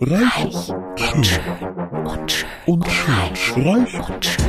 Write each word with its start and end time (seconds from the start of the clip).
Reich 0.00 0.70
und 1.14 1.26
schön 1.26 1.42
und 2.06 2.30
schön 2.30 2.46
und 2.66 3.38
schön. 3.38 3.68
Reich 3.68 4.08
und 4.08 4.24
schön. 4.24 4.44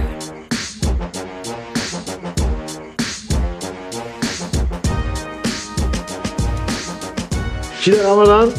China 7.81 7.97
Ramadan, 8.03 8.53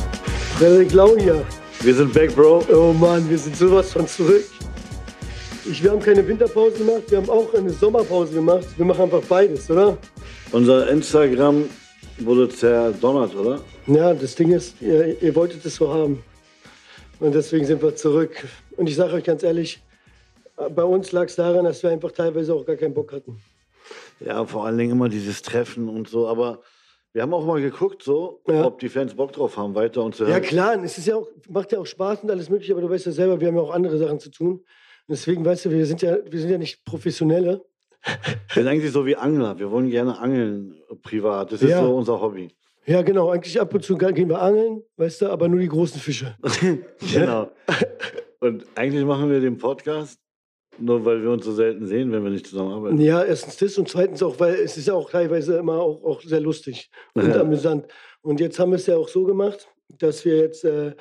Frederik 0.58 0.92
Lau 0.92 1.16
hier. 1.16 1.44
Wir 1.80 1.94
sind 1.94 2.12
back, 2.12 2.34
Bro. 2.34 2.64
Oh 2.72 2.92
Mann, 2.92 3.28
wir 3.28 3.38
sind 3.38 3.56
sowas 3.56 3.92
von 3.92 4.06
zurück. 4.06 4.44
Ich, 5.64 5.82
wir 5.82 5.90
haben 5.90 6.00
keine 6.00 6.26
Winterpause 6.26 6.78
gemacht, 6.78 7.02
wir 7.08 7.18
haben 7.18 7.30
auch 7.30 7.52
eine 7.54 7.70
Sommerpause 7.70 8.34
gemacht. 8.34 8.66
Wir 8.76 8.84
machen 8.84 9.04
einfach 9.04 9.22
beides, 9.22 9.70
oder? 9.70 9.96
Unser 10.52 10.88
Instagram 10.90 11.64
wurde 12.18 12.48
zerdonnert, 12.48 13.34
oder? 13.34 13.60
Ja, 13.86 14.12
das 14.12 14.34
Ding 14.34 14.52
ist, 14.52 14.80
ihr, 14.80 15.20
ihr 15.22 15.34
wolltet 15.34 15.64
es 15.64 15.76
so 15.76 15.92
haben. 15.92 16.22
Und 17.24 17.34
deswegen 17.34 17.64
sind 17.64 17.80
wir 17.82 17.96
zurück. 17.96 18.44
Und 18.76 18.86
ich 18.86 18.96
sage 18.96 19.14
euch 19.14 19.24
ganz 19.24 19.42
ehrlich, 19.42 19.82
bei 20.74 20.84
uns 20.84 21.10
lag 21.12 21.24
es 21.24 21.36
daran, 21.36 21.64
dass 21.64 21.82
wir 21.82 21.88
einfach 21.90 22.12
teilweise 22.12 22.52
auch 22.54 22.66
gar 22.66 22.76
keinen 22.76 22.92
Bock 22.92 23.12
hatten. 23.12 23.40
Ja, 24.20 24.44
vor 24.44 24.66
allen 24.66 24.76
Dingen 24.76 24.92
immer 24.92 25.08
dieses 25.08 25.40
Treffen 25.40 25.88
und 25.88 26.06
so. 26.06 26.28
Aber 26.28 26.60
wir 27.14 27.22
haben 27.22 27.32
auch 27.32 27.46
mal 27.46 27.60
geguckt, 27.62 28.02
so, 28.02 28.42
Ja. 28.46 28.66
ob 28.66 28.78
die 28.78 28.90
Fans 28.90 29.14
Bock 29.14 29.32
drauf 29.32 29.56
haben, 29.56 29.74
weiter 29.74 30.02
und 30.02 30.14
zu 30.14 30.24
Ja 30.24 30.30
hören. 30.32 30.42
klar, 30.42 30.84
es 30.84 30.98
ist 30.98 31.06
ja 31.06 31.16
auch, 31.16 31.28
macht 31.48 31.72
ja 31.72 31.78
auch 31.78 31.86
Spaß 31.86 32.24
und 32.24 32.30
alles 32.30 32.50
mögliche, 32.50 32.72
aber 32.72 32.82
du 32.82 32.90
weißt 32.90 33.06
ja 33.06 33.12
selber, 33.12 33.40
wir 33.40 33.48
haben 33.48 33.56
ja 33.56 33.62
auch 33.62 33.72
andere 33.72 33.96
Sachen 33.96 34.20
zu 34.20 34.30
tun. 34.30 34.52
Und 34.56 34.64
deswegen, 35.08 35.44
weißt 35.46 35.64
du, 35.64 35.70
wir 35.70 35.86
sind 35.86 36.02
ja, 36.02 36.18
wir 36.28 36.38
sind 36.40 36.50
ja 36.50 36.58
nicht 36.58 36.84
Professionelle. 36.84 37.64
Wir 38.52 38.62
sind 38.62 38.68
eigentlich 38.68 38.92
so 38.92 39.06
wie 39.06 39.16
Angler. 39.16 39.58
Wir 39.58 39.70
wollen 39.70 39.88
gerne 39.88 40.18
angeln 40.18 40.74
privat. 41.02 41.52
Das 41.52 41.62
ist 41.62 41.70
Ja. 41.70 41.82
so 41.82 41.96
unser 41.96 42.20
Hobby. 42.20 42.50
Ja, 42.86 43.02
genau. 43.02 43.30
Eigentlich 43.30 43.60
ab 43.60 43.72
und 43.74 43.82
zu 43.82 43.96
gehen 43.96 44.28
wir 44.28 44.40
angeln, 44.40 44.82
weißt 44.96 45.22
du, 45.22 45.28
aber 45.30 45.48
nur 45.48 45.60
die 45.60 45.68
großen 45.68 46.00
Fische. 46.00 46.36
genau. 47.12 47.50
Und 48.40 48.66
eigentlich 48.74 49.04
machen 49.04 49.30
wir 49.30 49.40
den 49.40 49.56
Podcast 49.56 50.20
nur, 50.78 51.04
weil 51.04 51.22
wir 51.22 51.30
uns 51.30 51.44
so 51.44 51.52
selten 51.52 51.86
sehen, 51.86 52.10
wenn 52.12 52.24
wir 52.24 52.30
nicht 52.30 52.46
zusammenarbeiten. 52.46 53.00
Ja, 53.00 53.22
erstens 53.22 53.56
das 53.56 53.78
und 53.78 53.88
zweitens 53.88 54.22
auch, 54.22 54.38
weil 54.40 54.54
es 54.54 54.76
ist 54.76 54.88
ja 54.88 54.94
auch 54.94 55.08
teilweise 55.10 55.56
immer 55.56 55.74
auch, 55.80 56.02
auch 56.04 56.22
sehr 56.22 56.40
lustig 56.40 56.90
und 57.14 57.28
Ja. 57.28 57.40
amüsant. 57.40 57.86
Und 58.22 58.40
jetzt 58.40 58.58
haben 58.58 58.72
wir 58.72 58.76
es 58.76 58.86
ja 58.86 58.96
auch 58.96 59.08
so 59.08 59.24
gemacht, 59.24 59.68
dass 59.88 60.24
wir 60.24 60.36
jetzt 60.36 60.64
äh, 60.64 60.94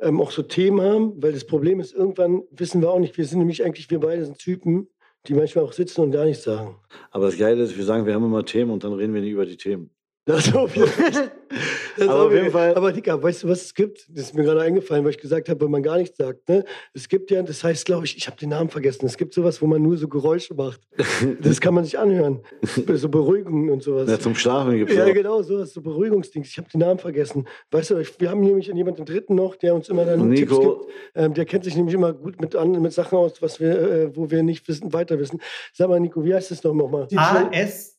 ähm, 0.00 0.20
auch 0.20 0.30
so 0.30 0.42
Themen 0.42 0.80
haben, 0.80 1.22
weil 1.22 1.32
das 1.32 1.44
Problem 1.44 1.80
ist, 1.80 1.94
irgendwann 1.94 2.42
wissen 2.50 2.80
wir 2.80 2.90
auch 2.90 3.00
nicht, 3.00 3.18
wir 3.18 3.24
sind 3.24 3.40
nämlich 3.40 3.64
eigentlich, 3.64 3.90
wir 3.90 4.00
beide 4.00 4.24
sind 4.24 4.38
Typen, 4.38 4.88
die 5.26 5.34
manchmal 5.34 5.64
auch 5.64 5.72
sitzen 5.72 6.02
und 6.02 6.12
gar 6.12 6.24
nichts 6.24 6.44
sagen. 6.44 6.76
Aber 7.10 7.26
das 7.26 7.36
Geile 7.36 7.62
ist, 7.62 7.76
wir 7.76 7.84
sagen, 7.84 8.06
wir 8.06 8.14
haben 8.14 8.24
immer 8.24 8.44
Themen 8.44 8.70
und 8.70 8.84
dann 8.84 8.92
reden 8.92 9.14
wir 9.14 9.20
nie 9.20 9.30
über 9.30 9.46
die 9.46 9.56
Themen. 9.56 9.90
Das 10.28 10.54
auf 10.54 10.76
jeden 10.76 10.88
Fall. 10.88 11.30
Aber 12.00 12.26
auf 12.26 12.32
jeden 12.32 12.50
Fall- 12.50 12.74
Aber 12.74 12.92
Digga, 12.92 13.20
weißt 13.20 13.42
du, 13.44 13.48
was 13.48 13.62
es 13.62 13.74
gibt? 13.74 14.06
Das 14.10 14.24
ist 14.26 14.34
mir 14.34 14.44
gerade 14.44 14.60
eingefallen, 14.60 15.02
weil 15.04 15.12
ich 15.12 15.18
gesagt 15.18 15.48
habe, 15.48 15.64
wenn 15.64 15.70
man 15.70 15.82
gar 15.82 15.96
nichts 15.96 16.18
sagt. 16.18 16.46
Ne? 16.50 16.64
Es 16.92 17.08
gibt 17.08 17.30
ja, 17.30 17.42
das 17.42 17.64
heißt, 17.64 17.86
glaube 17.86 18.04
ich, 18.04 18.14
ich 18.18 18.26
habe 18.26 18.36
den 18.36 18.50
Namen 18.50 18.68
vergessen. 18.68 19.06
Es 19.06 19.16
gibt 19.16 19.32
sowas, 19.32 19.62
wo 19.62 19.66
man 19.66 19.80
nur 19.82 19.96
so 19.96 20.06
Geräusche 20.06 20.54
macht. 20.54 20.80
Das 21.40 21.60
kann 21.62 21.72
man 21.72 21.84
sich 21.84 21.98
anhören. 21.98 22.40
So 22.62 23.08
Beruhigungen 23.08 23.70
und 23.70 23.82
sowas. 23.82 24.08
Ja, 24.10 24.20
zum 24.20 24.34
Schlafen 24.34 24.76
gibt 24.76 24.90
es 24.90 24.96
Ja, 24.98 25.06
auch. 25.06 25.14
genau, 25.14 25.40
sowas, 25.42 25.72
so 25.72 25.80
Beruhigungsdings. 25.80 26.48
Ich 26.48 26.58
habe 26.58 26.68
den 26.68 26.80
Namen 26.80 26.98
vergessen. 26.98 27.48
Weißt 27.70 27.90
du, 27.90 28.02
wir 28.18 28.30
haben 28.30 28.40
nämlich 28.40 28.66
jemanden 28.66 29.04
dritten 29.06 29.34
noch, 29.34 29.56
der 29.56 29.74
uns 29.74 29.88
immer 29.88 30.04
dann 30.04 30.28
Nico. 30.28 30.56
Tipps 30.56 30.60
gibt. 30.60 30.94
Ähm, 31.14 31.34
der 31.34 31.46
kennt 31.46 31.64
sich 31.64 31.74
nämlich 31.74 31.94
immer 31.94 32.12
gut 32.12 32.38
mit, 32.40 32.54
an, 32.54 32.72
mit 32.82 32.92
Sachen 32.92 33.16
aus, 33.16 33.40
was 33.40 33.60
wir, 33.60 33.80
äh, 33.80 34.16
wo 34.16 34.30
wir 34.30 34.42
nicht 34.42 34.68
wissen, 34.68 34.92
weiter 34.92 35.18
wissen. 35.18 35.40
Sag 35.72 35.88
mal, 35.88 35.98
Nico, 35.98 36.22
wie 36.22 36.34
heißt 36.34 36.50
das 36.50 36.62
noch 36.62 36.74
nochmal? 36.74 37.08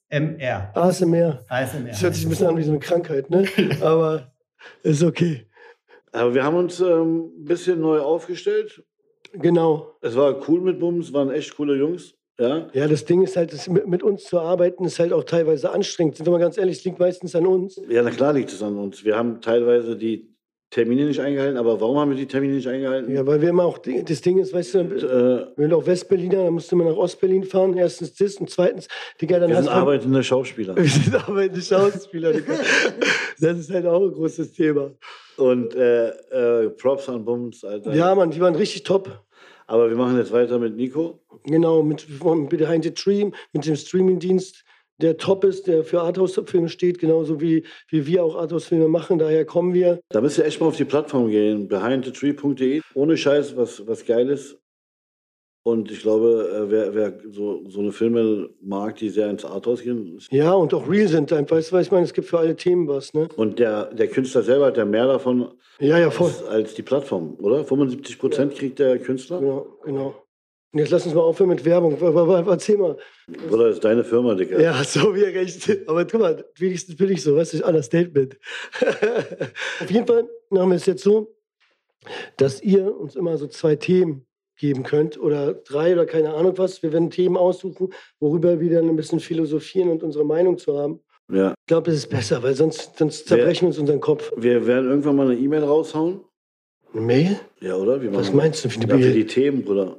ASMR. 0.10 0.72
ASMR. 0.74 1.40
ASMR. 1.48 1.88
Das 1.90 2.02
hört 2.02 2.16
sich 2.16 2.26
ein 2.26 2.30
bisschen 2.30 2.48
an 2.48 2.58
wie 2.58 2.64
so 2.64 2.72
eine 2.72 2.80
Krankheit, 2.80 3.30
ne? 3.30 3.46
Aber 3.82 4.32
ist 4.84 5.04
okay. 5.04 5.46
Aber 6.12 6.34
wir 6.34 6.44
haben 6.44 6.56
uns 6.56 6.80
ähm, 6.80 7.32
ein 7.40 7.46
bisschen 7.46 7.80
neu 7.80 8.00
aufgestellt. 8.00 8.84
Genau. 9.34 9.96
Es 10.02 10.16
war 10.16 10.36
cool 10.48 10.62
mit 10.62 10.80
Bums, 10.80 11.14
waren 11.14 11.30
echt 11.30 11.56
coole 11.56 11.76
Jungs. 11.76 12.16
Ja, 12.40 12.68
Ja, 12.74 12.88
das 12.88 13.06
Ding 13.06 13.22
ist 13.22 13.36
halt, 13.36 13.52
das 13.54 13.68
mit, 13.68 13.86
mit 13.86 14.02
uns 14.02 14.24
zu 14.24 14.40
arbeiten, 14.40 14.86
ist 14.86 14.98
halt 14.98 15.12
auch 15.12 15.26
teilweise 15.26 15.72
anstrengend. 15.72 16.16
Sind 16.16 16.26
wir 16.26 16.32
mal 16.32 16.40
ganz 16.40 16.58
ehrlich, 16.58 16.78
es 16.78 16.86
liegt 16.86 16.98
meistens 16.98 17.36
an 17.36 17.46
uns. 17.46 17.80
ja 17.90 18.02
na 18.02 18.10
klar 18.12 18.34
liegt 18.34 18.52
es 18.52 18.64
an 18.64 18.78
uns. 18.78 19.04
Wir 19.04 19.18
haben 19.18 19.42
teilweise 19.42 19.98
die 19.98 20.29
Termine 20.72 21.06
nicht 21.06 21.20
eingehalten. 21.20 21.58
Aber 21.58 21.82
warum 21.82 21.98
haben 21.98 22.12
wir 22.12 22.18
die 22.18 22.28
Termine 22.28 22.54
nicht 22.54 22.68
eingehalten? 22.68 23.14
Ja, 23.14 23.26
weil 23.26 23.42
wir 23.42 23.50
immer 23.50 23.64
auch, 23.66 23.80
das 23.80 24.22
Ding 24.22 24.38
ist, 24.38 24.54
weißt 24.54 24.76
du, 24.76 24.80
Äh, 24.80 24.90
wir 24.92 25.48
sind 25.58 25.74
auch 25.74 25.86
Westberliner, 25.86 26.44
dann 26.46 26.54
musst 26.54 26.72
du 26.72 26.76
immer 26.76 26.90
nach 26.90 26.98
Ostberlin 26.98 27.44
fahren. 27.44 27.76
Erstens 27.76 28.14
das 28.16 28.36
und 28.36 28.50
zweitens, 28.50 28.88
Digga, 29.20 29.40
dann 29.40 29.50
wir 29.50 29.58
hast 29.58 29.66
sind 29.66 29.74
du. 29.74 29.80
arbeitende 29.80 30.24
Schauspieler. 30.24 30.76
Wir 30.78 30.86
sind 30.86 31.16
arbeitende 31.16 31.62
Schauspieler, 31.62 32.34
Digga. 32.34 32.54
Das 33.40 33.58
ist 33.58 33.74
halt 33.74 33.86
auch 33.88 34.02
ein 34.02 34.12
großes 34.12 34.52
Thema. 34.54 34.92
Und 35.38 35.74
äh, 35.76 36.10
äh, 36.10 36.70
Props 36.70 37.10
an 37.10 37.24
Bums, 37.26 37.64
Alter. 37.64 37.94
Ja, 37.96 38.14
Mann, 38.14 38.30
die 38.32 38.40
waren 38.42 38.56
richtig 38.56 38.84
top. 38.84 39.10
Aber 39.66 39.90
wir 39.90 39.96
machen 39.96 40.18
jetzt 40.18 40.32
weiter 40.32 40.60
mit 40.60 40.76
Nico. 40.76 41.20
Genau, 41.46 41.82
mit, 41.84 42.06
mit 42.10 42.50
Behind 42.50 42.84
the 42.84 42.94
Dream, 42.94 43.34
mit 43.54 43.66
dem 43.66 43.76
Streamingdienst, 43.76 44.64
der 45.02 45.18
top 45.18 45.44
ist, 45.44 45.68
der 45.68 45.84
für 45.84 46.02
Arthouse-Filme 46.02 46.70
steht, 46.70 47.00
genauso 47.00 47.40
wie, 47.42 47.64
wie 47.90 48.06
wir 48.06 48.24
auch 48.24 48.36
Arthouse-Filme 48.36 48.88
machen. 48.88 49.20
Daher 49.20 49.46
kommen 49.46 49.74
wir. 49.74 50.00
Da 50.10 50.22
müsst 50.22 50.38
ihr 50.38 50.46
echt 50.46 50.60
mal 50.60 50.68
auf 50.68 50.78
die 50.78 50.86
Plattform 50.86 51.30
gehen, 51.30 51.68
behindthetree.de. 51.68 52.82
Ohne 52.94 53.18
Scheiß, 53.18 53.56
was, 53.58 53.86
was 53.88 54.06
geil 54.06 54.30
ist. 54.30 54.58
Und 55.64 55.92
ich 55.92 56.00
glaube, 56.02 56.50
äh, 56.68 56.72
wer, 56.72 56.96
wer 56.96 57.20
so, 57.32 57.64
so 57.68 57.82
eine 57.82 57.92
Filme 57.92 58.50
mag, 58.62 58.96
die 58.96 59.10
sehr 59.10 59.30
ins 59.30 59.44
Arthouse 59.46 59.84
gehen, 59.84 60.18
Ja, 60.32 60.54
und 60.54 60.74
auch 60.74 60.90
real 60.90 61.08
sind. 61.08 61.32
Weißt 61.32 61.72
du, 61.72 61.76
was 61.76 61.86
ich 61.86 61.92
meine? 61.92 62.06
Es 62.06 62.14
gibt 62.14 62.28
für 62.28 62.40
alle 62.40 62.56
Themen 62.56 62.88
was, 62.88 63.14
ne? 63.14 63.28
Und 63.36 63.60
der, 63.60 63.94
der 63.94 64.08
Künstler 64.08 64.42
selber 64.42 64.68
hat 64.68 64.78
ja 64.78 64.86
mehr 64.86 65.06
davon 65.06 65.52
Ja, 65.80 65.98
ja, 66.00 66.10
voll. 66.12 66.28
als, 66.28 66.44
als 66.46 66.74
die 66.76 66.82
Plattform, 66.82 67.36
oder? 67.42 67.66
75 67.66 68.18
Prozent 68.18 68.56
kriegt 68.56 68.80
der 68.80 68.98
Künstler? 69.00 69.40
Genau, 69.42 69.68
genau. 69.84 70.16
Und 70.72 70.80
jetzt 70.80 70.92
lass 70.92 71.06
uns 71.06 71.16
mal 71.16 71.22
aufhören 71.22 71.50
mit 71.50 71.66
Werbung. 71.66 71.98
Erzähl 72.48 72.78
mal. 72.78 72.96
Oder 73.50 73.70
ist 73.70 73.84
deine 73.84 74.04
Firma, 74.04 74.36
Digga? 74.36 74.60
Ja, 74.60 74.84
so 74.84 75.16
wie 75.16 75.24
recht. 75.24 75.68
Aber 75.88 76.06
guck 76.06 76.22
mal, 76.22 76.46
wenigstens 76.58 76.96
bin 76.96 77.10
ich 77.10 77.24
so, 77.24 77.36
weißt 77.36 77.56
du, 77.56 77.66
Understatement. 77.66 78.38
Auf 79.82 79.90
jeden 79.90 80.06
Fall 80.06 80.30
machen 80.52 80.70
wir 80.70 80.76
es 80.76 80.86
jetzt 80.86 81.04
so, 81.04 81.36
dass 82.38 82.62
ihr 82.62 82.96
uns 82.96 83.16
immer 83.16 83.38
so 83.38 83.48
zwei 83.48 83.76
Themen 83.76 84.28
geben 84.58 84.84
könnt 84.84 85.20
oder 85.20 85.54
drei 85.54 85.94
oder 85.94 86.06
keine 86.06 86.34
Ahnung 86.34 86.58
was. 86.58 86.84
Wir 86.84 86.94
werden 86.94 87.10
Themen 87.10 87.38
aussuchen, 87.38 87.92
worüber 88.20 88.60
wir 88.60 88.70
dann 88.70 88.90
ein 88.90 88.96
bisschen 88.96 89.20
philosophieren 89.20 89.90
und 89.90 90.04
unsere 90.04 90.26
Meinung 90.26 90.58
zu 90.60 90.78
haben. 90.78 91.00
Ja. 91.32 91.54
Ich 91.60 91.68
glaube, 91.68 91.90
das 91.90 91.96
ist 91.96 92.10
besser, 92.10 92.44
weil 92.44 92.54
sonst, 92.54 92.98
sonst 92.98 93.28
zerbrechen 93.28 93.62
wir 93.62 93.68
uns 93.70 93.80
unseren 93.80 94.02
Kopf. 94.02 94.32
Wir 94.36 94.68
werden 94.68 94.90
irgendwann 94.90 95.16
mal 95.16 95.32
eine 95.32 95.40
E-Mail 95.40 95.64
raushauen. 95.64 96.22
Eine 96.94 97.02
Mail? 97.02 97.40
Ja, 97.62 97.76
oder? 97.76 98.02
Wir 98.02 98.14
Was 98.14 98.34
meinst 98.34 98.66
du 98.66 98.70
für 98.70 98.82
eine 98.82 98.92
Ja, 98.92 99.08
für 99.08 99.14
die 99.14 99.26
Themen, 99.26 99.64
Bruder. 99.64 99.98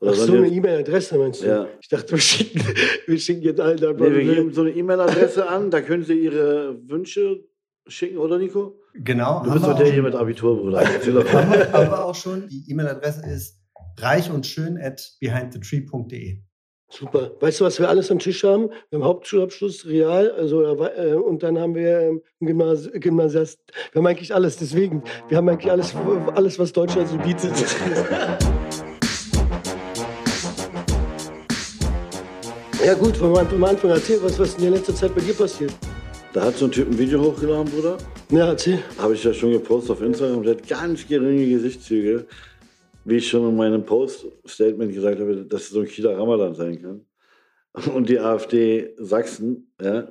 Oder 0.00 0.12
Ach 0.12 0.16
so, 0.16 0.32
eine 0.32 0.48
E-Mail-Adresse 0.48 1.18
meinst 1.18 1.42
du? 1.42 1.46
Ja. 1.46 1.68
Ich 1.80 1.88
dachte, 1.88 2.12
wir 2.12 2.18
schicken, 2.18 2.62
wir 3.06 3.18
schicken 3.18 3.42
jetzt 3.42 3.60
allen 3.60 3.76
da 3.76 3.92
nee, 3.92 4.00
wir 4.00 4.34
geben 4.34 4.52
so 4.52 4.62
eine 4.62 4.70
E-Mail-Adresse 4.70 5.46
an, 5.46 5.70
da 5.70 5.82
können 5.82 6.04
Sie 6.04 6.14
Ihre 6.14 6.78
Wünsche 6.88 7.44
schicken, 7.86 8.16
oder 8.16 8.38
Nico? 8.38 8.80
Genau. 8.94 9.42
Du 9.44 9.52
bist 9.52 9.64
doch 9.64 9.76
der 9.76 9.92
hier 9.92 10.02
mit 10.02 10.14
Abitur, 10.14 10.56
Bruder. 10.56 10.80
Haben 10.80 11.14
mal. 11.14 11.24
wir, 11.24 11.72
haben 11.72 11.90
wir 11.90 12.04
auch 12.04 12.14
schon. 12.14 12.48
Die 12.48 12.64
E-Mail-Adresse 12.70 13.26
ist 13.30 13.60
reich 13.98 14.30
und 14.30 14.46
schön 14.46 14.78
at 14.78 15.16
behindthetree.de. 15.20 16.38
Super. 16.88 17.32
Weißt 17.38 17.60
du, 17.60 17.64
was 17.64 17.78
wir 17.78 17.88
alles 17.88 18.10
am 18.10 18.18
Tisch 18.18 18.42
haben? 18.42 18.70
Wir 18.88 18.98
haben 18.98 19.04
Hauptschulabschluss, 19.04 19.86
Real, 19.86 20.32
also 20.32 20.62
äh, 20.62 21.14
und 21.14 21.42
dann 21.42 21.58
haben 21.58 21.74
wir 21.74 22.00
ähm, 22.00 22.22
Gymnasiast. 22.40 23.60
Wir 23.92 24.00
haben 24.00 24.06
eigentlich 24.06 24.34
alles. 24.34 24.56
Deswegen, 24.56 25.04
wir 25.28 25.36
haben 25.36 25.48
eigentlich 25.48 25.70
alles, 25.70 25.94
alles 26.34 26.58
was 26.58 26.72
Deutschland 26.72 27.08
so 27.08 27.18
bietet. 27.18 27.52
Ja 32.90 32.96
gut, 32.96 33.22
einfach 33.22 33.56
mal 33.56 33.70
anfangen. 33.70 33.94
Erzähl, 33.94 34.20
was, 34.20 34.36
was 34.36 34.56
in 34.56 34.62
der 34.62 34.72
letzten 34.72 34.96
Zeit 34.96 35.14
bei 35.14 35.20
dir 35.20 35.32
passiert. 35.32 35.72
Da 36.32 36.46
hat 36.46 36.56
so 36.56 36.64
ein 36.64 36.72
Typ 36.72 36.88
ein 36.88 36.98
Video 36.98 37.22
hochgeladen, 37.22 37.70
Bruder. 37.70 37.96
Ja, 38.30 38.48
erzähl. 38.48 38.80
Habe 38.98 39.14
ich 39.14 39.22
ja 39.22 39.32
schon 39.32 39.52
gepostet 39.52 39.92
auf 39.92 40.02
Instagram. 40.02 40.42
Der 40.42 40.56
hat 40.56 40.66
ganz 40.66 41.06
geringe 41.06 41.48
Gesichtszüge. 41.48 42.26
Wie 43.04 43.18
ich 43.18 43.28
schon 43.28 43.48
in 43.48 43.54
meinem 43.54 43.84
Post-Statement 43.84 44.92
gesagt 44.92 45.20
habe, 45.20 45.36
dass 45.46 45.62
es 45.62 45.70
so 45.70 45.82
ein 45.82 45.86
Kieler 45.86 46.18
Ramadan 46.18 46.52
sein 46.56 46.82
kann. 46.82 47.94
Und 47.94 48.08
die 48.08 48.18
AfD 48.18 48.92
Sachsen, 48.96 49.72
ja, 49.80 50.08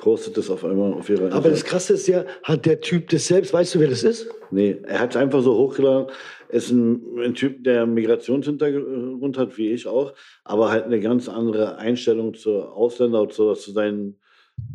postet 0.00 0.38
das 0.38 0.48
auf 0.48 0.64
einmal 0.64 0.94
auf 0.94 1.10
ihrer 1.10 1.30
Aber 1.32 1.50
das 1.50 1.62
Krasse 1.62 1.92
ist 1.92 2.08
ja, 2.08 2.24
hat 2.42 2.64
der 2.64 2.80
Typ 2.80 3.10
das 3.10 3.26
selbst, 3.26 3.52
weißt 3.52 3.74
du, 3.74 3.80
wer 3.80 3.88
das 3.88 4.02
ist? 4.02 4.28
Nee, 4.50 4.78
er 4.84 4.98
hat 4.98 5.10
es 5.10 5.16
einfach 5.16 5.42
so 5.42 5.54
hochgeladen. 5.54 6.06
Ist 6.48 6.70
ein, 6.70 7.18
ein 7.18 7.34
Typ, 7.34 7.62
der 7.64 7.82
einen 7.82 7.94
Migrationshintergrund 7.94 9.36
hat, 9.36 9.58
wie 9.58 9.70
ich 9.70 9.86
auch, 9.86 10.14
aber 10.42 10.70
halt 10.70 10.84
eine 10.84 11.00
ganz 11.00 11.28
andere 11.28 11.76
Einstellung 11.76 12.34
zu 12.34 12.62
Ausländern 12.62 13.22
und 13.22 13.32
so, 13.34 13.54
zu 13.54 13.72
seinen 13.72 14.18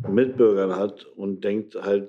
Mitbürgern 0.08 0.76
hat 0.76 1.04
und 1.04 1.42
denkt 1.42 1.74
halt 1.74 2.08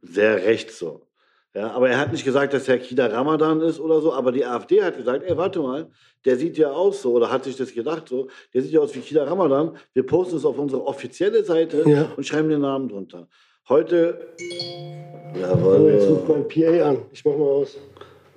sehr 0.00 0.44
rechts 0.44 0.78
so. 0.78 1.07
Ja, 1.54 1.70
aber 1.70 1.88
er 1.88 1.98
hat 1.98 2.12
nicht 2.12 2.24
gesagt, 2.24 2.52
dass 2.52 2.68
Herr 2.68 2.78
Kida 2.78 3.06
Ramadan 3.06 3.60
ist 3.62 3.80
oder 3.80 4.00
so, 4.00 4.12
aber 4.12 4.32
die 4.32 4.44
AfD 4.44 4.82
hat 4.82 4.96
gesagt, 4.96 5.24
ey, 5.24 5.36
warte 5.36 5.60
mal, 5.60 5.88
der 6.24 6.36
sieht 6.36 6.58
ja 6.58 6.70
aus 6.70 7.02
so, 7.02 7.12
oder 7.12 7.30
hat 7.30 7.44
sich 7.44 7.56
das 7.56 7.72
gedacht 7.72 8.08
so, 8.08 8.28
der 8.52 8.62
sieht 8.62 8.72
ja 8.72 8.80
aus 8.80 8.94
wie 8.94 9.00
Kida 9.00 9.24
Ramadan, 9.24 9.76
wir 9.94 10.04
posten 10.06 10.36
es 10.36 10.44
auf 10.44 10.58
unsere 10.58 10.84
offizielle 10.86 11.42
Seite 11.42 11.82
Ja. 11.86 12.12
und 12.16 12.24
schreiben 12.26 12.48
den 12.50 12.60
Namen 12.60 12.88
drunter. 12.88 13.28
Heute, 13.68 14.28
Oh, 14.40 15.88
jetzt 15.88 16.08
ruft 16.08 16.28
jawohl, 16.28 16.28
mein 16.28 16.48
PA 16.48 16.88
an. 16.90 16.98
Ich 17.12 17.24
mach 17.24 17.36
mal 17.36 17.44
aus. 17.44 17.76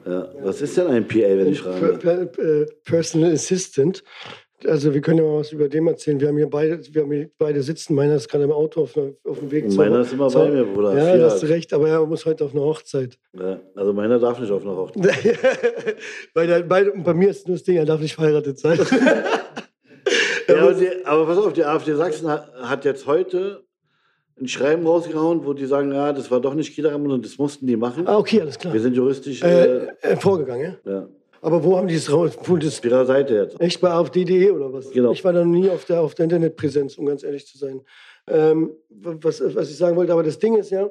Ja. 0.06 0.28
Was 0.44 0.62
ist 0.62 0.76
denn 0.78 0.88
ein 0.88 1.08
PA, 1.08 1.16
wenn 1.20 1.48
ich 1.52 1.62
frage? 1.62 2.30
äh, 2.38 2.66
Personal 2.84 3.32
Assistant. 3.34 4.04
Also 4.68 4.94
wir 4.94 5.02
können 5.02 5.18
ja 5.20 5.24
mal 5.26 5.40
was 5.40 5.52
über 5.52 5.68
den 5.70 5.88
erzählen. 5.88 6.20
Wir 6.20 6.28
haben 6.28 6.38
hier 6.38 6.50
beide, 6.50 6.80
wir 6.94 7.02
haben 7.02 7.12
hier 7.12 7.30
beide 7.38 7.62
sitzen. 7.64 7.96
Meiner 7.96 8.16
ist 8.16 8.28
gerade 8.30 8.44
im 8.44 8.52
Auto 8.52 8.82
auf, 8.84 8.96
auf 9.24 9.40
dem 9.40 9.52
Weg 9.52 9.72
meiner 9.74 10.02
ist 10.02 10.14
immer 10.14 10.30
zur- 10.30 10.46
bei 10.46 10.52
mir, 10.52 10.64
Bruder. 10.66 10.96
Ja, 10.96 11.18
da 11.18 11.26
hast 11.32 11.42
du 11.44 11.48
recht, 11.48 11.74
aber 11.74 11.90
er 11.90 12.06
muss 12.06 12.26
heute 12.26 12.46
auf 12.46 12.52
eine 12.52 12.62
Hochzeit. 12.62 13.18
Ja, 13.34 13.60
also 13.76 13.94
meiner 13.94 14.20
darf 14.20 14.40
nicht 14.40 14.52
auf 14.52 14.62
eine 14.64 14.76
Hochzeit. 14.76 15.38
bei, 16.34 16.46
der, 16.48 16.62
bei, 16.64 16.84
bei 16.84 17.14
mir 17.14 17.30
ist 17.30 17.48
nur 17.48 17.58
das 17.58 17.64
Ding, 17.64 17.78
er 17.78 17.86
darf 17.86 18.00
nicht 18.02 18.16
verheiratet 18.16 18.60
sein. 18.60 18.80
Ja, 20.48 20.64
aber, 20.64 20.74
die, 20.74 20.90
aber 21.06 21.26
pass 21.28 21.38
auf, 21.38 21.54
die 21.54 21.64
AfD 21.64 21.94
Sachsen 21.94 22.28
hat, 22.28 22.52
hat 22.62 22.84
jetzt 22.84 23.06
heute 23.08 23.64
ein 24.38 24.48
Schreiben 24.50 24.86
rausgehauen, 24.86 25.46
wo 25.46 25.54
die 25.54 25.66
sagen, 25.66 25.94
ja, 25.94 26.12
das 26.12 26.30
war 26.30 26.42
doch 26.42 26.56
nicht 26.56 26.74
Kidaramann 26.76 27.12
und 27.12 27.24
das 27.26 27.38
mussten 27.38 27.68
die 27.68 27.78
machen. 27.78 28.06
ah, 28.06 28.18
okay, 28.18 28.42
alles 28.42 28.60
klar. 28.60 28.74
Wir 28.74 28.82
sind 28.82 28.94
juristisch 28.96 29.42
äh, 29.44 29.64
Äh, 29.86 29.88
äh, 30.02 30.16
vorgegangen, 30.18 30.78
ja? 30.86 30.92
ja, 30.92 31.08
Aber 31.42 31.64
wo 31.64 31.76
haben 31.78 31.88
die 31.88 31.96
es 31.96 32.12
raus? 32.12 32.38
Wo 32.44 32.58
das, 32.58 32.80
auf 32.80 32.86
ihrer 32.86 33.06
Seite 33.06 33.34
jetzt. 33.36 33.60
echt 33.60 33.82
bei 33.82 33.90
AfD.de 33.90 34.52
oder 34.52 34.72
was? 34.72 34.92
Genau. 34.92 35.12
Ich 35.12 35.24
war 35.24 35.34
da 35.34 35.44
noch 35.44 35.52
nie 35.52 35.70
auf 35.70 35.86
der, 35.86 36.02
auf 36.02 36.14
der 36.16 36.26
Internetpräsenz, 36.26 36.98
um 36.98 37.06
ganz 37.08 37.24
ehrlich 37.24 37.46
zu 37.48 37.58
sein. 37.58 37.82
Ähm, 38.28 38.72
was, 38.90 39.42
was 39.56 39.70
ich 39.70 39.78
sagen 39.78 39.96
wollte, 39.98 40.14
aber 40.14 40.24
das 40.24 40.38
Ding 40.40 40.56
ist 40.56 40.70
ja, 40.70 40.90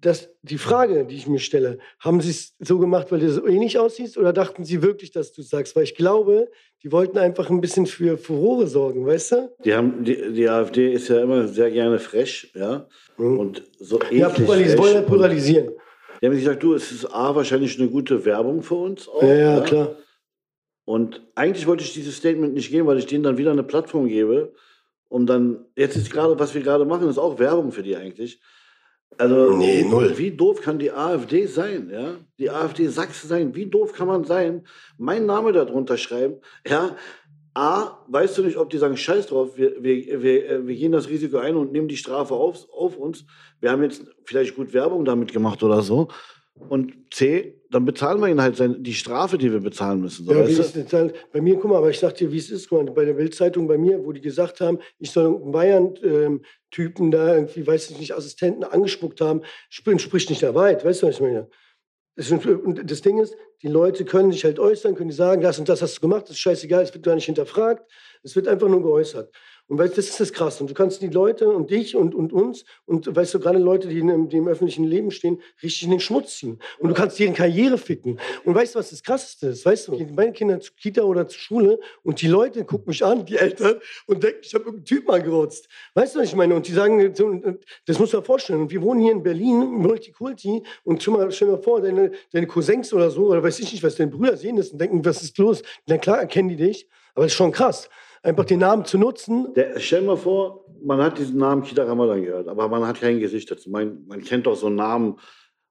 dass 0.00 0.30
die 0.42 0.58
Frage, 0.58 1.04
die 1.04 1.16
ich 1.16 1.26
mir 1.26 1.40
stelle, 1.40 1.78
haben 1.98 2.20
sie 2.20 2.30
es 2.30 2.54
so 2.60 2.78
gemacht, 2.78 3.10
weil 3.10 3.18
du 3.18 3.28
so 3.32 3.44
ähnlich 3.48 3.80
aussiehst 3.80 4.16
oder 4.16 4.32
dachten 4.32 4.64
sie 4.64 4.80
wirklich, 4.80 5.10
dass 5.10 5.32
du 5.32 5.42
sagst? 5.42 5.74
Weil 5.74 5.82
ich 5.82 5.96
glaube, 5.96 6.48
die 6.84 6.92
wollten 6.92 7.18
einfach 7.18 7.50
ein 7.50 7.60
bisschen 7.60 7.86
für 7.86 8.16
Furore 8.16 8.68
sorgen, 8.68 9.04
weißt 9.04 9.32
du? 9.32 9.52
Die, 9.64 9.74
haben, 9.74 10.04
die, 10.04 10.32
die 10.32 10.48
AfD 10.48 10.92
ist 10.92 11.08
ja 11.08 11.20
immer 11.20 11.48
sehr 11.48 11.72
gerne 11.72 11.98
frech, 11.98 12.52
ja. 12.54 12.86
Mhm. 13.16 13.40
Und 13.40 13.62
so 13.80 13.98
Ja, 14.12 14.28
eklig 14.28 14.46
pluralis 14.46 14.66
frech. 14.74 14.78
wollen 14.78 14.94
ja 14.94 15.02
pluralisieren. 15.02 15.70
Die 16.20 16.26
haben 16.26 16.34
gesagt, 16.34 16.62
du, 16.62 16.74
es 16.74 16.90
ist 16.92 17.06
A, 17.06 17.34
wahrscheinlich 17.34 17.78
eine 17.78 17.88
gute 17.88 18.24
Werbung 18.24 18.62
für 18.62 18.74
uns 18.74 19.08
auch. 19.08 19.22
Ja, 19.22 19.34
ja, 19.34 19.60
klar. 19.60 19.96
Und 20.84 21.22
eigentlich 21.34 21.66
wollte 21.66 21.84
ich 21.84 21.92
dieses 21.92 22.16
Statement 22.16 22.54
nicht 22.54 22.70
geben, 22.70 22.86
weil 22.86 22.98
ich 22.98 23.06
denen 23.06 23.22
dann 23.22 23.38
wieder 23.38 23.50
eine 23.52 23.62
Plattform 23.62 24.08
gebe, 24.08 24.54
um 25.08 25.26
dann, 25.26 25.66
jetzt 25.76 25.96
ist 25.96 26.10
gerade, 26.10 26.38
was 26.38 26.54
wir 26.54 26.62
gerade 26.62 26.84
machen, 26.84 27.08
ist 27.08 27.18
auch 27.18 27.38
Werbung 27.38 27.72
für 27.72 27.82
die 27.82 27.96
eigentlich. 27.96 28.40
Also, 29.16 29.56
Nee, 29.56 29.84
null. 29.84 30.16
wie 30.18 30.30
doof 30.30 30.60
kann 30.60 30.78
die 30.78 30.92
AfD 30.92 31.46
sein, 31.46 31.90
ja? 31.90 32.16
Die 32.38 32.50
AfD 32.50 32.86
Sachsen 32.88 33.28
sein, 33.28 33.54
wie 33.54 33.66
doof 33.66 33.92
kann 33.92 34.06
man 34.06 34.24
sein? 34.24 34.66
Mein 34.98 35.26
Name 35.26 35.52
da 35.52 35.64
drunter 35.64 35.96
schreiben, 35.96 36.40
ja? 36.66 36.96
A, 37.54 38.04
weißt 38.08 38.38
du 38.38 38.44
nicht, 38.44 38.56
ob 38.56 38.70
die 38.70 38.78
sagen, 38.78 38.96
scheiß 38.96 39.26
drauf, 39.28 39.56
wir, 39.56 39.82
wir, 39.82 40.22
wir, 40.22 40.48
äh, 40.50 40.66
wir 40.66 40.76
gehen 40.76 40.92
das 40.92 41.08
Risiko 41.08 41.38
ein 41.38 41.56
und 41.56 41.72
nehmen 41.72 41.88
die 41.88 41.96
Strafe 41.96 42.34
auf, 42.34 42.68
auf 42.72 42.96
uns. 42.96 43.24
Wir 43.60 43.70
haben 43.72 43.82
jetzt 43.82 44.04
vielleicht 44.24 44.54
gut 44.54 44.72
Werbung 44.72 45.04
damit 45.04 45.32
gemacht 45.32 45.62
oder 45.62 45.82
so. 45.82 46.08
Und 46.68 46.92
C, 47.12 47.60
dann 47.70 47.84
bezahlen 47.84 48.20
wir 48.20 48.26
ihnen 48.28 48.42
halt 48.42 48.56
seine, 48.56 48.80
die 48.80 48.94
Strafe, 48.94 49.38
die 49.38 49.52
wir 49.52 49.60
bezahlen 49.60 50.00
müssen. 50.00 50.26
So, 50.26 50.32
Ja, 50.32 50.42
das 50.42 50.72
dann? 50.90 51.12
Bei 51.32 51.40
mir, 51.40 51.54
guck 51.54 51.70
mal, 51.70 51.76
aber 51.78 51.90
ich 51.90 51.98
sag 52.00 52.14
dir, 52.16 52.32
wie 52.32 52.38
es 52.38 52.50
ist. 52.50 52.68
Guck 52.68 52.84
mal, 52.84 52.92
bei 52.92 53.04
der 53.04 53.14
Bildzeitung 53.14 53.68
bei 53.68 53.78
mir, 53.78 54.04
wo 54.04 54.10
die 54.10 54.20
gesagt 54.20 54.60
haben, 54.60 54.78
ich 54.98 55.10
soll 55.12 55.26
einen 55.36 55.52
Bayern-Typen 55.52 57.10
da 57.10 57.34
irgendwie, 57.36 57.66
weiß 57.66 57.90
ich 57.90 57.98
nicht, 58.00 58.14
Assistenten 58.14 58.64
angespuckt 58.64 59.20
haben, 59.20 59.42
sp- 59.72 59.90
entspricht 59.92 60.30
nicht 60.30 60.42
der 60.42 60.54
Wahrheit. 60.54 60.84
Weißt 60.84 61.02
du, 61.02 61.06
was 61.06 61.16
ich 61.16 61.20
meine? 61.20 61.48
Das, 62.18 63.00
Ding 63.02 63.18
ist, 63.18 63.36
die 63.62 63.68
Leute 63.68 64.04
können 64.04 64.32
sich 64.32 64.44
halt 64.44 64.58
äußern, 64.58 64.96
können 64.96 65.12
sagen, 65.12 65.40
das 65.40 65.60
und 65.60 65.68
das 65.68 65.82
hast 65.82 65.98
du 65.98 66.00
gemacht, 66.00 66.24
das 66.24 66.30
ist 66.30 66.40
scheißegal, 66.40 66.82
es 66.82 66.92
wird 66.92 67.04
gar 67.04 67.14
nicht 67.14 67.26
hinterfragt, 67.26 67.88
es 68.24 68.34
wird 68.34 68.48
einfach 68.48 68.66
nur 68.66 68.82
geäußert. 68.82 69.32
Und 69.68 69.76
weißt, 69.76 69.98
das 69.98 70.08
ist 70.08 70.18
das 70.18 70.32
Krasse. 70.32 70.64
Und 70.64 70.70
du 70.70 70.74
kannst 70.74 71.02
die 71.02 71.08
Leute 71.08 71.48
und 71.48 71.70
dich 71.70 71.94
und, 71.94 72.14
und 72.14 72.32
uns 72.32 72.64
und 72.86 73.14
weißt 73.14 73.34
du, 73.34 73.40
gerade 73.40 73.58
Leute, 73.58 73.86
die, 73.88 73.98
in, 73.98 74.28
die 74.30 74.38
im 74.38 74.48
öffentlichen 74.48 74.84
Leben 74.84 75.10
stehen, 75.10 75.42
richtig 75.62 75.82
in 75.82 75.90
den 75.90 76.00
Schmutz 76.00 76.38
ziehen. 76.38 76.58
Und 76.78 76.88
du 76.88 76.94
kannst 76.94 77.18
deren 77.18 77.34
Karriere 77.34 77.76
ficken. 77.76 78.18
Und 78.44 78.54
weißt 78.54 78.74
du, 78.74 78.78
was 78.78 78.88
das 78.90 79.02
Krasseste 79.02 79.48
ist? 79.48 79.66
Weißt 79.66 79.88
du, 79.88 79.96
gehen 79.96 80.14
meine 80.14 80.32
Kinder 80.32 80.58
zur 80.58 80.74
Kita 80.74 81.02
oder 81.02 81.28
zur 81.28 81.38
Schule 81.38 81.80
und 82.02 82.22
die 82.22 82.28
Leute 82.28 82.64
gucken 82.64 82.88
mich 82.88 83.04
an, 83.04 83.26
die 83.26 83.36
Eltern, 83.36 83.76
und 84.06 84.22
denken, 84.22 84.38
ich 84.42 84.54
habe 84.54 84.64
irgendeinen 84.64 84.86
Typ 84.86 85.10
angerotzt. 85.10 85.68
Weißt 85.92 86.14
du, 86.14 86.20
was 86.20 86.28
ich 86.28 86.34
meine? 86.34 86.54
Und 86.54 86.66
die 86.66 86.72
sagen, 86.72 87.14
das 87.84 87.98
du 87.98 88.06
dir 88.06 88.22
vorstellen. 88.22 88.62
Und 88.62 88.70
wir 88.70 88.80
wohnen 88.80 89.02
hier 89.02 89.12
in 89.12 89.22
Berlin, 89.22 89.58
Multikulti, 89.58 90.62
und 90.84 91.02
schon 91.02 91.14
mal, 91.14 91.30
stell 91.30 91.48
mal 91.48 91.62
vor, 91.62 91.82
deine, 91.82 92.12
deine 92.32 92.46
Cousins 92.46 92.92
oder 92.94 93.10
so, 93.10 93.26
oder 93.26 93.42
weiß 93.42 93.58
ich 93.60 93.70
nicht, 93.72 93.82
was 93.82 93.96
deine 93.96 94.10
Brüder 94.10 94.36
sehen 94.36 94.56
das 94.56 94.70
und 94.70 94.80
denken, 94.80 95.04
was 95.04 95.22
ist 95.22 95.36
los? 95.36 95.62
Na 95.86 95.98
klar 95.98 96.18
erkennen 96.20 96.48
die 96.48 96.56
dich, 96.56 96.88
aber 97.14 97.26
das 97.26 97.32
ist 97.32 97.36
schon 97.36 97.52
krass. 97.52 97.90
Einfach 98.28 98.44
den 98.44 98.58
Namen 98.58 98.84
zu 98.84 98.98
nutzen, 98.98 99.54
Der, 99.54 99.80
stell 99.80 100.02
mal 100.02 100.18
vor, 100.18 100.66
man 100.82 101.00
hat 101.00 101.16
diesen 101.16 101.38
Namen 101.38 101.62
Kita 101.62 101.84
Ramadan 101.84 102.22
gehört, 102.22 102.46
aber 102.46 102.68
man 102.68 102.86
hat 102.86 103.00
kein 103.00 103.18
Gesicht 103.20 103.50
dazu. 103.50 103.70
Man, 103.70 104.04
man 104.06 104.22
kennt 104.22 104.46
doch 104.46 104.54
so 104.54 104.66
einen 104.66 104.76
Namen, 104.76 105.18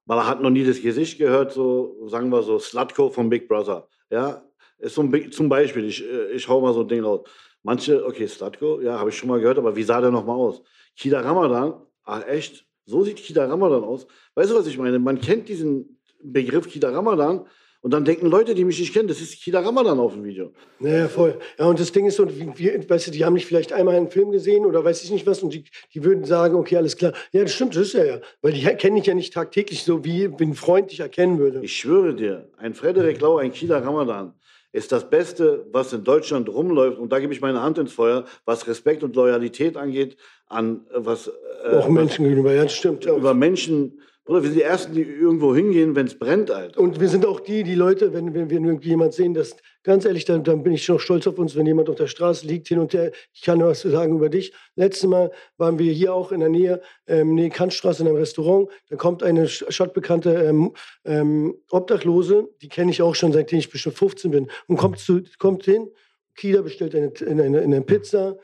man 0.06 0.26
hat 0.26 0.42
noch 0.42 0.50
nie 0.50 0.64
das 0.64 0.82
Gesicht 0.82 1.18
gehört, 1.18 1.52
so 1.52 2.08
sagen 2.08 2.30
wir 2.30 2.42
so 2.42 2.58
Slutko 2.58 3.10
von 3.10 3.30
Big 3.30 3.46
Brother. 3.46 3.86
Ja, 4.10 4.42
ist 4.78 4.96
so 4.96 5.02
ein, 5.02 5.30
zum 5.30 5.48
Beispiel, 5.48 5.84
ich, 5.84 6.04
äh, 6.04 6.32
ich 6.32 6.48
hau 6.48 6.60
mal 6.60 6.74
so 6.74 6.80
ein 6.80 6.88
Ding 6.88 7.04
raus. 7.04 7.28
Manche, 7.62 8.04
okay, 8.04 8.26
Slutko, 8.26 8.80
ja, 8.80 8.98
habe 8.98 9.10
ich 9.10 9.16
schon 9.16 9.28
mal 9.28 9.38
gehört, 9.38 9.58
aber 9.58 9.76
wie 9.76 9.84
sah 9.84 10.00
der 10.00 10.10
nochmal 10.10 10.36
aus? 10.36 10.60
Kida 10.96 11.20
Ramadan, 11.20 11.74
ach 12.02 12.26
echt, 12.26 12.66
so 12.86 13.04
sieht 13.04 13.18
Kida 13.18 13.46
Ramadan 13.46 13.84
aus. 13.84 14.08
Weißt 14.34 14.50
du, 14.50 14.56
was 14.56 14.66
ich 14.66 14.78
meine? 14.78 14.98
Man 14.98 15.20
kennt 15.20 15.48
diesen 15.48 16.00
Begriff 16.20 16.68
Kida 16.68 16.90
Ramadan 16.90 17.46
und 17.80 17.92
dann 17.92 18.04
denken 18.04 18.26
Leute, 18.26 18.54
die 18.54 18.64
mich 18.64 18.80
nicht 18.80 18.92
kennen, 18.92 19.06
das 19.06 19.20
ist 19.20 19.40
Kida 19.40 19.60
Ramadan 19.60 20.00
auf 20.00 20.14
dem 20.14 20.24
Video. 20.24 20.52
Naja, 20.80 21.08
voll. 21.08 21.38
Ja, 21.58 21.66
und 21.66 21.78
das 21.78 21.92
Ding 21.92 22.06
ist 22.06 22.16
so, 22.16 22.28
wie, 22.28 22.88
weißt 22.88 23.06
du, 23.06 23.10
die 23.12 23.24
haben 23.24 23.34
nicht 23.34 23.46
vielleicht 23.46 23.72
einmal 23.72 23.94
einen 23.94 24.10
Film 24.10 24.32
gesehen 24.32 24.66
oder 24.66 24.84
weiß 24.84 25.04
ich 25.04 25.10
nicht 25.12 25.26
was 25.26 25.42
und 25.42 25.54
die, 25.54 25.64
die 25.94 26.02
würden 26.02 26.24
sagen, 26.24 26.56
okay, 26.56 26.76
alles 26.76 26.96
klar. 26.96 27.12
Ja, 27.30 27.42
das 27.42 27.52
stimmt, 27.52 27.76
das 27.76 27.88
ist 27.88 27.94
er 27.94 28.06
ja. 28.06 28.20
Weil 28.42 28.52
die 28.52 28.62
kennen 28.62 28.96
dich 28.96 29.06
ja 29.06 29.14
nicht 29.14 29.32
tagtäglich 29.32 29.84
so, 29.84 30.04
wie, 30.04 30.24
ein 30.24 30.54
Freund 30.54 30.90
dich 30.90 31.00
erkennen 31.00 31.38
würde. 31.38 31.60
Ich 31.62 31.76
schwöre 31.76 32.14
dir, 32.14 32.48
ein 32.56 32.74
Frederik 32.74 33.20
Lau, 33.20 33.38
ein 33.38 33.52
Kieler 33.52 33.84
Ramadan 33.84 34.34
ist 34.72 34.92
das 34.92 35.08
Beste, 35.08 35.66
was 35.72 35.92
in 35.92 36.04
Deutschland 36.04 36.48
rumläuft. 36.48 36.98
Und 36.98 37.10
da 37.10 37.18
gebe 37.20 37.32
ich 37.32 37.40
meine 37.40 37.62
Hand 37.62 37.78
ins 37.78 37.92
Feuer, 37.92 38.24
was 38.44 38.66
Respekt 38.66 39.02
und 39.02 39.16
Loyalität 39.16 39.76
angeht, 39.76 40.16
an 40.46 40.86
äh, 40.90 40.98
was 40.98 41.30
äh, 41.64 41.76
auch 41.76 41.88
Menschen 41.88 42.24
gegenüber, 42.24 42.52
ja, 42.52 42.64
das 42.64 42.74
stimmt. 42.74 43.04
Ja. 43.04 43.12
was, 43.12 43.18
über 43.18 43.34
Menschen. 43.34 44.00
Bruder, 44.28 44.42
wir 44.42 44.50
sind 44.50 44.58
die 44.58 44.62
Ersten, 44.62 44.92
die 44.92 45.00
irgendwo 45.04 45.54
hingehen, 45.54 45.96
wenn 45.96 46.06
es 46.06 46.18
brennt, 46.18 46.50
Alter. 46.50 46.78
Und 46.78 47.00
wir 47.00 47.08
sind 47.08 47.24
auch 47.24 47.40
die, 47.40 47.62
die 47.62 47.74
Leute, 47.74 48.12
wenn, 48.12 48.34
wenn 48.34 48.50
wir 48.50 48.78
jemand 48.82 49.14
sehen, 49.14 49.32
das 49.32 49.56
ganz 49.84 50.04
ehrlich, 50.04 50.26
dann, 50.26 50.44
dann 50.44 50.62
bin 50.62 50.74
ich 50.74 50.84
schon 50.84 50.98
stolz 50.98 51.26
auf 51.26 51.38
uns, 51.38 51.56
wenn 51.56 51.64
jemand 51.64 51.88
auf 51.88 51.94
der 51.94 52.08
Straße 52.08 52.46
liegt, 52.46 52.68
hin 52.68 52.78
und 52.78 52.92
her. 52.92 53.10
Ich 53.32 53.40
kann 53.40 53.56
nur 53.56 53.68
was 53.68 53.80
sagen 53.80 54.16
über 54.16 54.28
dich. 54.28 54.52
Letztes 54.76 55.08
Mal 55.08 55.32
waren 55.56 55.78
wir 55.78 55.90
hier 55.94 56.12
auch 56.12 56.30
in 56.30 56.40
der 56.40 56.50
Nähe, 56.50 56.82
ähm, 57.06 57.36
Nähe 57.36 57.48
Kantstraße 57.48 58.02
in 58.02 58.08
einem 58.08 58.18
Restaurant. 58.18 58.68
Da 58.90 58.96
kommt 58.96 59.22
eine 59.22 59.48
stadtbekannte 59.48 60.34
ähm, 60.34 60.74
ähm, 61.06 61.54
Obdachlose, 61.70 62.50
die 62.60 62.68
kenne 62.68 62.90
ich 62.90 63.00
auch 63.00 63.14
schon, 63.14 63.32
seitdem 63.32 63.60
ich 63.60 63.70
bestimmt 63.70 63.96
15 63.96 64.30
bin, 64.30 64.50
und 64.66 64.76
kommt, 64.76 64.98
zu, 64.98 65.22
kommt 65.38 65.64
hin. 65.64 65.88
Kida 66.36 66.60
bestellt 66.60 66.94
eine, 66.94 67.12
eine, 67.26 67.60
eine 67.62 67.80
Pizza. 67.80 68.36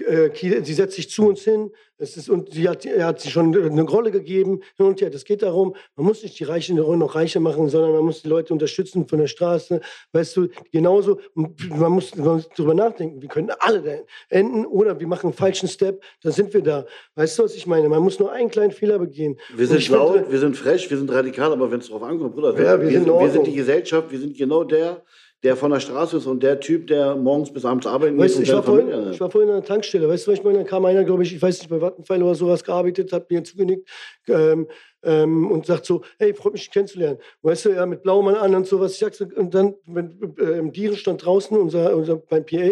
Äh, 0.00 0.30
sie 0.34 0.74
setzt 0.74 0.96
sich 0.96 1.10
zu 1.10 1.26
uns 1.28 1.42
hin. 1.42 1.70
Es 2.00 2.16
ist, 2.16 2.30
und 2.30 2.52
sie 2.52 2.68
hat, 2.68 2.86
er 2.86 3.06
hat 3.06 3.20
sie 3.20 3.28
schon 3.28 3.52
eine 3.56 3.82
Rolle 3.82 4.12
gegeben. 4.12 4.60
Hin 4.76 4.86
und 4.86 5.00
her. 5.00 5.10
Es 5.12 5.24
geht 5.24 5.42
darum, 5.42 5.74
man 5.96 6.06
muss 6.06 6.22
nicht 6.22 6.38
die 6.38 6.44
Reichen 6.44 6.76
noch 6.76 7.14
reicher 7.16 7.40
machen, 7.40 7.68
sondern 7.68 7.90
man 7.92 8.04
muss 8.04 8.22
die 8.22 8.28
Leute 8.28 8.52
unterstützen 8.52 9.08
von 9.08 9.18
der 9.18 9.26
Straße. 9.26 9.80
Weißt 10.12 10.36
du, 10.36 10.46
genauso. 10.70 11.18
Man 11.34 11.90
muss, 11.92 12.14
man 12.14 12.34
muss 12.34 12.48
darüber 12.56 12.74
nachdenken. 12.74 13.20
Wir 13.20 13.28
können 13.28 13.50
alle 13.58 13.82
da 13.82 13.90
enden 14.28 14.64
oder 14.64 15.00
wir 15.00 15.08
machen 15.08 15.26
einen 15.26 15.32
falschen 15.34 15.68
Step. 15.68 16.00
Dann 16.22 16.30
sind 16.32 16.54
wir 16.54 16.62
da. 16.62 16.86
Weißt 17.16 17.36
du, 17.36 17.42
was 17.42 17.56
ich 17.56 17.66
meine? 17.66 17.88
Man 17.88 18.02
muss 18.02 18.20
nur 18.20 18.30
einen 18.30 18.50
kleinen 18.50 18.70
Fehler 18.72 19.00
begehen. 19.00 19.36
Wir 19.56 19.66
sind 19.66 19.78
ich 19.78 19.86
finde- 19.86 19.98
laut, 19.98 20.30
wir 20.30 20.38
sind 20.38 20.56
frech, 20.56 20.88
wir 20.88 20.96
sind 20.98 21.10
radikal, 21.10 21.50
aber 21.52 21.68
wenn 21.72 21.80
es 21.80 21.88
drauf 21.88 22.02
ankommt, 22.04 22.34
Bruder, 22.34 22.50
Ja, 22.62 22.80
wir 22.80 22.88
wir, 22.88 22.90
sind 22.92 23.08
in 23.08 23.12
sind, 23.12 23.20
wir 23.20 23.30
sind 23.30 23.46
die 23.48 23.54
Gesellschaft, 23.54 24.10
wir 24.12 24.20
sind 24.20 24.36
genau 24.36 24.62
der, 24.62 25.02
der 25.44 25.56
von 25.56 25.70
der 25.70 25.78
Straße 25.78 26.16
ist 26.16 26.26
und 26.26 26.42
der 26.42 26.58
Typ, 26.58 26.88
der 26.88 27.14
morgens 27.14 27.52
bis 27.52 27.64
abends 27.64 27.86
arbeiten 27.86 28.18
Weißt 28.18 28.38
geht 28.38 28.48
ich 28.48 28.52
war, 28.52 28.62
vorhin, 28.62 28.90
Familie 28.90 29.10
ich 29.12 29.20
war 29.20 29.30
vorhin 29.30 29.50
an 29.50 29.56
der 29.56 29.64
Tankstelle. 29.64 30.08
Weißt 30.08 30.26
du, 30.26 30.32
was 30.32 30.38
ich 30.38 30.44
meine? 30.44 30.58
Da 30.58 30.64
kam 30.64 30.84
einer, 30.84 31.04
glaube 31.04 31.22
ich, 31.22 31.34
ich 31.34 31.40
weiß 31.40 31.60
nicht, 31.60 31.70
bei 31.70 31.80
Vattenfall 31.80 32.22
oder 32.22 32.34
sowas 32.34 32.64
gearbeitet, 32.64 33.12
hat 33.12 33.30
mir 33.30 33.44
zugenickt 33.44 33.88
ähm, 34.26 34.66
ähm, 35.02 35.50
und 35.50 35.66
sagt 35.66 35.86
so: 35.86 36.02
Hey, 36.18 36.34
freut 36.34 36.54
mich, 36.54 36.62
dich 36.62 36.72
kennenzulernen. 36.72 37.18
Weißt 37.42 37.66
du, 37.66 37.70
ja, 37.70 37.86
mit 37.86 38.02
Blaumann 38.02 38.34
an 38.34 38.54
und 38.54 38.66
sowas. 38.66 38.92
Ich 38.92 38.98
sag 38.98 39.14
so, 39.14 39.26
und 39.36 39.54
dann, 39.54 39.74
wenn, 39.86 40.34
äh, 40.38 40.58
im 40.58 40.72
Dieren 40.72 40.96
stand 40.96 41.24
draußen, 41.24 41.56
unser, 41.56 41.94
unser, 41.94 42.16
beim 42.16 42.44
PA. 42.44 42.70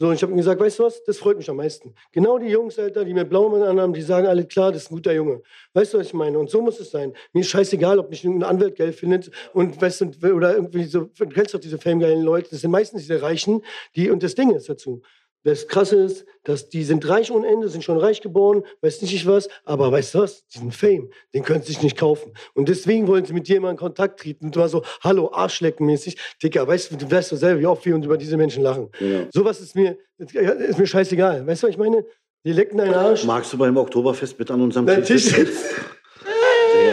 So, 0.00 0.06
und 0.06 0.14
ich 0.14 0.22
habe 0.22 0.32
ihm 0.32 0.36
gesagt, 0.36 0.60
weißt 0.60 0.78
du 0.78 0.84
was, 0.84 1.02
das 1.02 1.18
freut 1.18 1.38
mich 1.38 1.50
am 1.50 1.56
meisten. 1.56 1.92
Genau 2.12 2.38
die 2.38 2.46
Jungs, 2.46 2.78
Alter, 2.78 3.04
die 3.04 3.12
mit 3.12 3.28
Blaumann 3.28 3.62
anhaben, 3.62 3.92
die 3.92 4.02
sagen 4.02 4.28
alle, 4.28 4.44
klar, 4.46 4.70
das 4.70 4.84
ist 4.84 4.92
ein 4.92 4.94
guter 4.94 5.12
Junge. 5.12 5.42
Weißt 5.72 5.92
du, 5.92 5.98
was 5.98 6.06
ich 6.06 6.14
meine? 6.14 6.38
Und 6.38 6.50
so 6.50 6.62
muss 6.62 6.78
es 6.78 6.92
sein. 6.92 7.12
Mir 7.32 7.40
ist 7.40 7.48
scheißegal, 7.48 7.98
ob 7.98 8.08
mich 8.08 8.22
ein 8.22 8.44
Anwalt 8.44 8.76
geil 8.76 8.92
findet 8.92 9.32
und 9.54 9.80
weißt 9.82 10.02
du, 10.02 10.34
oder 10.34 10.54
irgendwie 10.54 10.84
so, 10.84 11.10
du 11.18 11.28
kennst 11.28 11.52
doch 11.52 11.58
diese 11.58 11.78
famegeilen 11.78 12.22
Leute, 12.22 12.50
das 12.50 12.60
sind 12.60 12.70
meistens 12.70 13.02
diese 13.02 13.20
Reichen, 13.22 13.64
die, 13.96 14.08
und 14.08 14.22
das 14.22 14.36
Ding 14.36 14.54
ist 14.54 14.68
dazu. 14.68 15.02
Das 15.48 15.66
Krasse 15.66 15.96
ist, 15.96 16.26
dass 16.44 16.68
die 16.68 16.84
sind 16.84 17.08
reich 17.08 17.30
ohne 17.30 17.46
Ende, 17.48 17.70
sind 17.70 17.82
schon 17.82 17.96
reich 17.96 18.20
geboren, 18.20 18.64
weiß 18.82 19.00
nicht 19.00 19.26
was, 19.26 19.48
aber 19.64 19.90
weißt 19.90 20.14
du 20.14 20.18
was? 20.18 20.46
Diesen 20.48 20.72
Fame, 20.72 21.08
den 21.32 21.42
können 21.42 21.62
sie 21.62 21.72
sich 21.72 21.82
nicht 21.82 21.96
kaufen. 21.96 22.34
Und 22.52 22.68
deswegen 22.68 23.08
wollen 23.08 23.24
sie 23.24 23.32
mit 23.32 23.48
dir 23.48 23.58
mal 23.58 23.70
in 23.70 23.78
Kontakt 23.78 24.20
treten. 24.20 24.44
Und 24.44 24.56
du 24.56 24.60
war 24.60 24.68
so, 24.68 24.82
hallo, 25.00 25.30
Arschlecken-mäßig. 25.32 26.18
Dicker, 26.42 26.68
weißt 26.68 26.92
du, 26.92 26.96
du 26.96 27.10
weißt 27.10 27.32
doch 27.32 27.38
selber, 27.38 27.60
wie 27.62 27.66
oft 27.66 27.82
wir 27.86 27.94
uns 27.94 28.04
über 28.04 28.18
diese 28.18 28.36
Menschen 28.36 28.62
lachen. 28.62 28.90
Genau. 28.98 29.26
Sowas 29.32 29.58
ist 29.62 29.74
mir, 29.74 29.96
ist 30.18 30.78
mir 30.78 30.86
scheißegal. 30.86 31.46
Weißt 31.46 31.62
du, 31.62 31.68
was 31.68 31.72
ich 31.72 31.78
meine? 31.78 32.04
Die 32.44 32.52
lecken 32.52 32.76
deinen 32.76 32.92
Arsch. 32.92 33.24
Magst 33.24 33.50
du 33.54 33.56
beim 33.56 33.78
Oktoberfest 33.78 34.38
mit 34.38 34.50
an 34.50 34.60
unserem 34.60 34.86
Tisch 35.02 35.24
sitzen? 35.24 35.64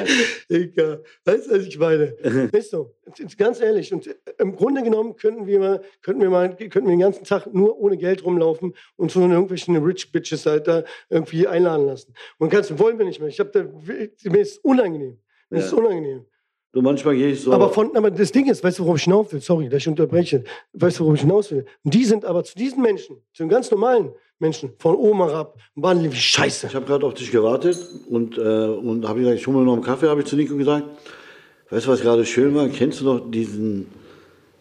ist. 0.04 0.50
Egal. 0.50 1.04
Weißt 1.26 1.48
du, 1.50 1.52
was 1.56 1.66
ich 1.66 1.78
meine? 1.78 2.04
Ist 2.52 2.72
so. 2.72 2.96
Ganz 3.38 3.60
ehrlich. 3.62 3.94
Und 3.94 4.08
äh, 4.08 4.16
im 4.40 4.56
Grunde 4.56 4.84
genommen 4.84 5.16
könnten 5.16 5.48
wir 5.48 5.60
mal, 5.60 5.82
könnten 6.02 6.22
wir 6.22 6.30
mal, 6.30 6.56
könnten 6.56 6.86
wir 6.88 6.96
den 6.96 7.00
ganzen 7.00 7.24
Tag 7.24 7.54
nur 7.54 7.78
ohne 7.80 7.98
Geld 7.98 8.24
rumlaufen 8.26 8.74
und 8.96 9.12
so 9.12 9.22
irgendwelchen 9.22 9.76
Rich 9.78 10.12
Bitches 10.12 10.46
halt 10.46 10.68
da 10.68 10.84
irgendwie 11.10 11.48
einladen 11.48 11.86
lassen. 11.86 12.14
Und 12.38 12.50
kannst, 12.50 12.78
wollen 12.80 12.98
wir 12.98 13.06
nicht 13.06 13.20
mehr. 13.20 13.30
Ich 13.30 13.40
habe 13.40 13.50
da, 13.52 13.64
mir 14.30 14.40
ist 14.42 14.64
unangenehm. 14.64 15.18
Mir 15.50 15.60
ist 15.60 15.72
Ja. 15.72 15.78
unangenehm. 15.78 16.26
Du, 16.72 16.82
manchmal 16.82 17.16
gehe 17.16 17.30
ich 17.30 17.40
so. 17.40 17.54
Aber, 17.54 17.70
von, 17.70 17.96
aber 17.96 18.12
das 18.12 18.34
Ding 18.34 18.50
ist, 18.50 18.62
weißt 18.62 18.80
du, 18.80 18.84
worauf 18.84 18.98
ich 18.98 19.06
hinaus 19.06 19.32
will? 19.32 19.40
Sorry, 19.40 19.70
dass 19.70 19.78
ich 19.78 19.88
unterbreche. 19.88 20.44
Weißt 20.74 21.00
du, 21.00 21.06
worauf 21.06 21.16
ich 21.16 21.22
hinaus 21.22 21.50
will? 21.50 21.66
Und 21.86 21.94
die 21.94 22.04
sind 22.04 22.26
aber 22.26 22.44
zu 22.44 22.54
diesen 22.56 22.82
Menschen, 22.82 23.16
zu 23.32 23.44
den 23.44 23.50
ganz 23.50 23.72
normalen 23.72 24.12
Menschen, 24.40 24.74
von 24.80 24.96
oben 24.96 25.20
herab, 25.20 25.58
waren 25.76 26.04
die 26.04 26.12
wie 26.12 26.16
Scheiße. 26.16 26.68
Ich 26.68 26.76
habe 26.76 26.86
gerade 26.86 27.06
auf 27.06 27.14
dich 27.14 27.32
gewartet 27.32 27.78
und, 28.10 28.38
äh, 28.38 28.42
und 28.42 29.08
habe 29.08 29.20
gesagt, 29.20 29.40
ich 29.40 29.48
hole 29.48 29.58
mir 29.58 29.64
noch 29.64 29.74
einen 29.74 29.82
Kaffee, 29.82 30.10
habe 30.10 30.22
ich 30.22 30.28
zu 30.28 30.36
Nico 30.36 30.58
gesagt. 30.58 30.84
Weißt 31.70 31.88
du, 31.88 31.92
was 31.92 32.02
gerade 32.02 32.26
schön 32.26 32.54
war? 32.54 32.68
Kennst 32.68 33.02
du 33.02 33.06
noch 33.06 33.32
diesen, 33.32 33.88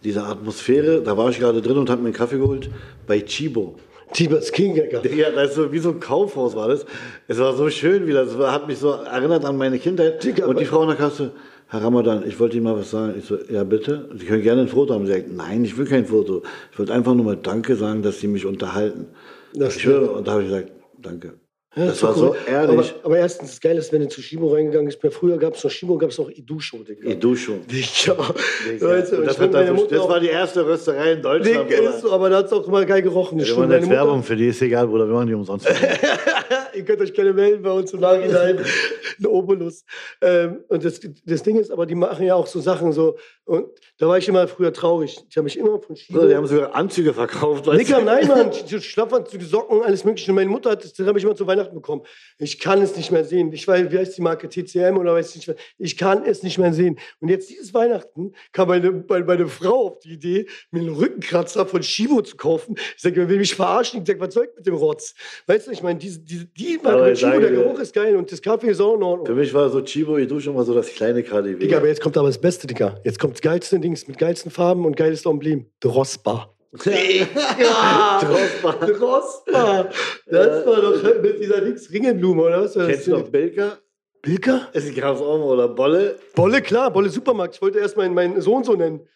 diese 0.05 0.23
Atmosphäre? 0.23 1.03
Da 1.03 1.17
war 1.17 1.29
ich 1.29 1.39
gerade 1.39 1.61
drin 1.61 1.77
und 1.77 1.91
habe 1.91 2.03
mir 2.03 2.09
einen 2.09 2.17
Kaffee 2.17 2.39
geholt 2.39 2.71
bei 3.07 3.21
Chibo. 3.21 3.75
Tibers 4.13 4.53
King, 4.53 4.75
Digga. 4.75 5.03
Ja, 5.17 5.31
das 5.31 5.51
ist 5.51 5.57
so, 5.57 5.73
wie 5.73 5.79
so 5.81 5.91
ein 5.91 5.99
Kaufhaus 5.99 6.55
war 6.55 6.69
das. 6.69 6.87
Es 7.27 7.39
war 7.39 7.55
so 7.55 7.69
schön 7.69 8.07
wieder. 8.07 8.23
Es 8.23 8.39
war, 8.39 8.53
hat 8.53 8.69
mich 8.69 8.79
so 8.79 8.93
erinnert 8.93 9.45
an 9.45 9.57
meine 9.57 9.79
Kindheit. 9.79 10.23
Digga, 10.23 10.47
und 10.47 10.61
die 10.61 10.67
Frau 10.67 10.83
in 10.83 10.89
der 10.89 10.97
Kasse, 10.97 11.33
Herr 11.69 11.83
Ramadan, 11.83 12.23
ich 12.27 12.39
wollte 12.39 12.57
Ihnen 12.57 12.65
mal 12.65 12.77
was 12.77 12.93
sagen. 12.93 13.15
Ich 13.19 13.25
so, 13.25 13.37
ja 13.51 13.65
bitte. 13.65 14.09
Sie 14.17 14.25
können 14.25 14.43
gerne 14.43 14.63
ein 14.63 14.69
Foto 14.69 14.95
haben. 14.95 15.07
Sie 15.07 15.13
sagt, 15.13 15.33
nein, 15.33 15.65
ich 15.65 15.77
will 15.77 15.87
kein 15.87 16.07
Foto. 16.07 16.43
Ich 16.71 16.79
wollte 16.79 16.93
einfach 16.93 17.15
nur 17.15 17.25
mal 17.25 17.37
Danke 17.37 17.75
sagen, 17.75 18.03
dass 18.03 18.21
Sie 18.21 18.29
mich 18.29 18.47
unterhalten. 18.47 19.07
Das 19.55 19.77
ich 19.77 19.87
höre, 19.87 20.17
und 20.17 20.27
da 20.27 20.33
habe 20.33 20.43
ich 20.43 20.49
gesagt, 20.49 20.73
danke. 20.99 21.39
Ja, 21.77 21.87
das 21.87 21.97
ist 21.97 22.03
war 22.03 22.15
so 22.15 22.31
cool. 22.31 22.37
ehrlich. 22.47 22.95
Aber, 22.95 23.07
aber 23.07 23.19
erstens, 23.19 23.51
das 23.51 23.61
Geile 23.61 23.79
ist, 23.79 23.93
wenn 23.93 24.03
du 24.03 24.09
zu 24.09 24.23
Shibo 24.23 24.53
reingegangen 24.53 24.87
bist, 24.87 25.15
früher 25.15 25.39
gab 25.39 25.55
es 25.55 25.65
noch 25.65 25.71
Shibo, 25.71 25.99
gab 25.99 26.11
es 26.11 26.19
noch 26.19 26.31
Idusho, 26.31 26.79
Digga. 26.79 27.37
Schon. 27.37 27.67
Digga. 27.67 28.35
Digga. 28.67 28.89
Weißt 28.89 29.13
du, 29.13 29.23
das, 29.23 29.39
meine 29.39 29.51
das, 29.51 29.89
das 29.89 30.09
war 30.09 30.21
die 30.21 30.29
erste 30.29 30.65
Rösterei 30.65 31.13
in 31.13 31.23
Deutschland. 31.23 31.71
Digga, 31.71 31.91
ist 31.91 32.01
so, 32.03 32.13
aber 32.13 32.31
da 32.31 32.39
hat 32.39 32.47
es 32.47 32.53
auch 32.53 32.67
immer 32.67 32.85
geil 32.85 33.03
gerochen. 33.03 33.39
Das 33.39 33.49
Wir 33.49 33.57
machen 33.57 33.73
jetzt 33.73 33.91
Werbung 33.91 34.23
für 34.23 34.37
die, 34.37 34.49
ist 34.49 34.63
egal, 34.63 34.87
Bruder, 34.87 35.07
wir 35.07 35.15
machen 35.15 35.27
die 35.27 35.35
umsonst. 35.35 35.67
Ihr 36.75 36.85
könnt 36.85 37.01
euch 37.01 37.13
gerne 37.13 37.33
melden 37.33 37.63
bei 37.63 37.71
uns 37.71 37.93
im 37.93 38.01
Nachhinein. 38.01 38.59
Ein 39.19 39.27
Obolus. 39.27 39.85
Ähm, 40.21 40.65
und 40.69 40.85
das, 40.85 41.01
das 41.25 41.43
Ding 41.43 41.57
ist, 41.57 41.71
aber 41.71 41.87
die 41.87 41.95
machen 41.95 42.27
ja 42.27 42.35
auch 42.35 42.47
so 42.47 42.61
Sachen 42.61 42.93
so. 42.93 43.17
Und 43.45 43.67
da 43.99 44.09
war 44.09 44.19
ich 44.19 44.29
immer 44.29 44.49
früher 44.49 44.73
traurig. 44.73 45.19
Ich 45.29 45.37
habe 45.37 45.45
mich 45.45 45.57
immer 45.57 45.79
von 45.79 45.95
Shibo. 45.95 46.21
So, 46.21 46.29
die 46.29 46.35
haben 46.35 46.47
sogar 46.47 46.75
Anzüge 46.75 47.15
verkauft. 47.15 47.67
du? 47.67 47.71
nein, 47.73 48.27
Mann. 48.27 48.51
Schlafanzüge, 48.81 49.45
Socken, 49.45 49.83
alles 49.83 50.05
Mögliche. 50.05 50.33
Und 50.33 50.37
meine 50.37 50.51
Mutter 50.51 50.71
hat 50.71 50.83
das, 50.83 50.95
das 50.95 51.07
habe 51.07 51.19
ich 51.19 51.25
immer 51.25 51.37
zu 51.37 51.47
Weihnachten 51.47 51.64
bekommen. 51.73 52.03
Ich 52.39 52.59
kann 52.59 52.83
es 52.83 52.97
nicht 52.97 53.11
mehr 53.11 53.25
sehen. 53.25 53.53
Ich 53.53 53.67
weiß, 53.67 53.91
wie 53.91 53.99
heißt 53.99 54.17
die 54.17 54.23
Marke 54.23 54.49
TCM 54.49 54.97
oder 54.99 55.15
weiß 55.15 55.31
ich 55.31 55.37
nicht 55.37 55.49
mehr. 55.49 55.57
Ich 55.79 55.97
kann 55.97 56.25
es 56.25 56.43
nicht 56.43 56.59
mehr 56.59 56.73
sehen. 56.73 56.99
Und 57.21 57.29
jetzt 57.29 57.49
dieses 57.51 57.73
Weihnachten 57.73 58.33
kam 58.53 58.69
meine, 58.69 59.05
meine, 59.09 59.25
meine 59.25 59.47
Frau 59.47 59.87
auf 59.87 60.01
die 60.01 60.13
Idee, 60.13 60.47
mir 60.71 60.81
einen 60.81 60.95
Rückenkratzer 60.95 61.67
von 61.67 61.83
Shibo 61.83 62.21
zu 62.23 62.37
kaufen. 62.37 62.75
Ich 62.97 63.03
sage, 63.03 63.17
wer 63.17 63.29
will 63.29 63.39
mich 63.39 63.55
verarschen? 63.55 64.01
Ich 64.01 64.07
sage, 64.07 64.21
was 64.21 64.35
soll 64.35 64.45
ich 64.45 64.57
mit 64.57 64.67
dem 64.67 64.75
Rotz? 64.75 65.15
Weißt 65.47 65.67
du, 65.67 65.71
ich 65.71 65.83
meine, 65.83 65.99
diese, 65.99 66.21
diese, 66.21 66.47
die 66.47 66.79
Marke 66.83 66.99
Aber 66.99 67.17
sage 67.17 67.41
der 67.41 67.51
Geruch 67.51 67.79
ist 67.79 67.95
geil 67.95 68.17
und 68.17 68.31
das 68.31 68.43
Kaffee 68.43 68.71
ist 68.71 68.81
auch 68.81 68.97
in 68.97 69.03
Ordnung. 69.03 69.27
Für 69.27 69.35
mich 69.35 69.53
war 69.55 69.69
so 69.71 69.81
Chibo, 69.81 70.17
ich 70.19 70.29
dusche 70.29 70.51
immer 70.51 70.65
so 70.65 70.75
das 70.75 70.89
kleine 70.89 71.23
KDW. 71.23 71.59
Digga, 71.59 71.79
aber 71.79 71.89
jetzt 71.89 72.01
kommt 72.01 72.17
aber 72.17 72.29
das 72.29 72.41
Beste, 72.41 72.67
Digga. 72.67 73.01
Jetzt 73.05 73.19
kommt 73.19 73.35
das 73.35 73.43
geilste 73.43 73.79
Dings 73.79 74.07
mit 74.09 74.19
geilsten 74.19 74.51
Farben 74.51 74.85
und 74.85 74.97
geiles 74.97 75.25
Emblem. 75.25 75.67
Drossbar. 75.81 76.49
Ja, 76.49 76.54
Drossbar. 76.75 78.81
Drossbar. 78.81 79.91
Das 80.27 80.67
war 80.67 80.81
doch 80.81 81.23
mit 81.23 81.41
dieser 81.41 81.61
Dings 81.61 81.91
Ringelblume, 81.91 82.43
oder 82.43 82.63
was? 82.63 82.75
Kennst 82.75 83.07
du 83.07 83.13
noch 83.13 83.29
Bilka? 83.29 83.79
Bilka? 84.23 84.69
Es 84.73 84.93
gab 84.95 85.21
auch 85.21 85.39
mal, 85.39 85.45
oder 85.45 85.69
Bolle. 85.69 86.19
Bolle, 86.35 86.63
klar, 86.63 86.91
Bolle 86.91 87.11
Supermarkt. 87.11 87.57
Ich 87.57 87.63
wollte 87.63 87.79
erst 87.79 87.97
meinen, 87.97 88.15
meinen 88.15 88.41
Sohn 88.41 88.65
so 88.65 88.75
nennen. 88.75 89.07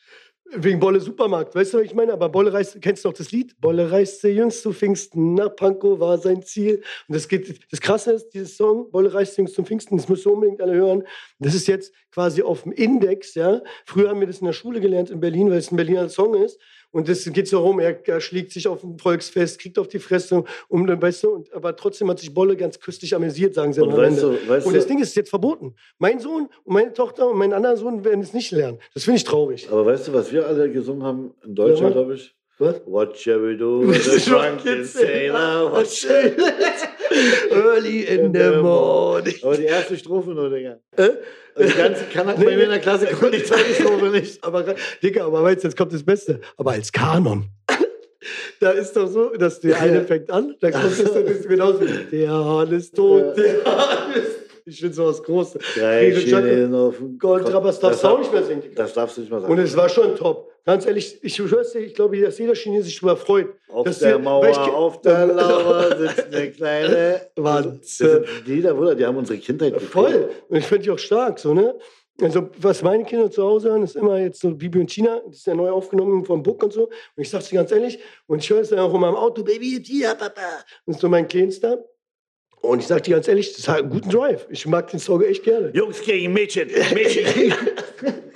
Wegen 0.50 0.80
Bolle 0.80 1.00
Supermarkt. 1.00 1.54
Weißt 1.54 1.74
du, 1.74 1.78
was 1.78 1.84
ich 1.84 1.94
meine? 1.94 2.12
Aber 2.12 2.28
Bolle 2.28 2.52
reist, 2.52 2.80
kennst 2.80 3.04
du 3.04 3.08
noch 3.08 3.16
das 3.16 3.32
Lied? 3.32 3.60
Bolle 3.60 3.90
reiste 3.90 4.28
jüngst 4.28 4.62
zu 4.62 4.72
Pfingsten, 4.72 5.34
nach 5.34 5.54
Pankow 5.54 6.00
war 6.00 6.16
sein 6.16 6.42
Ziel. 6.42 6.82
Und 7.06 7.16
das 7.16 7.28
geht, 7.28 7.60
das 7.70 7.80
Krasse 7.80 8.12
ist, 8.12 8.30
dieses 8.30 8.56
Song, 8.56 8.90
Bolle 8.90 9.12
reist 9.12 9.36
jüngst 9.36 9.54
zum 9.54 9.66
Pfingsten, 9.66 9.98
das 9.98 10.08
müsst 10.08 10.24
ihr 10.24 10.32
unbedingt 10.32 10.62
alle 10.62 10.74
hören. 10.74 11.04
Das 11.38 11.54
ist 11.54 11.66
jetzt 11.66 11.92
quasi 12.12 12.42
auf 12.42 12.62
dem 12.62 12.72
Index, 12.72 13.34
ja. 13.34 13.60
Früher 13.84 14.08
haben 14.08 14.20
wir 14.20 14.26
das 14.26 14.38
in 14.38 14.46
der 14.46 14.54
Schule 14.54 14.80
gelernt 14.80 15.10
in 15.10 15.20
Berlin, 15.20 15.50
weil 15.50 15.58
es 15.58 15.70
ein 15.70 15.76
Berliner 15.76 16.08
Song 16.08 16.34
ist. 16.34 16.58
Und 16.90 17.09
das 17.09 17.25
geht 17.25 17.47
so 17.49 17.61
rum, 17.61 17.80
er, 17.80 17.99
er 18.09 18.21
schlägt 18.21 18.50
sich 18.52 18.66
auf 18.66 18.83
ein 18.83 18.99
Volksfest, 18.99 19.59
kriegt 19.61 19.78
auf 19.78 19.88
die 19.88 19.99
Fresse, 19.99 20.42
um 20.68 20.87
dann, 20.87 21.00
weißt 21.02 21.23
du, 21.25 21.28
und, 21.30 21.52
aber 21.52 21.76
trotzdem 21.76 22.09
hat 22.09 22.18
sich 22.18 22.33
Bolle 22.33 22.57
ganz 22.57 22.80
köstlich 22.80 23.14
amüsiert, 23.14 23.54
sagen 23.54 23.73
sie 23.75 23.83
Und 23.83 23.95
weißt 23.97 24.23
du, 24.23 24.33
weißt 24.49 24.66
Und 24.66 24.73
du, 24.73 24.78
das 24.78 24.87
Ding 24.87 24.99
ist 24.99 25.14
jetzt 25.14 25.28
verboten. 25.28 25.75
Mein 25.99 26.18
Sohn 26.18 26.49
und 26.64 26.73
meine 26.73 26.92
Tochter 26.95 27.28
und 27.28 27.37
mein 27.38 27.52
anderer 27.52 27.76
Sohn 27.76 28.04
werden 28.04 28.21
es 28.23 28.33
nicht 28.33 28.50
lernen. 28.52 28.78
Das 28.95 29.04
finde 29.04 29.18
ich 29.18 29.25
traurig. 29.25 29.68
aber 29.71 29.85
weißt 29.87 30.09
du, 30.09 30.12
was 30.14 30.33
wir 30.33 30.47
alle 30.47 30.71
gesungen 30.71 31.02
haben? 31.02 31.35
In 31.45 31.54
Deutschland, 31.54 31.95
Ja. 31.95 32.00
glaube 32.00 32.14
ich. 32.14 32.35
Was? 32.61 32.80
What 32.87 33.16
shall 33.16 33.40
we 33.42 33.57
do 33.57 33.87
with 33.87 34.04
the 34.25 34.30
drunken 34.30 34.85
sailor? 34.85 35.71
What 35.71 35.87
shall 35.88 36.33
Early 37.50 38.00
in 38.02 38.32
the 38.32 38.56
morning. 38.62 39.34
Aber 39.42 39.56
die 39.56 39.64
erste 39.64 39.96
Strophe 39.96 40.30
nur, 40.30 40.50
Digga. 40.50 40.78
Äh? 40.96 41.10
Also 41.54 41.72
die 41.72 41.78
ganze 41.78 42.04
kann 42.12 42.26
bei 42.26 42.34
mir 42.37 42.64
in 42.64 42.70
der 42.70 42.78
Klasse 42.78 43.06
konnte 43.06 43.38
die 43.38 43.44
zweite 43.44 43.75
Strophe 43.80 44.06
nicht. 44.10 44.42
Aber, 44.44 44.64
Digga, 45.02 45.26
aber 45.26 45.42
weißt 45.42 45.64
du, 45.64 45.68
jetzt 45.68 45.76
kommt 45.76 45.92
das 45.92 46.04
Beste. 46.04 46.40
Aber 46.56 46.72
als 46.72 46.92
Kanon. 46.92 47.48
Da 48.60 48.70
ist 48.72 48.94
doch 48.96 49.06
so, 49.06 49.30
dass 49.30 49.60
der 49.60 49.76
eine 49.80 50.02
fängt 50.04 50.30
an, 50.30 50.56
da 50.60 50.70
kommt 50.70 50.92
es 50.92 51.12
dann 51.12 51.25
genauso. 51.48 51.84
Der 52.10 52.30
Hahn 52.30 52.72
ist 52.72 52.94
tot, 52.94 53.37
der 53.37 53.64
Hahn 53.64 54.12
ist. 54.14 54.38
Ich 54.64 54.80
finde 54.80 54.94
sowas 54.94 55.22
Großes. 55.22 55.62
Drei 55.76 56.14
Schienen 56.14 56.75
auf 56.75 56.98
dem 56.98 57.18
Gold, 57.18 57.44
Kopf. 57.44 57.52
Trappers 57.52 57.80
darfst 57.80 58.04
du 58.04 58.08
auch 58.08 58.18
nicht 58.18 58.32
mehr 58.32 58.42
Digga. 58.42 58.68
Das 58.75 58.92
darfst 58.92 59.16
du 59.16 59.22
nicht 59.22 59.30
mal 59.30 59.40
sagen. 59.40 59.52
Und 59.52 59.58
es 59.60 59.76
war 59.76 59.88
schon 59.88 60.14
top. 60.16 60.48
Ganz 60.64 60.84
ehrlich, 60.86 61.18
ich 61.22 61.34
schwör's 61.34 61.72
dir, 61.72 61.78
ich 61.80 61.94
glaube, 61.94 62.20
dass 62.20 62.38
jeder 62.38 62.54
Chinese 62.54 62.84
sich 62.84 62.96
darüber 63.00 63.16
freut. 63.16 63.48
auf 63.68 63.86
dass 63.86 64.00
der 64.00 64.18
die- 64.18 64.22
Mauer, 64.22 64.48
ich 64.48 64.56
auf 64.58 65.00
der 65.00 65.26
Lauer 65.26 65.96
sitzt 65.98 66.26
eine 66.34 66.50
kleine 66.50 67.20
Wanze. 67.36 68.24
Lieder, 68.44 68.74
Bruder, 68.74 68.94
die 68.94 69.06
haben 69.06 69.16
unsere 69.16 69.38
Kindheit 69.38 69.72
geprägt. 69.74 69.90
Voll. 69.92 70.30
Und 70.48 70.56
ich 70.58 70.66
finde 70.66 70.84
die 70.84 70.90
auch 70.90 70.98
stark, 70.98 71.38
so, 71.38 71.54
ne? 71.54 71.74
Also, 72.20 72.48
was 72.58 72.82
meine 72.82 73.04
Kinder 73.04 73.30
zu 73.30 73.44
Hause 73.44 73.70
hören, 73.70 73.84
ist 73.84 73.94
immer 73.94 74.18
jetzt 74.18 74.40
so 74.40 74.50
Bibi 74.52 74.80
und 74.80 74.88
Tina, 74.88 75.20
das 75.26 75.36
ist 75.36 75.46
ja 75.46 75.54
neu 75.54 75.70
aufgenommen 75.70 76.24
vom 76.24 76.42
Book 76.42 76.64
und 76.64 76.72
so. 76.72 76.86
Und 76.86 76.92
ich 77.16 77.30
sag's 77.30 77.48
dir 77.48 77.54
ganz 77.56 77.70
ehrlich, 77.70 78.00
und 78.26 78.42
ich 78.42 78.50
höre 78.50 78.60
es 78.60 78.70
dann 78.70 78.80
auch 78.80 78.92
immer 78.92 79.08
im 79.08 79.14
Auto, 79.14 79.44
Baby, 79.44 79.80
Tia, 79.80 80.14
Papa. 80.14 80.40
Das 80.84 80.96
ist 80.96 81.00
so 81.00 81.08
mein 81.08 81.28
Kleinster. 81.28 81.84
Und 82.60 82.80
ich 82.80 82.86
sag 82.86 83.02
dir 83.04 83.14
ganz 83.14 83.28
ehrlich, 83.28 83.54
das 83.54 83.68
hat 83.68 83.78
einen 83.78 83.90
guten 83.90 84.10
Drive. 84.10 84.46
Ich 84.50 84.66
mag 84.66 84.90
den 84.90 84.98
Song 84.98 85.22
echt 85.22 85.44
gerne. 85.44 85.70
Jungs 85.74 86.00
gegen 86.02 86.32
Mädchen, 86.32 86.68
Mädchen 86.94 87.24
gegen 87.34 87.54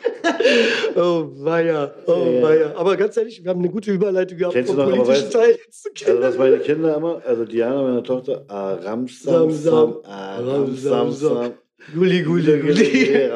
Oh, 0.94 1.28
weia, 1.36 1.92
oh, 2.06 2.12
Ja, 2.12 2.42
weia. 2.42 2.76
Aber 2.76 2.96
ganz 2.96 3.16
ehrlich, 3.16 3.42
wir 3.42 3.50
haben 3.50 3.60
eine 3.60 3.70
gute 3.70 3.92
Überleitung 3.92 4.38
gehabt 4.38 4.54
Kennst 4.54 4.68
vom 4.68 4.76
du 4.76 4.82
noch, 4.82 4.92
aber 4.92 5.04
politischen 5.04 5.24
weißt 5.24 5.32
Teil 5.32 5.58
zu 5.70 6.10
Also 6.10 6.22
was 6.22 6.38
meine 6.38 6.58
Kinder 6.58 6.96
immer, 6.96 7.22
also 7.24 7.44
Diana, 7.44 7.82
meine 7.82 8.02
Tochter, 8.02 8.44
Aram 8.48 9.08
Sam 9.08 9.50
Sam, 9.50 9.50
Sam, 9.50 9.52
Sam, 9.52 9.96
Aram 10.04 10.76
Sam 10.76 11.12
Sam, 11.12 11.54
Gulli, 11.94 12.22
Gulli. 12.22 13.30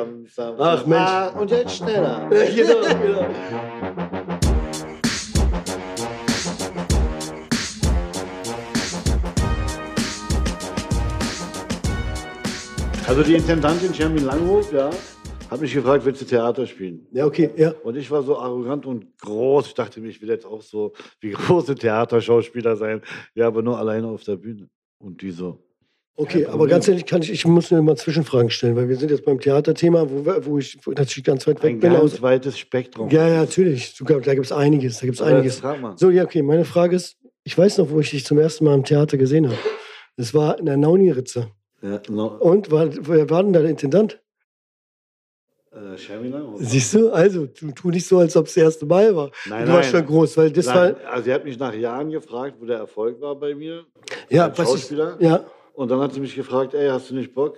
Ach, 0.59 0.87
Mensch. 0.87 1.01
Ah, 1.01 1.29
und 1.41 1.51
jetzt 1.51 1.77
schneller. 1.77 2.29
Ja, 2.31 2.45
genau, 2.55 2.81
genau. 3.03 4.16
Also 13.09 13.23
die 13.23 13.35
Intendantin 13.35 13.95
Shermin 13.95 14.25
Langhof, 14.25 14.73
ja, 14.73 14.91
hat 15.49 15.61
mich 15.61 15.73
gefragt, 15.73 16.05
willst 16.05 16.23
du 16.23 16.25
Theater 16.25 16.67
spielen? 16.67 17.07
Ja, 17.13 17.25
okay, 17.25 17.51
ja. 17.57 17.71
Und 17.85 17.97
ich 17.97 18.11
war 18.11 18.23
so 18.23 18.37
arrogant 18.37 18.85
und 18.85 19.17
groß. 19.19 19.69
Ich 19.69 19.75
dachte 19.75 20.01
mir, 20.01 20.09
ich 20.09 20.21
will 20.21 20.29
jetzt 20.29 20.45
auch 20.45 20.61
so 20.61 20.93
wie 21.21 21.31
große 21.31 21.77
Theaterschauspieler 21.77 22.75
sein. 22.77 23.01
Ja, 23.35 23.47
aber 23.47 23.63
nur 23.63 23.79
alleine 23.79 24.09
auf 24.09 24.25
der 24.25 24.37
Bühne. 24.37 24.69
Und 24.99 25.23
die 25.23 25.31
so. 25.31 25.63
Okay, 26.17 26.47
aber 26.47 26.67
ganz 26.67 26.89
ehrlich, 26.89 27.07
kann 27.07 27.23
ich, 27.23 27.31
ich 27.31 27.47
muss 27.47 27.71
nur 27.71 27.81
mal 27.83 27.97
Zwischenfragen 27.97 28.51
stellen, 28.51 28.75
weil 28.75 28.89
wir 28.89 28.97
sind 28.97 29.11
jetzt 29.11 29.25
beim 29.25 29.39
Theaterthema, 29.39 30.09
wo, 30.11 30.25
wo 30.45 30.59
ich 30.59 30.79
natürlich 30.87 31.25
ganz 31.25 31.47
weit 31.47 31.63
weg 31.63 31.75
Ein 31.75 31.81
bin. 31.81 31.93
ganz 31.93 32.03
Aus, 32.03 32.23
weites 32.23 32.59
Spektrum. 32.59 33.11
ja, 33.11 33.29
ja, 33.29 33.41
natürlich. 33.43 33.95
Da 33.99 34.35
gibt 34.35 34.47
es 34.47 34.53
einiges, 34.53 34.99
da 34.99 35.07
gibt 35.07 35.21
es 35.21 35.23
einiges. 35.23 35.63
So, 35.97 36.11
ja, 36.11 36.25
okay, 36.25 36.43
meine 36.43 36.65
Frage 36.65 36.97
ist, 36.97 37.19
ich 37.45 37.57
weiß 37.57 37.79
noch, 37.79 37.91
wo 37.91 38.01
ich 38.01 38.11
dich 38.11 38.25
zum 38.25 38.39
ersten 38.39 38.65
Mal 38.65 38.75
im 38.75 38.83
Theater 38.83 39.17
gesehen 39.19 39.47
habe. 39.47 39.59
Das 40.17 40.33
war 40.35 40.59
in 40.59 40.65
der 40.65 40.79
Nauni-Ritze. 40.79 41.51
Ja, 41.87 42.01
no, 42.09 42.27
Und 42.41 42.71
war, 42.71 42.89
wer 42.91 43.31
war 43.31 43.43
denn 43.45 43.53
da 43.53 43.61
der 43.61 43.71
Intendant? 43.71 44.21
äh. 45.73 45.97
Siehst 46.59 46.95
du? 46.95 47.13
Also, 47.13 47.47
du 47.47 47.71
tu 47.73 47.91
nicht 47.91 48.07
so, 48.07 48.19
als 48.19 48.37
ob 48.37 48.47
es 48.47 48.55
das 48.55 48.63
erste 48.65 48.87
Mal 48.87 49.15
war. 49.15 49.31
Nein, 49.49 49.67
du 49.67 49.73
warst 49.73 49.91
schon 49.91 50.05
groß, 50.07 50.37
weil 50.37 50.51
das 50.51 50.67
Nein, 50.67 50.97
war. 50.97 51.11
also 51.13 51.25
sie 51.25 51.33
hat 51.33 51.45
mich 51.45 51.59
nach 51.59 51.75
Jahren 51.75 52.11
gefragt, 52.11 52.57
wo 52.59 52.65
der 52.65 52.79
Erfolg 52.79 53.21
war 53.21 53.37
bei 53.37 53.55
mir 53.55 53.85
Ja, 54.31 54.47
als 54.49 54.57
Schauspieler. 54.57 55.17
ich, 55.19 55.27
ja, 55.27 55.45
Und 55.75 55.91
dann 55.91 56.01
hat 56.01 56.13
sie 56.15 56.21
mich 56.21 56.35
gefragt, 56.35 56.75
ey, 56.75 56.89
hast 56.89 57.11
du 57.11 57.15
nicht 57.15 57.33
Bock, 57.35 57.57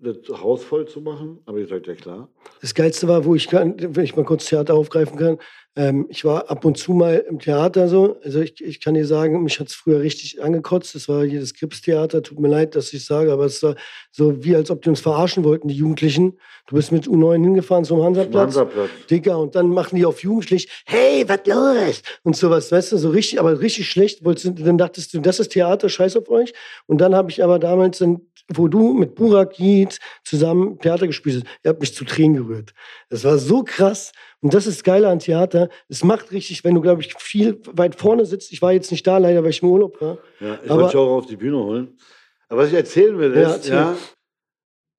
das 0.00 0.16
Haus 0.40 0.62
voll 0.62 0.86
zu 0.86 1.00
machen. 1.00 1.38
Aber 1.46 1.58
ich 1.58 1.68
gesagt, 1.68 1.86
ja 1.86 1.94
klar. 1.94 2.28
Das 2.60 2.74
Geilste 2.74 3.08
war, 3.08 3.24
wo 3.24 3.34
ich 3.34 3.48
kann, 3.48 3.74
wenn 3.78 4.04
ich 4.04 4.16
mal 4.16 4.24
kurz 4.24 4.46
Theater 4.46 4.74
aufgreifen 4.74 5.16
kann, 5.16 5.38
ähm, 5.76 6.06
ich 6.08 6.24
war 6.24 6.50
ab 6.50 6.64
und 6.64 6.78
zu 6.78 6.92
mal 6.92 7.24
im 7.28 7.40
Theater 7.40 7.88
so. 7.88 8.16
Also 8.22 8.40
ich, 8.40 8.62
ich 8.62 8.80
kann 8.80 8.94
dir 8.94 9.06
sagen, 9.06 9.42
mich 9.42 9.58
hat 9.58 9.68
es 9.68 9.74
früher 9.74 10.00
richtig 10.00 10.40
angekotzt. 10.42 10.94
Das 10.94 11.08
war 11.08 11.24
hier 11.24 11.40
das 11.40 11.54
Krips-Theater. 11.54 12.22
Tut 12.22 12.38
mir 12.38 12.48
leid, 12.48 12.76
dass 12.76 12.92
ich 12.92 13.04
sage, 13.04 13.32
aber 13.32 13.46
es 13.46 13.60
war 13.62 13.74
so 14.12 14.44
wie, 14.44 14.54
als 14.54 14.70
ob 14.70 14.82
die 14.82 14.88
uns 14.88 15.00
verarschen 15.00 15.42
wollten, 15.42 15.66
die 15.66 15.74
Jugendlichen. 15.74 16.38
Du 16.68 16.76
bist 16.76 16.92
mit 16.92 17.08
U9 17.08 17.42
hingefahren 17.42 17.84
zum 17.84 18.02
Hansaplatz. 18.02 18.56
Hansaplatz. 18.56 18.90
Digga, 19.10 19.34
und 19.34 19.56
dann 19.56 19.68
machen 19.68 19.96
die 19.96 20.06
auf 20.06 20.22
Jugendlich, 20.22 20.68
hey, 20.86 21.28
was 21.28 21.40
los? 21.44 22.02
Und 22.22 22.36
sowas, 22.36 22.70
weißt 22.70 22.92
du, 22.92 22.96
so 22.96 23.10
richtig, 23.10 23.40
aber 23.40 23.58
richtig 23.60 23.88
schlecht. 23.88 24.24
Wolltest, 24.24 24.52
dann 24.60 24.78
dachtest 24.78 25.12
du, 25.12 25.20
das 25.20 25.40
ist 25.40 25.50
Theater, 25.50 25.88
scheiß 25.88 26.16
auf 26.16 26.28
euch. 26.28 26.52
Und 26.86 26.98
dann 26.98 27.16
habe 27.16 27.30
ich 27.30 27.42
aber 27.42 27.58
damals, 27.58 27.98
dann, 27.98 28.20
wo 28.52 28.68
du 28.68 28.92
mit 28.92 29.14
Burak 29.14 29.54
Yiğit 29.58 29.98
zusammen 30.24 30.78
Theater 30.78 31.06
gespielt 31.06 31.44
hast, 31.44 31.46
ihr 31.64 31.70
habt 31.70 31.80
mich 31.80 31.94
zu 31.94 32.04
Tränen 32.04 32.34
gerührt. 32.36 32.74
Das 33.08 33.24
war 33.24 33.38
so 33.38 33.62
krass. 33.64 34.12
Und 34.40 34.52
das 34.52 34.66
ist 34.66 34.84
geil 34.84 35.04
an 35.06 35.18
Theater. 35.18 35.70
Es 35.88 36.04
macht 36.04 36.30
richtig, 36.32 36.62
wenn 36.64 36.74
du, 36.74 36.80
glaube 36.82 37.00
ich, 37.00 37.14
viel 37.18 37.60
weit 37.72 37.94
vorne 37.94 38.26
sitzt. 38.26 38.52
Ich 38.52 38.60
war 38.60 38.72
jetzt 38.72 38.90
nicht 38.90 39.06
da, 39.06 39.16
leider, 39.18 39.42
weil 39.42 39.50
ich 39.50 39.62
im 39.62 39.70
Urlaub 39.70 40.00
war. 40.00 40.18
Ja, 40.40 40.58
ich 40.62 40.70
Aber- 40.70 40.82
wollte 40.82 40.92
dich 40.92 40.96
auch 40.96 41.16
auf 41.16 41.26
die 41.26 41.36
Bühne 41.36 41.56
holen. 41.56 41.96
Aber 42.48 42.60
was 42.62 42.68
ich 42.68 42.74
erzählen 42.74 43.18
will, 43.18 43.34
Ja, 43.34 43.48
ist, 43.48 43.52
erzähl. 43.56 43.72
ja, 43.74 43.96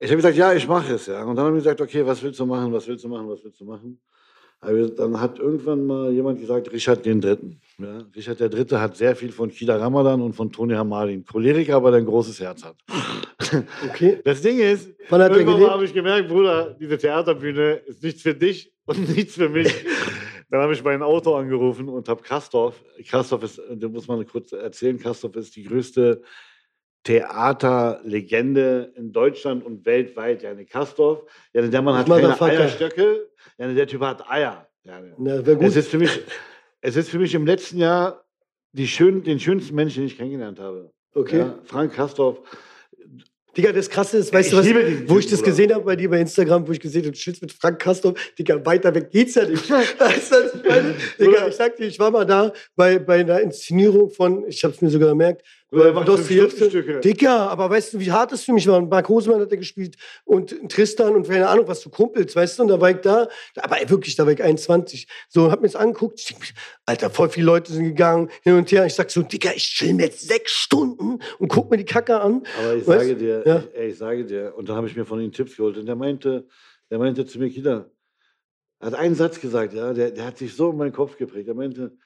ich 0.00 0.08
habe 0.08 0.16
gesagt, 0.16 0.36
ja, 0.36 0.52
ich 0.52 0.66
mache 0.66 0.94
es, 0.94 1.06
ja. 1.06 1.22
Und 1.24 1.36
dann 1.36 1.46
haben 1.46 1.54
wir 1.54 1.60
gesagt, 1.60 1.80
okay, 1.80 2.04
was 2.04 2.22
willst 2.22 2.40
du 2.40 2.46
machen, 2.46 2.72
was 2.72 2.86
willst 2.88 3.04
du 3.04 3.08
machen, 3.08 3.28
was 3.28 3.42
willst 3.44 3.60
du 3.60 3.64
machen? 3.64 4.00
Aber 4.60 4.88
dann 4.88 5.20
hat 5.20 5.38
irgendwann 5.38 5.86
mal 5.86 6.12
jemand 6.12 6.40
gesagt, 6.40 6.72
Richard 6.72 7.04
den 7.04 7.20
Dritten. 7.20 7.60
Ja, 7.78 7.98
Richard 8.14 8.40
der 8.40 8.48
Dritte 8.48 8.80
hat 8.80 8.96
sehr 8.96 9.14
viel 9.14 9.30
von 9.30 9.50
Kida 9.50 9.76
Ramadan 9.76 10.22
und 10.22 10.32
von 10.32 10.50
Toni 10.50 10.74
Hamadin. 10.74 11.24
Choleriker, 11.24 11.76
aber 11.76 11.90
der 11.90 12.00
ein 12.00 12.06
großes 12.06 12.40
Herz 12.40 12.64
hat. 12.64 12.76
Okay. 13.88 14.18
Das 14.24 14.42
Ding 14.42 14.58
ist, 14.58 14.88
irgendwann 15.08 15.70
habe 15.70 15.84
ich 15.84 15.94
gemerkt, 15.94 16.28
Bruder, 16.28 16.76
diese 16.80 16.98
Theaterbühne 16.98 17.74
ist 17.86 18.02
nichts 18.02 18.22
für 18.22 18.34
dich 18.34 18.72
und 18.86 19.14
nichts 19.14 19.34
für 19.34 19.48
mich. 19.48 19.72
Dann 20.50 20.60
habe 20.62 20.72
ich 20.72 20.82
mein 20.82 21.02
Auto 21.02 21.34
angerufen 21.34 21.88
und 21.88 22.08
habe 22.08 22.22
Kastorf. 22.22 22.82
Kastorf 23.08 23.44
ist, 23.44 23.60
da 23.70 23.88
muss 23.88 24.08
man 24.08 24.26
kurz 24.26 24.50
erzählen, 24.52 24.98
Kastorf 24.98 25.36
ist 25.36 25.54
die 25.54 25.62
größte 25.62 26.22
Theaterlegende 27.06 28.92
in 28.96 29.12
Deutschland 29.12 29.64
und 29.64 29.86
weltweit. 29.86 30.42
Ja, 30.42 30.52
Kastorf, 30.64 31.22
ja, 31.52 31.62
der 31.62 31.80
Mann 31.80 31.96
hat 31.98 32.08
keine. 32.08 32.40
Eierstöcke, 32.40 33.28
ja, 33.58 33.72
der 33.72 33.86
Typ 33.86 34.00
hat 34.00 34.28
Eier. 34.28 34.66
Ja, 34.82 35.00
Na, 35.16 35.40
gut. 35.40 35.62
es 35.62 35.76
ist 35.76 35.88
für 35.88 35.98
mich, 35.98 36.20
es 36.80 36.96
ist 36.96 37.08
für 37.08 37.20
mich 37.20 37.32
im 37.34 37.46
letzten 37.46 37.78
Jahr 37.78 38.24
die 38.72 38.88
schön, 38.88 39.22
den 39.22 39.38
schönsten 39.38 39.74
Menschen, 39.76 40.00
den 40.00 40.06
ich 40.08 40.16
kennengelernt 40.16 40.58
habe. 40.58 40.90
Okay. 41.14 41.38
Ja, 41.38 41.58
Frank 41.64 41.94
Kastorf. 41.94 42.40
Digga, 43.56 43.72
das 43.72 43.88
Krasse 43.88 44.18
ist, 44.18 44.32
weißt 44.34 44.48
Ich 44.48 44.50
du 44.52 44.58
was, 44.58 44.66
wo 44.66 44.72
Typen, 44.72 45.18
ich 45.18 45.30
das 45.30 45.42
gesehen 45.42 45.72
habe 45.72 45.84
bei 45.84 45.96
dir 45.96 46.10
bei 46.10 46.20
Instagram, 46.20 46.68
wo 46.68 46.72
ich 46.72 46.80
gesehen 46.80 47.02
habe, 47.02 47.12
du 47.12 47.18
chillst 47.18 47.40
mit 47.40 47.52
Frank 47.52 47.78
Kastorf, 47.78 48.18
Digga, 48.38 48.62
weiter 48.66 48.94
weg 48.94 49.10
geht's 49.10 49.34
ja 49.34 49.46
nicht. 49.46 49.70
weißt 49.70 50.30
du, 50.30 50.34
was 50.34 50.54
ich 50.54 50.68
meine? 50.68 50.94
Digga, 51.18 51.48
ich 51.48 51.54
sag 51.54 51.76
dir, 51.76 51.86
ich 51.86 51.98
war 51.98 52.10
mal 52.10 52.26
da 52.26 52.52
bei, 52.74 52.98
bei 52.98 53.20
einer 53.20 53.40
Inszenierung 53.40 54.10
von, 54.10 54.44
ich 54.46 54.62
hab's 54.62 54.82
mir 54.82 54.90
sogar 54.90 55.08
gemerkt, 55.08 55.42
Fünf 55.68 56.04
Dostoevsky. 56.04 56.48
Stundenstücke. 56.56 57.00
Digga, 57.00 57.48
aber 57.48 57.68
weißt 57.68 57.94
du, 57.94 57.98
wie 58.00 58.12
hart 58.12 58.30
es 58.32 58.44
für 58.44 58.52
mich 58.52 58.68
war? 58.68 58.78
Und 58.78 58.88
Mark 58.88 59.08
Hosemann 59.08 59.40
hat 59.40 59.50
er 59.50 59.56
gespielt 59.56 59.96
und 60.24 60.54
Tristan 60.70 61.14
und 61.16 61.26
keine 61.28 61.48
Ahnung, 61.48 61.66
was 61.66 61.80
du 61.80 61.90
Kumpels, 61.90 62.36
weißt 62.36 62.58
du? 62.58 62.62
Und 62.62 62.68
da 62.68 62.80
war 62.80 62.90
ich 62.90 62.98
da, 62.98 63.28
aber 63.56 63.76
wirklich, 63.90 64.14
da 64.14 64.24
war 64.24 64.32
ich 64.32 64.40
21. 64.42 65.08
So, 65.28 65.50
hab 65.50 65.60
mir 65.60 65.66
das 65.66 65.74
angeguckt, 65.74 66.20
ich 66.20 66.36
Alter, 66.86 67.10
voll 67.10 67.30
viele 67.30 67.46
Leute 67.46 67.72
sind 67.72 67.82
gegangen, 67.84 68.30
hin 68.42 68.54
und 68.54 68.70
her. 68.70 68.86
Ich 68.86 68.94
sag 68.94 69.10
so, 69.10 69.22
Digga, 69.22 69.50
ich 69.56 69.64
chill 69.64 69.92
mir 69.94 70.04
jetzt 70.04 70.20
sechs 70.28 70.52
Stunden 70.52 71.18
und 71.40 71.48
guck 71.48 71.68
mir 71.68 71.78
die 71.78 71.84
Kacke 71.84 72.20
an. 72.20 72.44
Aber 72.60 72.74
ich 72.76 72.84
Weißt- 72.84 72.98
sage 73.00 73.16
dir, 73.16 73.42
Ja. 73.44 73.58
ich, 73.58 73.74
ey, 73.76 73.88
ich 73.88 73.98
sage 73.98 74.24
dir, 74.24 74.54
und 74.56 74.68
dann 74.68 74.76
habe 74.76 74.86
ich 74.86 74.94
mir 74.94 75.04
von 75.04 75.20
ihm 75.20 75.32
Tipps 75.32 75.56
geholt. 75.56 75.76
Und 75.78 75.86
der 75.86 75.96
meinte, 75.96 76.46
der 76.90 76.98
meinte 77.00 77.26
zu 77.26 77.40
mir, 77.40 77.50
Kida, 77.50 77.90
er 78.78 78.86
hat 78.86 78.94
einen 78.94 79.16
Satz 79.16 79.40
gesagt, 79.40 79.72
ja, 79.72 79.92
der, 79.92 80.12
der 80.12 80.26
hat 80.26 80.38
sich 80.38 80.54
so 80.54 80.70
in 80.70 80.76
meinen 80.76 80.92
Kopf 80.92 81.16
geprägt. 81.16 81.48
Er 81.48 81.54
meinte, 81.54 81.96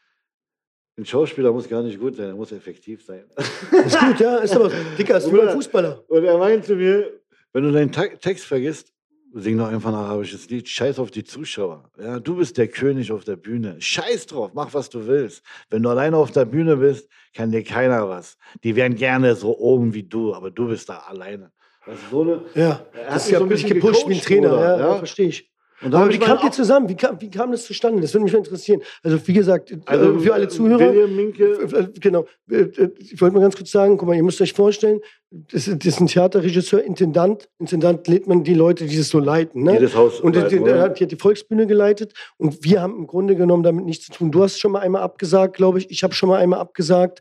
ein 0.96 1.06
Schauspieler 1.06 1.52
muss 1.52 1.68
gar 1.68 1.82
nicht 1.82 1.98
gut 1.98 2.16
sein, 2.16 2.28
er 2.28 2.34
muss 2.34 2.52
effektiv 2.52 3.04
sein. 3.04 3.24
Ist 3.86 3.98
gut, 3.98 4.20
ja, 4.20 4.36
ist 4.38 4.54
aber, 4.54 4.70
Digga, 4.98 5.16
ist 5.16 5.28
ein 5.28 5.48
Fußballer. 5.50 6.04
Und 6.08 6.24
er 6.24 6.36
meinte 6.36 6.66
zu 6.66 6.76
mir, 6.76 7.10
wenn 7.52 7.64
du 7.64 7.72
deinen 7.72 7.90
Text 7.92 8.44
vergisst, 8.44 8.92
sing 9.32 9.58
doch 9.58 9.68
einfach 9.68 9.90
ein 9.90 9.94
arabisches 9.94 10.48
Lied. 10.50 10.68
Scheiß 10.68 10.98
auf 10.98 11.10
die 11.10 11.24
Zuschauer. 11.24 11.90
Ja, 12.00 12.18
du 12.18 12.36
bist 12.36 12.58
der 12.58 12.68
König 12.68 13.12
auf 13.12 13.24
der 13.24 13.36
Bühne. 13.36 13.76
Scheiß 13.80 14.26
drauf, 14.26 14.50
mach 14.54 14.74
was 14.74 14.90
du 14.90 15.06
willst. 15.06 15.42
Wenn 15.70 15.82
du 15.82 15.88
alleine 15.88 16.16
auf 16.16 16.32
der 16.32 16.44
Bühne 16.44 16.76
bist, 16.76 17.08
kann 17.34 17.50
dir 17.50 17.62
keiner 17.62 18.08
was. 18.08 18.36
Die 18.64 18.74
wären 18.76 18.94
gerne 18.94 19.34
so 19.36 19.56
oben 19.58 19.94
wie 19.94 20.02
du, 20.02 20.34
aber 20.34 20.50
du 20.50 20.68
bist 20.68 20.88
da 20.88 20.98
alleine. 20.98 21.52
Das 21.86 21.96
ist 21.96 22.10
so 22.10 22.22
eine, 22.22 22.42
Ja, 22.54 22.84
das 22.92 23.24
ist 23.24 23.32
ja 23.32 23.38
so 23.38 23.44
ein 23.44 23.48
bisschen 23.48 23.74
gepusht 23.74 24.06
wie 24.08 24.14
ein 24.14 24.20
Trainer, 24.20 24.54
ja, 24.54 24.78
ja. 24.78 24.78
ja. 24.78 24.98
verstehe 24.98 25.28
ich. 25.28 25.50
Aber 25.82 26.10
wie 26.12 26.18
kamt 26.18 26.44
ihr 26.44 26.50
zusammen? 26.50 26.88
Wie 26.88 26.96
kam, 26.96 27.20
wie 27.20 27.30
kam 27.30 27.52
das 27.52 27.64
zustande? 27.64 28.00
Das 28.02 28.12
würde 28.12 28.24
mich 28.24 28.34
interessieren. 28.34 28.82
Also, 29.02 29.18
wie 29.26 29.32
gesagt, 29.32 29.74
Also, 29.86 30.16
äh, 30.16 30.20
für 30.20 30.34
alle 30.34 30.48
Zuhörer. 30.48 30.92
William 30.92 31.16
Minke, 31.16 31.44
Äh, 31.52 31.88
Genau. 32.00 32.26
Äh, 32.50 32.56
äh, 32.62 32.90
Ich 32.98 33.20
wollte 33.20 33.34
mal 33.34 33.40
ganz 33.42 33.56
kurz 33.56 33.70
sagen, 33.70 33.96
guck 33.96 34.08
mal, 34.08 34.14
ihr 34.16 34.22
müsst 34.22 34.40
euch 34.40 34.52
vorstellen, 34.52 35.00
das 35.32 35.68
ist, 35.68 35.86
das 35.86 35.94
ist 35.94 36.00
ein 36.00 36.08
Theaterregisseur, 36.08 36.82
Intendant. 36.82 37.48
Intendant 37.60 38.08
lädt 38.08 38.26
man 38.26 38.42
die 38.42 38.54
Leute, 38.54 38.86
die 38.86 38.96
es 38.96 39.10
so 39.10 39.20
leiten. 39.20 39.62
Ne? 39.62 39.76
die 39.76 39.84
das 39.84 39.94
Haus 39.94 40.20
Und 40.20 40.34
leiten, 40.34 40.64
der 40.64 40.80
hat, 40.80 40.98
die 40.98 41.04
hat 41.04 41.12
die 41.12 41.16
Volksbühne 41.16 41.68
geleitet 41.68 42.14
und 42.36 42.64
wir 42.64 42.82
haben 42.82 42.96
im 42.96 43.06
Grunde 43.06 43.36
genommen 43.36 43.62
damit 43.62 43.84
nichts 43.84 44.06
zu 44.06 44.12
tun. 44.12 44.32
Du 44.32 44.42
hast 44.42 44.58
schon 44.58 44.72
mal 44.72 44.80
einmal 44.80 45.02
abgesagt, 45.02 45.56
glaube 45.56 45.78
ich. 45.78 45.88
Ich 45.88 46.02
habe 46.02 46.14
schon 46.14 46.28
mal 46.28 46.40
einmal 46.40 46.58
abgesagt. 46.58 47.20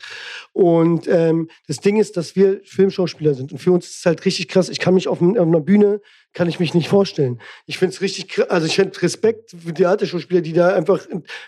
Und 0.53 1.07
ähm, 1.07 1.49
das 1.67 1.81
Ding 1.81 1.97
ist, 1.97 2.17
dass 2.17 2.35
wir 2.35 2.61
Filmschauspieler 2.63 3.35
sind. 3.35 3.51
Und 3.51 3.59
für 3.59 3.71
uns 3.71 3.85
ist 3.85 3.99
es 3.99 4.05
halt 4.07 4.25
richtig 4.25 4.47
krass. 4.47 4.69
Ich 4.69 4.79
kann 4.79 4.95
mich 4.95 5.07
auf, 5.07 5.21
auf 5.21 5.47
einer 5.47 5.61
Bühne, 5.61 6.01
kann 6.33 6.47
ich 6.47 6.59
mich 6.59 6.73
nicht 6.73 6.89
vorstellen. 6.89 7.39
Ich 7.65 7.77
finde 7.77 7.93
es 7.93 8.01
richtig 8.01 8.29
krass. 8.29 8.49
Also 8.49 8.67
ich 8.67 8.77
hätte 8.77 9.01
Respekt 9.01 9.51
für 9.51 9.73
Theaterschauspieler, 9.73 10.41
die 10.41 10.53
da 10.53 10.73
einfach, 10.73 11.05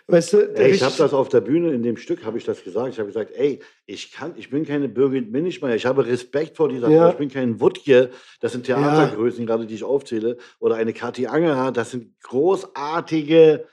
weißt 0.07 0.33
du, 0.33 0.55
Ey, 0.55 0.71
ich 0.71 0.81
habe 0.81 0.95
das 0.97 1.13
auf 1.13 1.29
der 1.29 1.41
Bühne 1.41 1.71
in 1.71 1.83
dem 1.83 1.97
Stück 1.97 2.23
habe 2.23 2.37
ich 2.37 2.45
das 2.45 2.63
gesagt. 2.63 2.93
Ich 2.93 2.99
habe 2.99 3.07
gesagt, 3.07 3.31
ey, 3.35 3.59
ich 3.85 4.11
kann, 4.11 4.33
ich 4.37 4.49
bin 4.49 4.65
keine 4.65 4.89
Birgit 4.89 5.31
Minichmeier. 5.31 5.75
Ich 5.75 5.85
habe 5.85 6.05
Respekt 6.05 6.50
vor 6.55 6.69
dieser 6.69 6.89
Ja. 6.89 7.03
Frau. 7.05 7.09
Ich 7.11 7.17
bin 7.17 7.29
kein 7.29 7.59
Wutke. 7.59 8.09
Das 8.39 8.51
sind 8.51 8.65
Theatergrößen 8.65 9.45
gerade, 9.45 9.65
die 9.65 9.75
ich 9.75 9.83
aufzähle. 9.83 10.37
Oder 10.59 10.75
eine 10.75 10.93
Kathi 10.93 11.27
Angerer. 11.27 11.71
Das 11.71 11.91
sind 11.91 12.19
großartige, 12.21 13.65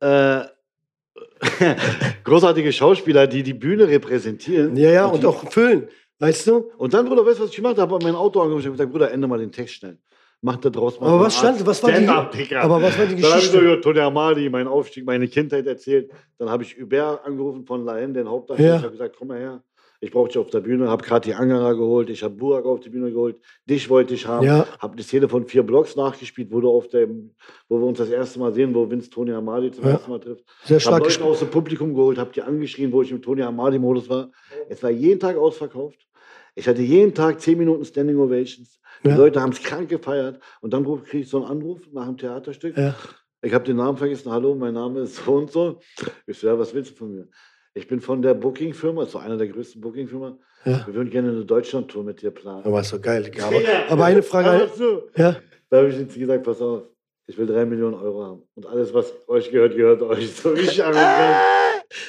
äh, 0.00 0.40
großartige 2.24 2.72
Schauspieler, 2.72 3.26
die 3.26 3.42
die 3.42 3.54
Bühne 3.54 3.88
repräsentieren. 3.88 4.76
Ja, 4.76 4.90
ja, 4.90 5.06
und 5.06 5.22
die, 5.22 5.26
auch 5.26 5.50
füllen. 5.50 5.88
Weißt 6.18 6.46
du? 6.48 6.70
Und 6.78 6.94
dann, 6.94 7.06
Bruder, 7.08 7.24
weißt 7.24 7.38
du, 7.38 7.44
was 7.44 7.50
ich 7.50 7.56
gemacht 7.56 7.78
habe? 7.78 7.94
Habe 7.94 8.04
mein 8.04 8.14
Auto 8.16 8.40
angerufen. 8.40 8.60
Ich 8.60 8.66
habe 8.66 8.76
gesagt, 8.76 8.92
Bruder, 8.92 9.10
ende 9.12 9.28
mal 9.28 9.38
den 9.38 9.52
Text 9.52 9.74
schnell. 9.74 9.98
Mach 10.40 10.56
da 10.56 10.70
draus 10.70 11.00
mal 11.00 11.08
Aber 11.08 11.20
was 11.20 11.36
stand, 11.36 11.66
was 11.66 11.82
war 11.82 11.90
die, 11.90 12.06
aber 12.06 12.80
was 12.80 12.96
war 12.96 13.06
die 13.06 13.20
Dann 13.20 13.30
habe 13.32 13.40
ich 13.40 13.46
so 13.46 13.58
Geschichte? 13.58 13.58
über 13.58 13.80
Tony 13.80 13.98
Amadi, 13.98 14.48
meinen 14.48 14.68
Aufstieg, 14.68 15.04
meine 15.04 15.26
Kindheit 15.26 15.66
erzählt. 15.66 16.12
Dann 16.38 16.48
habe 16.48 16.62
ich 16.62 16.76
Hubert 16.80 17.24
angerufen 17.26 17.64
von 17.66 17.84
Laen, 17.84 18.14
den 18.14 18.28
Hauptdarsteller. 18.28 18.70
Ja. 18.70 18.76
Ich 18.76 18.82
habe 18.82 18.92
gesagt, 18.92 19.16
komm 19.18 19.28
mal 19.28 19.38
her. 19.38 19.62
Ich 20.00 20.12
brauche 20.12 20.28
dich 20.28 20.38
auf 20.38 20.48
der 20.50 20.60
Bühne. 20.60 20.88
Habe 20.88 21.02
Kati 21.04 21.32
Angerer 21.32 21.74
geholt. 21.74 22.08
Ich 22.08 22.22
habe 22.22 22.34
Burak 22.34 22.64
auf 22.66 22.78
die 22.80 22.88
Bühne 22.90 23.10
geholt. 23.10 23.40
Dich 23.68 23.90
wollte 23.90 24.14
ich 24.14 24.26
haben. 24.28 24.46
Ja. 24.46 24.66
Habe 24.78 24.96
die 24.96 25.02
Szene 25.02 25.28
von 25.28 25.44
vier 25.46 25.64
Blocks 25.64 25.96
nachgespielt, 25.96 26.52
wo, 26.52 26.60
du 26.60 26.70
auf 26.70 26.86
dem, 26.88 27.34
wo 27.68 27.78
wir 27.80 27.86
uns 27.86 27.98
das 27.98 28.08
erste 28.08 28.38
Mal 28.38 28.52
sehen, 28.52 28.72
wo 28.74 28.88
Vince 28.88 29.10
Tony 29.10 29.32
Amadi 29.32 29.72
zum 29.72 29.84
Ja. 29.84 29.90
ersten 29.92 30.10
Mal 30.10 30.20
trifft. 30.20 30.44
Sehr 30.64 30.78
stark 30.78 30.98
Leute 31.00 31.06
gespielt. 31.06 31.28
aus 31.28 31.40
dem 31.40 31.50
Publikum 31.50 31.94
geholt, 31.94 32.16
habe 32.18 32.30
die 32.32 32.42
angeschrien, 32.42 32.92
wo 32.92 33.02
ich 33.02 33.10
im 33.10 33.20
Tony 33.20 33.42
Amadi-Modus 33.42 34.08
war. 34.08 34.30
Es 34.68 34.80
war 34.84 34.90
jeden 34.90 35.18
Tag 35.18 35.36
ausverkauft. 35.36 35.98
Ich 36.54 36.68
hatte 36.68 36.82
jeden 36.82 37.12
Tag 37.12 37.40
zehn 37.40 37.58
Minuten 37.58 37.84
Standing 37.84 38.18
Ovations. 38.18 38.78
Die 39.04 39.08
Ja. 39.08 39.16
Leute 39.16 39.40
haben 39.40 39.52
es 39.52 39.62
krank 39.62 39.88
gefeiert. 39.88 40.40
Und 40.60 40.72
dann 40.72 40.84
kriege 41.04 41.22
ich 41.24 41.28
so 41.28 41.38
einen 41.38 41.46
Anruf 41.46 41.80
nach 41.92 42.06
dem 42.06 42.16
Theaterstück. 42.16 42.76
Ja. 42.76 42.94
Ich 43.42 43.52
habe 43.54 43.64
den 43.64 43.76
Namen 43.76 43.96
vergessen. 43.96 44.30
Hallo, 44.30 44.54
mein 44.54 44.74
Name 44.74 45.00
ist 45.00 45.16
so 45.24 45.32
und 45.34 45.50
so. 45.50 45.78
Ich 46.26 46.38
so, 46.38 46.46
ja, 46.48 46.58
was 46.58 46.72
willst 46.74 46.92
du 46.92 46.96
von 46.96 47.12
mir? 47.14 47.28
Ich 47.78 47.86
bin 47.86 48.00
von 48.00 48.20
der 48.22 48.34
Booking-Firma, 48.34 49.02
also 49.02 49.18
einer 49.18 49.36
der 49.36 49.46
größten 49.46 49.80
Booking-Firmen. 49.80 50.38
Ja. 50.64 50.84
Wir 50.86 50.94
würden 50.94 51.10
gerne 51.10 51.28
eine 51.30 51.44
Deutschland-Tour 51.44 52.02
mit 52.02 52.20
dir 52.20 52.32
planen. 52.32 52.64
Aber 52.64 52.80
ist 52.80 52.92
doch 52.92 53.00
geil. 53.00 53.30
Aber, 53.40 53.60
Ja, 53.62 53.84
aber 53.88 54.04
eine 54.06 54.22
Frage. 54.24 54.50
hör 54.50 54.58
mal 54.58 54.72
zu. 54.72 55.02
Ja. 55.16 55.36
Da 55.70 55.76
habe 55.78 55.88
ich 55.88 55.96
jetzt 55.98 56.18
gesagt, 56.18 56.42
pass 56.42 56.60
auf, 56.60 56.82
ich 57.28 57.38
will 57.38 57.46
drei 57.46 57.64
Millionen 57.64 57.94
Euro 57.94 58.24
haben. 58.24 58.42
Und 58.56 58.66
alles, 58.66 58.92
was 58.92 59.12
euch 59.28 59.50
gehört, 59.52 59.76
gehört 59.76 60.02
euch. 60.02 60.28
So 60.42 60.50
richtig 60.50 60.82
arrogant. 60.82 61.36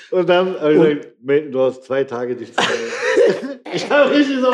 Und 0.10 0.28
dann 0.28 0.60
habe 0.60 0.74
ich 0.74 0.80
Und- 0.80 0.86
gesagt, 1.02 1.08
Melton, 1.22 1.52
du 1.52 1.60
hast 1.60 1.84
zwei 1.84 2.04
Tage, 2.04 2.36
dich 2.36 2.52
zu 2.52 2.62
melden. 2.62 3.60
ich 3.74 3.90
habe 3.90 4.10
richtig 4.12 4.40
so. 4.40 4.52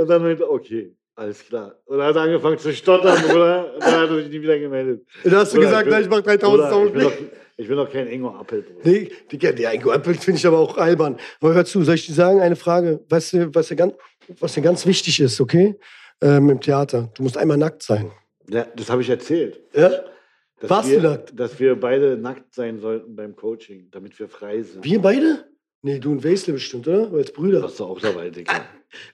Und 0.00 0.08
dann 0.08 0.22
meinte 0.22 0.50
okay, 0.50 0.94
alles 1.14 1.44
klar. 1.46 1.74
Und 1.84 1.98
dann 1.98 2.06
hat 2.06 2.16
er 2.16 2.22
angefangen 2.22 2.58
zu 2.58 2.72
stottern, 2.72 3.20
Bruder. 3.28 3.74
Und 3.74 3.82
dann 3.82 4.00
hat 4.00 4.08
er 4.10 4.16
sich 4.16 4.30
nie 4.30 4.40
wieder 4.40 4.58
gemeldet. 4.58 5.04
Da 5.24 5.30
hast 5.38 5.52
du 5.52 5.58
Bruder, 5.58 5.68
gesagt, 5.84 5.86
ich 5.86 5.90
na, 5.92 5.96
bin- 5.98 6.04
ich 6.04 6.10
mach 6.10 6.22
3000 6.22 6.70
Bruder, 6.70 6.86
ich, 6.98 7.04
Euro. 7.04 7.12
Ich 7.60 7.68
bin 7.68 7.76
doch 7.76 7.92
kein 7.92 8.08
Ingo 8.08 8.30
Appel, 8.30 8.62
Bruder. 8.62 8.80
Nee, 8.84 9.12
Digga, 9.30 9.52
der 9.52 9.74
Ingo 9.74 9.90
Appel 9.90 10.14
finde 10.14 10.38
ich 10.38 10.46
aber 10.46 10.58
auch 10.58 10.78
albern. 10.78 11.18
Aber 11.40 11.52
hör 11.52 11.64
zu, 11.66 11.82
soll 11.84 11.96
ich 11.96 12.06
dir 12.06 12.14
sagen, 12.14 12.40
eine 12.40 12.56
Frage, 12.56 13.00
was 13.08 13.32
ja 13.32 13.76
ganz, 13.76 13.94
was 14.38 14.56
ja 14.56 14.62
ganz 14.62 14.86
wichtig 14.86 15.20
ist, 15.20 15.40
okay? 15.40 15.78
Ähm, 16.22 16.48
Im 16.48 16.60
Theater. 16.60 17.10
Du 17.14 17.22
musst 17.22 17.36
einmal 17.36 17.58
nackt 17.58 17.82
sein. 17.82 18.10
Ja, 18.48 18.66
das 18.74 18.88
habe 18.90 19.02
ich 19.02 19.10
erzählt. 19.10 19.60
Ja? 19.74 19.90
Dass 20.60 20.70
Warst 20.70 20.90
wir, 20.90 21.00
du 21.00 21.08
nackt? 21.08 21.38
Dass 21.38 21.60
wir 21.60 21.78
beide 21.78 22.16
nackt 22.16 22.54
sein 22.54 22.78
sollten 22.78 23.14
beim 23.14 23.36
Coaching, 23.36 23.88
damit 23.90 24.18
wir 24.18 24.28
frei 24.28 24.62
sind. 24.62 24.82
Wir 24.82 25.00
beide? 25.00 25.44
Nee, 25.82 25.98
du 25.98 26.12
und 26.12 26.22
Wesley 26.22 26.54
bestimmt, 26.54 26.88
oder? 26.88 27.12
Als 27.12 27.32
Brüder. 27.32 27.62
Warst 27.62 27.78
du 27.80 27.84
auch 27.84 28.00
dabei, 28.00 28.30
Digga. 28.30 28.52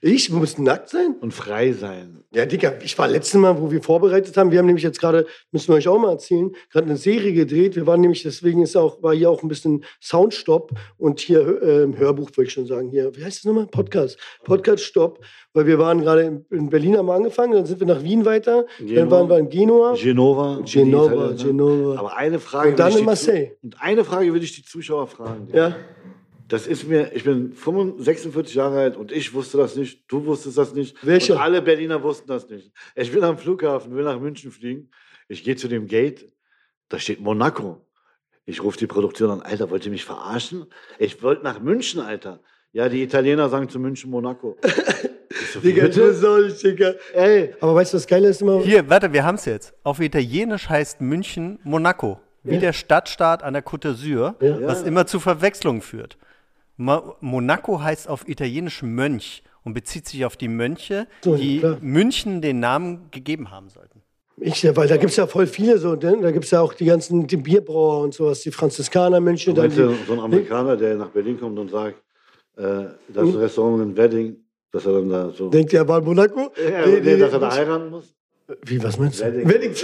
Ich? 0.01 0.31
Wir 0.31 0.39
müssen 0.39 0.65
nackt 0.65 0.89
sein? 0.89 1.17
Und 1.21 1.33
frei 1.33 1.73
sein. 1.73 2.25
Ja, 2.33 2.47
Digga, 2.47 2.75
ich 2.83 2.99
war 2.99 3.09
letztes 3.09 3.41
Mal, 3.41 3.61
wo 3.61 3.71
wir 3.71 3.83
vorbereitet 3.83 4.37
haben, 4.37 4.51
wir 4.51 4.59
haben 4.59 4.67
nämlich 4.67 4.85
jetzt 4.85 5.01
gerade, 5.01 5.27
müssen 5.53 5.69
wir 5.69 5.77
euch 5.77 5.89
auch 5.89 5.99
mal 5.99 6.13
erzählen, 6.13 6.51
gerade 6.71 6.87
eine 6.87 6.97
Serie 6.97 7.33
gedreht. 7.33 7.77
Wir 7.77 7.87
waren 7.87 8.01
nämlich, 8.01 8.23
deswegen 8.23 8.63
ist 8.63 8.77
auch, 8.77 9.03
war 9.03 9.15
hier 9.15 9.31
auch 9.31 9.43
ein 9.43 9.49
bisschen 9.49 9.85
Soundstopp 10.01 10.73
und 10.99 11.21
hier 11.21 11.41
äh, 11.63 11.97
Hörbuch, 11.97 12.31
würde 12.37 12.49
ich 12.49 12.53
schon 12.53 12.67
sagen. 12.67 12.91
Hier, 12.91 13.15
wie 13.17 13.25
heißt 13.25 13.39
das 13.39 13.45
nochmal? 13.45 13.67
Podcast. 13.67 14.19
Podcast-Stopp. 14.45 15.21
Weil 15.53 15.67
wir 15.67 15.79
waren 15.79 16.03
gerade 16.03 16.23
in, 16.23 16.45
in 16.51 16.69
Berlin, 16.69 16.99
haben 16.99 17.07
wir 17.07 17.15
angefangen, 17.15 17.53
dann 17.53 17.65
sind 17.65 17.81
wir 17.81 17.87
nach 17.87 18.03
Wien 18.03 18.27
weiter, 18.27 18.67
dann 18.79 18.87
Genua. 18.87 19.11
waren 19.11 19.29
wir 19.31 19.39
in 19.39 19.49
Genua. 19.49 19.95
Genova. 19.95 20.61
Genova. 20.65 21.33
Genova. 21.33 21.99
Aber 21.99 22.17
eine 22.17 22.39
Frage. 22.39 22.71
Und 22.71 22.79
dann 22.79 22.95
in 22.95 23.05
Marseille. 23.07 23.53
Und 23.63 23.81
eine 23.81 24.05
Frage 24.05 24.33
würde 24.33 24.45
ich 24.45 24.55
die 24.55 24.65
Zuschauer 24.65 25.07
fragen. 25.07 25.47
Digga. 25.47 25.69
Ja. 25.69 25.77
Das 26.49 26.67
ist 26.67 26.87
mir, 26.87 27.13
ich 27.15 27.25
bin 27.25 27.53
45, 27.55 28.05
46 28.05 28.55
Jahre 28.55 28.79
alt 28.81 28.97
und 28.97 29.11
ich 29.11 29.35
wusste 29.35 29.59
das 29.59 29.75
nicht, 29.75 30.05
du 30.09 30.25
wusstest 30.27 30.57
das 30.59 30.75
nicht. 30.75 30.97
Welche? 31.05 31.35
Und 31.35 31.41
alle 31.41 31.61
Berliner 31.61 32.03
wussten 32.03 32.29
das 32.29 32.49
nicht. 32.49 32.71
Ich 32.95 33.11
bin 33.13 33.25
am 33.25 33.37
Flughafen, 33.37 33.95
will 33.97 34.05
nach 34.05 34.21
München 34.21 34.53
fliegen. 34.53 34.91
Ich 35.29 35.43
gehe 35.43 35.57
zu 35.57 35.67
dem 35.67 35.87
Gate, 35.89 36.31
da 36.89 36.99
steht 37.01 37.21
Monaco. 37.21 37.85
Ich 38.45 38.63
rufe 38.63 38.79
die 38.79 38.87
Produktion 38.87 39.31
an, 39.31 39.43
Alter, 39.43 39.71
wollt 39.71 39.85
ihr 39.87 39.91
mich 39.91 40.05
verarschen? 40.05 40.67
Ich 41.01 41.21
wollte 41.23 41.43
nach 41.43 41.59
München, 41.61 42.01
Alter. 42.01 42.41
Ja, 42.73 42.89
die 42.89 43.03
Italiener 43.03 43.49
sagen 43.49 43.69
zu 43.69 43.79
München 43.81 44.11
Monaco. 44.11 44.57
Ich 45.29 45.51
so, 45.53 45.61
Digga, 45.61 45.89
du 45.89 46.15
sollst, 46.15 46.63
Digga. 46.65 46.95
Ey, 47.13 47.55
Aber 47.61 47.75
weißt 47.75 47.93
du, 47.93 47.97
was 47.99 48.07
geil 48.07 48.25
ist 48.25 48.41
immer? 48.41 48.61
Hier, 48.63 48.89
warte, 48.89 49.13
wir 49.13 49.23
haben 49.25 49.35
es 49.35 49.45
jetzt. 49.45 49.75
Auf 49.83 50.01
Italienisch 50.01 50.69
heißt 50.69 51.01
München 51.03 51.59
Monaco. 51.63 52.21
Wie 52.43 52.59
der 52.59 52.73
Stadtstaat 52.73 53.43
an 53.43 53.53
der 53.53 53.63
Côte 53.65 53.91
d'Azur, 53.91 54.35
Ja. 54.43 54.63
was 54.67 54.83
immer 54.83 55.07
zu 55.07 55.21
Verwechslung 55.21 55.83
führt. 55.83 56.17
Monaco 56.77 57.81
heißt 57.83 58.09
auf 58.09 58.29
Italienisch 58.29 58.83
Mönch 58.83 59.43
und 59.65 59.75
bezieht 59.75 60.07
sich 60.07 60.25
auf 60.25 60.37
die 60.37 60.49
Mönche, 60.49 61.07
So, 61.25 61.37
die 61.37 61.59
klar. 61.61 61.79
München 61.81 62.41
den 62.43 62.61
Namen 62.61 63.09
gegeben 63.11 63.51
haben 63.51 63.69
sollten. 63.69 64.03
Ich, 64.39 64.63
ja, 64.63 64.77
weil 64.77 64.87
da 64.87 64.99
gibt 64.99 65.11
es 65.13 65.17
ja 65.17 65.27
voll 65.27 65.47
viele 65.47 65.79
so, 65.79 65.95
ne? 65.95 66.19
da 66.21 66.31
gibt 66.31 66.45
es 66.45 66.51
ja 66.51 66.61
auch 66.61 66.75
die 66.75 66.85
ganzen 66.85 67.27
die 67.27 67.39
Bierbrauer 67.39 68.03
und 68.03 68.13
sowas, 68.13 68.41
die 68.43 68.51
Franziskanermönche. 68.51 69.55
du 69.55 69.63
dann 69.63 69.71
die- 69.71 69.77
so 70.07 70.13
ein 70.13 70.21
Amerikaner, 70.21 70.77
der 70.77 70.97
nach 70.97 71.09
Berlin 71.09 71.41
kommt 71.41 71.59
und 71.59 71.71
sagt, 71.71 71.97
äh, 72.57 72.63
das 73.09 73.29
ist 73.29 73.35
ein 73.35 73.41
Restaurant 73.41 73.83
in 73.83 73.97
Wedding, 73.97 74.37
dass 74.73 74.85
er 74.85 74.93
dann 74.93 75.09
da 75.09 75.31
so. 75.31 75.49
Denkt 75.49 75.73
ihr, 75.73 75.89
war 75.89 76.01
in 76.01 76.05
Monaco? 76.05 76.53
Ja, 76.63 76.87
Nee, 76.87 77.01
nee, 77.01 77.01
nee, 77.15 77.19
dass 77.19 77.33
er 77.33 77.39
da 77.39 77.51
heiraten 77.55 77.89
muss? 77.89 78.15
Wie, 78.65 78.83
was 78.83 78.99
meinst 78.99 79.21
du? 79.21 79.25
Wedding. 79.25 79.49
Wedding. 79.49 79.75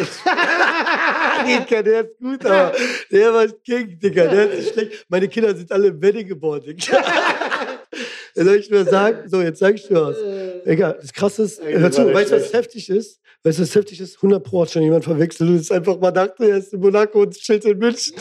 Digga, 1.46 1.82
der 1.82 2.00
ist 2.02 2.18
gut, 2.18 2.44
aber 2.46 2.72
der 3.10 3.34
war 3.34 3.46
King, 3.48 3.98
Digga, 3.98 4.26
der 4.28 4.52
ist 4.52 4.72
schlecht. 4.72 5.04
Meine 5.08 5.28
Kinder 5.28 5.54
sind 5.54 5.70
alle 5.72 5.88
im 5.88 6.00
Wedding 6.00 6.28
geboren, 6.28 6.62
Digga. 6.64 7.02
Soll 8.34 8.54
ich 8.56 8.70
nur 8.70 8.84
sagen? 8.84 9.28
So, 9.28 9.42
jetzt 9.42 9.58
sag 9.58 9.74
ich 9.74 9.86
dir 9.86 10.00
was. 10.00 10.16
Digga, 10.64 10.92
das 10.92 11.12
Krasse 11.12 11.42
ist, 11.42 11.58
Ey, 11.58 11.74
hör 11.74 11.88
das 11.88 11.96
zu, 11.96 12.02
war 12.02 12.06
nicht 12.06 12.16
weißt 12.16 12.32
du, 12.32 12.36
was 12.36 12.52
heftig 12.52 12.88
ist? 12.88 13.20
Weißt 13.42 13.58
du, 13.58 13.62
was 13.62 13.74
heftig 13.74 14.00
ist? 14.00 14.16
100 14.16 14.42
Pro 14.44 14.62
hat 14.62 14.70
schon 14.70 14.82
jemand 14.82 15.04
verwechselt 15.04 15.50
und 15.50 15.56
ist 15.56 15.72
einfach 15.72 15.98
mal 15.98 16.12
dachte, 16.12 16.48
er 16.48 16.58
ist 16.58 16.72
in 16.72 16.80
Monaco 16.80 17.22
und 17.22 17.34
chillt 17.34 17.64
in 17.64 17.76
München. 17.78 18.14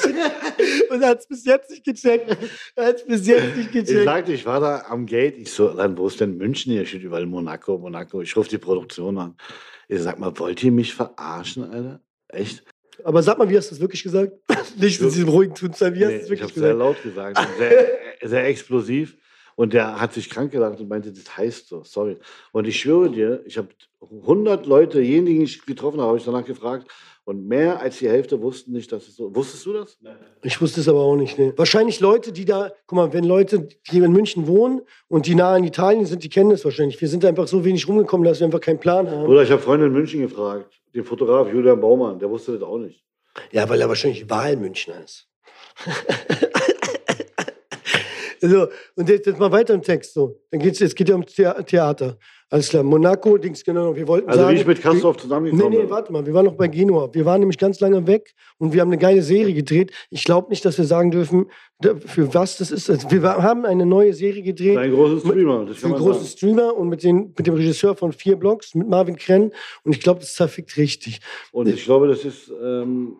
und 0.89 1.01
er 1.01 1.10
hat 1.10 1.19
es 1.19 1.27
bis 1.27 1.45
jetzt 1.45 1.69
nicht 1.69 1.84
gecheckt. 1.86 2.36
Er 2.75 2.88
hat 2.88 2.95
es 2.97 3.06
bis 3.06 3.27
jetzt 3.27 3.56
nicht 3.56 3.67
Ich 3.75 3.86
gecheckt. 3.86 4.06
sagte, 4.06 4.34
ich 4.34 4.45
war 4.45 4.60
da 4.60 4.86
am 4.89 5.06
Gate. 5.06 5.38
Ich 5.38 5.51
so, 5.51 5.69
dann, 5.69 5.95
wo 5.97 6.08
ist 6.08 6.19
denn 6.19 6.38
München 6.38 6.73
hier? 6.73 6.86
Steht 6.86 7.04
überall 7.04 7.27
Monaco, 7.27 7.77
Monaco. 7.77 8.21
Ich 8.21 8.36
rufe 8.36 8.49
die 8.49 8.58
Produktion 8.58 9.17
an. 9.19 9.36
Ich 9.91 10.01
sag 10.01 10.19
mal, 10.19 10.32
wollt 10.39 10.63
ihr 10.63 10.71
mich 10.71 10.93
verarschen, 10.93 11.69
Alter? 11.69 11.99
Echt? 12.30 12.63
Aber 13.04 13.21
sag 13.21 13.38
mal, 13.38 13.49
wie 13.49 13.58
hast 13.58 13.71
du 13.71 13.75
es 13.75 13.82
wirklich 13.82 14.04
gesagt? 14.04 14.32
nicht 14.77 15.01
in 15.01 15.10
diesem 15.10 15.27
ruhigen 15.27 15.54
Tonfall, 15.54 15.93
wie 15.93 16.06
hast 16.06 16.12
Nee, 16.12 16.17
du 16.19 16.23
es 16.23 16.23
ich 16.23 16.30
wirklich 16.30 16.41
habe 16.43 16.54
sehr 16.54 16.73
gesagt? 16.73 16.80
laut 16.80 17.04
gesagt. 17.04 17.58
Sehr, 17.58 17.89
sehr 18.30 18.45
explosiv. 18.47 19.17
Und 19.58 19.73
der 19.73 19.99
hat 19.99 20.13
sich 20.13 20.30
krank 20.30 20.54
gedacht 20.54 20.80
und 20.80 20.88
meinte, 20.88 21.12
das 21.12 21.36
heißt 21.36 21.67
so, 21.67 21.84
sorry. 21.84 22.17
Und 22.54 22.69
ich 22.69 22.80
schwöre 22.80 23.12
dir, 23.12 23.43
ich 23.45 23.58
habe 23.58 23.67
100 23.99 24.65
Leute, 24.65 25.01
jeden, 25.01 25.25
den 25.25 25.41
ich 25.41 25.65
getroffen 25.65 25.99
habe, 25.99 26.08
habe 26.08 26.17
ich 26.19 26.23
danach 26.23 26.45
gefragt. 26.45 26.89
Und 27.32 27.48
mehr 27.48 27.80
als 27.80 28.00
die 28.00 28.10
Hälfte 28.10 28.41
wussten 28.41 28.74
nicht, 28.74 28.91
dass 28.91 29.08
es 29.08 29.15
so. 29.15 29.34
Wusstest 29.34 29.65
du 29.65 29.72
das? 29.72 29.98
Ich 30.44 30.60
wusste 30.60 30.82
es 30.82 30.89
aber 30.89 31.00
auch 31.00 31.15
nicht. 31.15 31.39
Nee. 31.39 31.54
Wahrscheinlich 31.56 32.02
Leute, 32.02 32.34
die 32.34 32.44
da, 32.44 32.74
guck 32.88 32.98
mal, 32.98 33.13
wenn 33.13 33.24
Leute, 33.24 33.70
die 33.89 34.00
in 34.00 34.12
München 34.12 34.48
wohnen 34.48 34.82
und 35.08 35.28
die 35.28 35.36
nah 35.36 35.56
in 35.56 35.63
Italien 35.63 36.06
sind, 36.06 36.26
die 36.26 36.30
kennen 36.30 36.50
das 36.50 36.65
wahrscheinlich. 36.65 37.00
Wir 37.00 37.08
sind 37.08 37.24
einfach 37.24 37.48
so 37.48 37.63
wenig 37.63 37.88
rumgekommen, 37.88 38.26
dass 38.28 38.41
wir 38.41 38.46
einfach 38.48 38.60
keinen 38.60 38.82
Plan 38.82 39.10
haben. 39.10 39.28
Oder 39.28 39.44
ich 39.44 39.50
habe 39.52 39.62
Freunde 39.62 39.86
in 39.86 39.94
München 39.94 40.20
gefragt, 40.20 40.74
den 40.94 41.06
Fotograf 41.06 41.48
Julian 41.54 41.80
Baumann, 41.80 42.20
der 42.20 42.30
wusste 42.30 42.52
das 42.52 42.63
auch 42.63 42.80
nicht. 42.80 43.02
Ja, 43.54 43.70
weil 43.70 43.80
er 43.80 43.88
wahrscheinlich 43.88 44.30
Wahlmünchner 44.30 45.02
ist. 45.06 45.30
so, 48.41 48.67
und 48.96 49.08
jetzt, 49.08 49.26
jetzt 49.26 49.39
mal 49.39 49.54
weiter 49.54 49.74
im 49.74 49.82
Text. 49.82 50.15
So. 50.15 50.38
Dann 50.52 50.60
geht's, 50.60 50.82
es 50.82 50.94
geht 50.94 51.08
ja 51.08 51.15
um 51.15 51.26
Thea- 51.26 51.63
Theater. 51.63 52.17
Alles 52.54 52.68
klar, 52.68 52.84
Monaco, 52.84 53.38
Dings, 53.38 53.64
genau. 53.64 53.96
Wir 53.96 54.06
wollten 54.10 54.28
Also 54.28 54.42
sagen, 54.42 54.54
wie 54.56 54.60
ich 54.60 54.68
mit 54.68 54.82
Kastorf 54.82 55.16
Nee, 55.16 55.22
zusammengekommen 55.22 55.70
nee, 55.70 55.78
bin. 55.84 55.90
warte 55.90 56.12
mal, 56.12 56.26
wir 56.26 56.34
waren 56.34 56.46
noch 56.46 56.56
bei 56.56 56.68
Genua. 56.68 57.10
Wir 57.14 57.24
waren 57.24 57.40
nämlich 57.40 57.58
ganz 57.58 57.80
lange 57.80 58.06
weg 58.06 58.34
und 58.58 58.74
wir 58.74 58.82
haben 58.82 58.90
eine 58.90 58.98
geile 58.98 59.22
Serie 59.22 59.54
gedreht. 59.54 59.94
Ich 60.10 60.26
glaube 60.26 60.50
nicht, 60.50 60.66
dass 60.66 60.78
wir 60.78 60.84
sagen 60.84 61.12
dürfen, 61.12 61.46
für 62.08 62.34
was 62.34 62.58
das 62.58 62.70
ist. 62.72 62.90
Also 62.90 63.10
wir 63.10 63.22
haben 63.24 63.66
eine 63.66 63.86
neue 63.86 64.14
Serie 64.14 64.44
gedreht. 64.44 64.78
Ein 64.78 64.92
großes 64.92 65.22
Streamer, 65.22 65.64
das 65.66 65.78
für 65.78 65.86
einen 65.86 65.96
großen 65.96 66.24
sagen. 66.26 66.38
Streamer 66.38 66.76
und 66.76 66.90
mit, 66.90 67.04
den, 67.04 67.34
mit 67.38 67.48
dem 67.48 67.54
Regisseur 67.54 67.96
von 67.96 68.12
vier 68.12 68.36
Blogs, 68.36 68.76
mit 68.76 68.90
Marvin 68.90 69.16
Krenn. 69.16 69.54
Und 69.86 69.94
ich 69.96 70.02
glaube, 70.02 70.20
das 70.20 70.34
zerfickt 70.36 70.76
richtig. 70.76 71.22
Und 71.54 71.70
ich 71.70 71.86
glaube, 71.86 72.10
das 72.10 72.26
ist 72.26 72.52
ähm, 72.62 73.16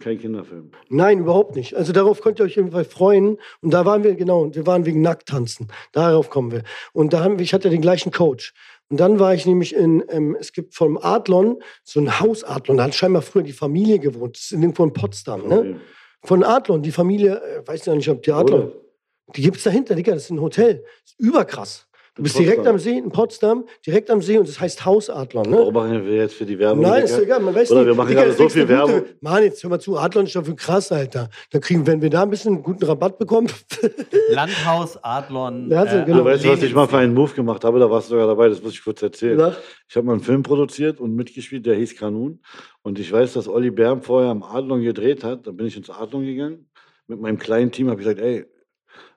kein 0.00 0.18
Kinderfilm. 0.18 0.70
Nein, 0.88 1.20
überhaupt 1.20 1.56
nicht. 1.56 1.74
Also 1.74 1.92
darauf 1.92 2.20
könnt 2.20 2.38
ihr 2.38 2.44
euch 2.44 2.56
jedenfalls 2.56 2.88
freuen. 2.88 3.38
Und 3.60 3.72
da 3.72 3.84
waren 3.84 4.04
wir, 4.04 4.14
genau, 4.14 4.42
und 4.42 4.54
wir 4.54 4.66
waren 4.66 4.84
wegen 4.86 5.00
Nacktanzen. 5.00 5.68
Darauf 5.92 6.30
kommen 6.30 6.52
wir. 6.52 6.62
Und 6.92 7.12
da 7.12 7.22
haben 7.22 7.38
wir, 7.38 7.44
ich 7.44 7.54
hatte 7.54 7.70
den 7.70 7.80
gleichen 7.80 8.12
Coach. 8.12 8.52
Und 8.88 9.00
dann 9.00 9.18
war 9.18 9.34
ich 9.34 9.46
nämlich 9.46 9.74
in, 9.74 10.04
ähm, 10.08 10.36
es 10.38 10.52
gibt 10.52 10.74
vom 10.74 10.96
Adlon 10.98 11.58
so 11.82 11.98
ein 12.00 12.20
Haus 12.20 12.44
Adlon, 12.44 12.76
da 12.76 12.84
hat 12.84 12.94
scheinbar 12.94 13.22
früher 13.22 13.42
die 13.42 13.52
Familie 13.52 13.98
gewohnt. 13.98 14.36
Das 14.36 14.44
ist 14.44 14.52
irgendwo 14.52 14.84
in 14.84 14.92
Potsdam, 14.92 15.48
ne? 15.48 15.58
Okay. 15.58 15.76
Von 16.22 16.44
Adlon, 16.44 16.82
die 16.82 16.92
Familie, 16.92 17.40
äh, 17.40 17.66
weiß 17.66 17.86
ja 17.86 17.94
nicht, 17.94 18.08
ob 18.08 18.22
die 18.22 18.32
Adlon, 18.32 18.62
Oder? 18.62 18.72
die 19.34 19.42
gibt's 19.42 19.64
dahinter, 19.64 19.94
Digga, 19.94 20.12
das 20.12 20.24
ist 20.24 20.30
ein 20.30 20.40
Hotel. 20.40 20.84
Das 21.02 21.12
ist 21.12 21.20
überkrass. 21.20 21.88
Du 22.16 22.22
bist 22.22 22.38
direkt 22.38 22.66
am 22.66 22.78
See, 22.78 22.96
in 22.96 23.10
Potsdam, 23.10 23.64
direkt 23.86 24.10
am 24.10 24.22
See 24.22 24.38
und 24.38 24.48
das 24.48 24.58
heißt 24.58 24.86
Haus 24.86 25.10
Adlon, 25.10 25.50
ne? 25.50 25.56
Warum 25.58 25.74
machen 25.74 26.06
wir 26.06 26.14
jetzt 26.16 26.34
für 26.34 26.46
die 26.46 26.58
Werbung? 26.58 26.82
Nein, 26.82 27.04
ist 27.04 27.18
egal, 27.18 27.40
man 27.40 27.54
weiß 27.54 27.70
Oder 27.70 27.80
nicht. 27.80 27.88
wir 27.88 27.94
machen 27.94 28.08
Digga, 28.08 28.22
gerade 28.22 28.32
so 28.36 28.48
viel 28.48 28.62
eine 28.62 28.74
gute- 28.80 28.88
Werbung. 28.94 29.08
Mann, 29.20 29.42
jetzt 29.42 29.62
hör 29.62 29.68
mal 29.68 29.78
zu, 29.80 29.98
Adlon 29.98 30.24
ist 30.24 30.34
dafür 30.34 30.56
krass, 30.56 30.90
Alter. 30.90 31.28
Dann 31.50 31.60
kriegen, 31.60 31.86
wenn 31.86 32.00
wir 32.00 32.08
da 32.08 32.22
ein 32.22 32.30
bisschen 32.30 32.54
einen 32.54 32.62
guten 32.62 32.84
Rabatt 32.86 33.18
bekommen. 33.18 33.48
Landhaus 34.30 34.98
Adlon. 35.02 35.70
Ja, 35.70 35.82
also, 35.82 36.04
genau. 36.06 36.18
Du 36.18 36.24
weißt, 36.24 36.48
was 36.48 36.62
ich 36.62 36.74
mal 36.74 36.86
für 36.88 36.96
einen 36.98 37.12
Move 37.12 37.34
gemacht 37.34 37.62
habe? 37.64 37.78
Da 37.78 37.90
warst 37.90 38.08
du 38.08 38.14
sogar 38.14 38.26
dabei, 38.26 38.48
das 38.48 38.62
muss 38.62 38.72
ich 38.72 38.82
kurz 38.82 39.02
erzählen. 39.02 39.36
Na? 39.36 39.54
Ich 39.86 39.94
habe 39.96 40.06
mal 40.06 40.12
einen 40.14 40.22
Film 40.22 40.42
produziert 40.42 41.00
und 41.00 41.14
mitgespielt, 41.14 41.66
der 41.66 41.74
hieß 41.76 41.96
Kanun. 41.96 42.40
Und 42.82 42.98
ich 42.98 43.12
weiß, 43.12 43.34
dass 43.34 43.46
Olli 43.46 43.70
Bärm 43.70 44.00
vorher 44.00 44.30
am 44.30 44.42
Adlon 44.42 44.80
gedreht 44.82 45.22
hat. 45.22 45.46
Dann 45.46 45.56
bin 45.56 45.66
ich 45.66 45.76
ins 45.76 45.90
Adlon 45.90 46.24
gegangen. 46.24 46.70
Mit 47.08 47.20
meinem 47.20 47.38
kleinen 47.38 47.70
Team 47.72 47.90
habe 47.90 48.00
ich 48.00 48.06
gesagt, 48.06 48.20
ey, 48.24 48.46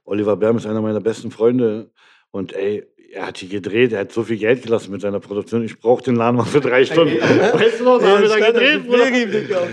Oliver 0.04 0.36
Bärm 0.36 0.58
ist 0.58 0.66
einer 0.66 0.82
meiner 0.82 1.00
besten 1.00 1.32
Freunde. 1.32 1.92
Und 2.32 2.54
ey, 2.56 2.86
er 3.12 3.26
hat 3.26 3.38
hier 3.40 3.50
gedreht, 3.50 3.92
er 3.92 4.02
hat 4.02 4.12
so 4.12 4.22
viel 4.22 4.38
Geld 4.38 4.62
gelassen 4.62 4.92
mit 4.92 5.02
seiner 5.02 5.20
Produktion. 5.20 5.64
Ich 5.66 5.80
brauche 5.80 6.04
den 6.04 6.16
Laden 6.16 6.38
mal 6.38 6.44
für 6.46 6.60
drei 6.60 6.86
Stunden. 6.86 7.16
Weißt 7.20 7.80
du 7.80 7.84
noch, 7.84 8.00
da 8.00 8.10
haben 8.10 8.22
wir 8.22 8.30
da 8.30 8.38
gedreht, 8.52 8.86
Bruder. 8.86 9.08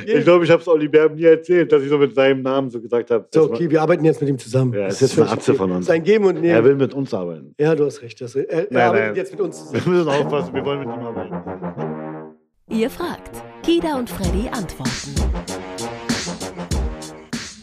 Ich 0.07 0.25
glaube, 0.25 0.45
ich 0.47 0.51
habe 0.51 0.63
es 0.63 0.69
Olli 0.69 0.89
Bärm 0.89 1.17
nie 1.17 1.25
erzählt, 1.25 1.71
dass 1.71 1.83
ich 1.83 1.91
so 1.91 1.99
mit 1.99 2.15
seinem 2.15 2.41
Namen 2.41 2.71
so 2.71 2.81
gesagt 2.81 3.11
habe. 3.11 3.29
So, 3.35 3.43
okay, 3.51 3.69
wir 3.69 3.83
arbeiten 3.83 4.07
jetzt 4.07 4.23
mit 4.23 4.31
ihm 4.31 4.39
zusammen. 4.39 4.73
Ja, 4.73 4.87
Das 4.87 4.97
es 4.97 5.03
ist 5.03 5.13
völlig 5.13 5.31
eine 5.33 5.39
Atze 5.39 5.53
von 5.55 5.71
uns. 5.71 5.85
Sein 5.85 6.03
Geben 6.03 6.25
und 6.25 6.37
Er 6.37 6.41
Nehmen. 6.43 6.65
will 6.65 6.75
mit 6.77 6.95
uns 6.95 7.13
arbeiten. 7.13 7.55
Ja, 7.61 7.75
du 7.75 7.85
hast 7.85 8.01
recht. 8.01 8.19
Du 8.19 8.25
hast 8.25 8.37
recht. 8.37 8.49
Er, 8.49 8.59
er 8.61 8.67
Nein, 8.71 8.83
arbeitet 8.83 9.07
nein. 9.09 9.17
jetzt 9.17 9.33
mit 9.33 9.41
uns 9.43 9.59
zusammen. 9.59 9.85
Wir 9.85 9.93
müssen 9.93 10.09
aufpassen, 10.09 10.55
wir 10.55 10.65
wollen 10.65 10.79
mit 10.79 10.89
ihm 10.89 11.05
arbeiten. 11.05 12.37
Ihr 12.71 12.89
fragt. 12.89 13.31
Kida 13.65 13.99
und 13.99 14.09
Freddy 14.09 14.49
antworten. 14.51 15.15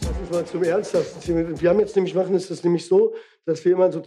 Lass 0.02 0.20
uns 0.20 0.30
mal 0.30 0.44
zum 0.44 0.62
Ernsthaften 0.62 1.20
ziehen. 1.20 1.60
Wir 1.60 1.70
haben 1.70 1.80
jetzt 1.80 1.96
nämlich, 1.96 2.14
machen 2.14 2.34
es 2.36 2.46
das 2.46 2.62
nämlich 2.62 2.86
so, 2.86 3.12
dass 3.44 3.64
wir 3.64 3.72
immer 3.72 3.90
so 3.90 4.02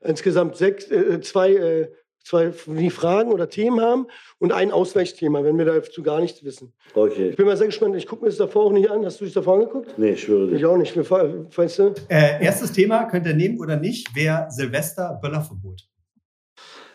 insgesamt 0.00 0.56
sechs, 0.56 0.90
äh, 0.90 1.20
zwei, 1.20 1.52
äh, 1.54 1.92
zwei 2.24 2.52
Fragen 2.52 3.32
oder 3.32 3.48
Themen 3.48 3.80
haben 3.80 4.06
und 4.38 4.52
ein 4.52 4.70
Ausweichthema, 4.70 5.42
wenn 5.42 5.58
wir 5.58 5.64
dazu 5.64 6.02
gar 6.04 6.20
nichts 6.20 6.44
wissen. 6.44 6.72
Okay. 6.94 7.30
Ich 7.30 7.36
bin 7.36 7.46
mal 7.46 7.56
sehr 7.56 7.66
gespannt. 7.66 7.96
Ich 7.96 8.06
gucke 8.06 8.22
mir 8.22 8.28
das 8.28 8.38
davor 8.38 8.66
auch 8.66 8.72
nicht 8.72 8.90
an. 8.90 9.04
Hast 9.04 9.20
du 9.20 9.24
dich 9.24 9.34
davor 9.34 9.54
angeguckt? 9.54 9.98
Nee, 9.98 10.12
ich 10.12 10.22
schwöre 10.22 10.50
Ich 10.52 10.58
dir. 10.58 10.70
auch 10.70 10.76
nicht. 10.76 10.96
Weißt 10.96 11.78
du? 11.80 11.94
Äh, 12.08 12.44
erstes 12.44 12.72
Thema, 12.72 13.04
könnt 13.06 13.26
ihr 13.26 13.34
nehmen 13.34 13.58
oder 13.60 13.76
nicht, 13.76 14.14
wäre 14.14 14.46
Silvester 14.50 15.18
Böllerverbot. 15.20 15.82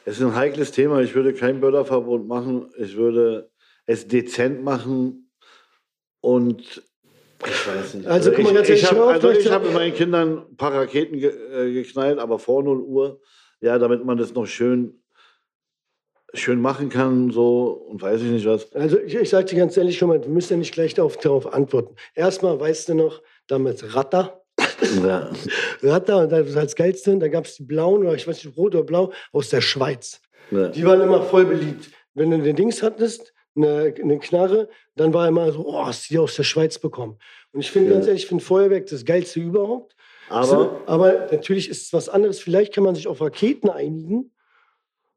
Es 0.06 0.16
ist 0.18 0.24
ein 0.24 0.36
heikles 0.36 0.72
Thema. 0.72 1.02
Ich 1.02 1.14
würde 1.14 1.34
kein 1.34 1.60
Böllerverbot 1.60 2.26
machen. 2.26 2.70
Ich 2.78 2.96
würde 2.96 3.52
es 3.86 4.08
dezent 4.08 4.64
machen 4.64 5.30
und 6.22 6.84
ich 7.46 7.68
weiß 7.68 7.94
nicht. 7.96 8.08
Also, 8.08 8.32
guck 8.32 8.44
mal, 8.44 8.50
ich, 8.50 8.56
ganz 8.56 8.70
ich 8.70 8.90
habe 8.90 9.06
also 9.06 9.52
hab 9.52 9.64
mit 9.64 9.74
meinen 9.74 9.94
Kindern 9.94 10.46
ein 10.50 10.58
paar 10.58 10.74
Raketen 10.74 11.20
ge 11.20 11.30
äh, 11.30 11.74
geknallt, 11.74 12.20
aber 12.20 12.40
vor 12.40 12.64
0 12.64 12.82
Uhr. 12.82 13.22
Ja, 13.60 13.80
damit 13.80 14.06
man 14.06 14.18
das 14.18 14.34
noch 14.34 14.46
schön, 14.46 15.02
schön 16.34 16.62
machen 16.62 16.90
kann, 16.90 17.32
so 17.32 17.88
und 17.90 18.02
weiß 18.02 18.22
ich 18.22 18.30
nicht 18.30 18.46
was. 18.46 18.72
Also 18.74 19.00
ich, 19.00 19.16
ich 19.16 19.30
sage 19.30 19.46
dir 19.46 19.58
ganz 19.58 19.76
ehrlich 19.78 19.98
schon 19.98 20.10
mal, 20.10 20.20
du 20.20 20.30
müsst 20.30 20.52
ja 20.52 20.58
nicht 20.58 20.74
gleich 20.74 20.94
darauf, 20.94 21.18
darauf 21.18 21.52
antworten. 21.52 21.96
Erstmal 22.14 22.60
weißt 22.60 22.90
du 22.90 22.96
noch, 22.96 23.22
damals 23.48 23.96
Ratter. 23.96 24.44
Ja. 25.04 25.32
Radler 25.82 26.24
und 26.24 26.32
das 26.32 26.56
als 26.56 26.76
geilste, 26.76 27.18
da 27.18 27.28
gab 27.28 27.46
es 27.46 27.56
die 27.56 27.64
blauen 27.64 28.02
oder 28.02 28.14
ich 28.14 28.28
weiß 28.28 28.44
nicht, 28.44 28.58
rot 28.58 28.76
oder 28.76 28.84
blau, 28.84 29.12
aus 29.32 29.50
der 29.50 29.62
Schweiz. 29.62 30.22
Ja. 30.52 30.70
Die 30.70 30.86
waren 30.86 31.02
immer 31.02 31.24
voll 31.24 31.46
beliebt. 31.46 31.90
Wenn 32.14 32.32
du 32.32 32.40
den 32.40 32.56
Dings 32.56 32.82
hattest, 32.82 33.34
eine, 33.58 33.94
eine 34.02 34.20
Knarre, 34.20 34.70
dann 34.96 35.14
war 35.14 35.28
immer 35.28 35.52
so, 35.52 35.66
oh, 35.68 35.86
hast 35.86 36.10
du 36.10 36.14
die 36.14 36.20
aus 36.20 36.36
der 36.36 36.44
Schweiz 36.44 36.80
bekommen. 36.80 37.18
Und 37.52 37.60
ich 37.60 37.72
finde 37.72 37.90
Ja. 37.90 37.96
ganz 37.96 38.08
ehrlich, 38.08 38.24
ich 38.24 38.28
finde 38.30 38.44
Feuerwerk 38.44 38.86
das 38.88 39.04
geilste 39.04 39.40
überhaupt. 39.40 39.96
So, 40.30 40.36
Aber 40.36 40.82
aber 40.86 41.28
natürlich 41.32 41.70
ist 41.70 41.84
es 41.88 41.94
was 41.94 42.10
anderes. 42.10 42.40
Vielleicht 42.40 42.74
kann 42.74 42.84
man 42.84 42.96
sich 42.96 43.08
auf 43.08 43.22
Raketen 43.22 43.70
einigen 43.70 44.32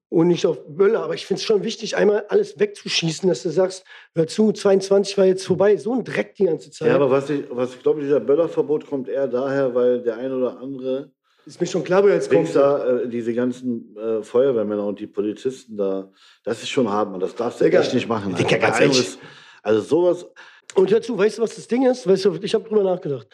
und 0.08 0.28
nicht 0.28 0.46
auf 0.46 0.58
Böller. 0.68 1.02
Aber 1.02 1.14
ich 1.14 1.26
finde 1.26 1.40
es 1.40 1.44
schon 1.44 1.64
wichtig, 1.64 1.96
einmal 1.96 2.26
alles 2.28 2.58
wegzuschießen, 2.58 3.28
dass 3.28 3.42
du 3.42 3.50
sagst, 3.50 3.84
hör 4.14 4.26
zu, 4.26 4.52
22 4.52 5.18
war 5.18 5.24
jetzt 5.26 5.44
vorbei. 5.46 5.76
So 5.76 5.94
ein 5.94 6.04
Dreck 6.04 6.34
die 6.36 6.44
ganze 6.44 6.70
Zeit. 6.70 6.88
Ja, 6.88 6.94
aber 6.96 7.10
was 7.10 7.28
ich, 7.30 7.44
was 7.50 7.74
ich 7.74 7.82
glaube, 7.82 8.00
dieser 8.02 8.20
Böllerverbot 8.20 8.86
kommt 8.86 9.08
eher 9.08 9.26
daher, 9.28 9.74
weil 9.74 10.00
der 10.02 10.16
ein 10.16 10.32
oder 10.32 10.58
andere 10.60 11.10
ist 11.46 11.60
mir 11.60 11.66
schon 11.66 11.84
klar, 11.84 12.02
wo 12.02 12.08
er 12.08 12.14
jetzt 12.14 12.30
kommt. 12.30 12.48
Wichser, 12.48 13.04
äh, 13.04 13.08
diese 13.08 13.34
ganzen 13.34 13.96
äh, 13.96 14.22
Feuerwehrmänner 14.22 14.86
und 14.86 15.00
die 15.00 15.06
Polizisten 15.06 15.76
da, 15.76 16.10
das 16.44 16.62
ist 16.62 16.68
schon 16.68 16.88
hart, 16.88 17.10
man. 17.10 17.20
Das 17.20 17.34
darfst 17.34 17.60
du 17.60 17.64
Digga, 17.64 17.80
echt 17.80 17.94
nicht 17.94 18.08
machen. 18.08 18.34
Alter. 18.34 18.58
ganz 18.58 18.80
ehrlich. 18.80 19.18
Also 19.62 19.80
sowas, 19.80 20.26
Und 20.74 20.90
hör 20.90 21.02
zu, 21.02 21.16
weißt 21.18 21.38
du, 21.38 21.42
was 21.42 21.54
das 21.56 21.66
Ding 21.66 21.86
ist? 21.86 22.06
Weißt 22.06 22.24
du, 22.24 22.38
ich 22.42 22.54
habe 22.54 22.68
drüber 22.68 22.82
nachgedacht. 22.82 23.26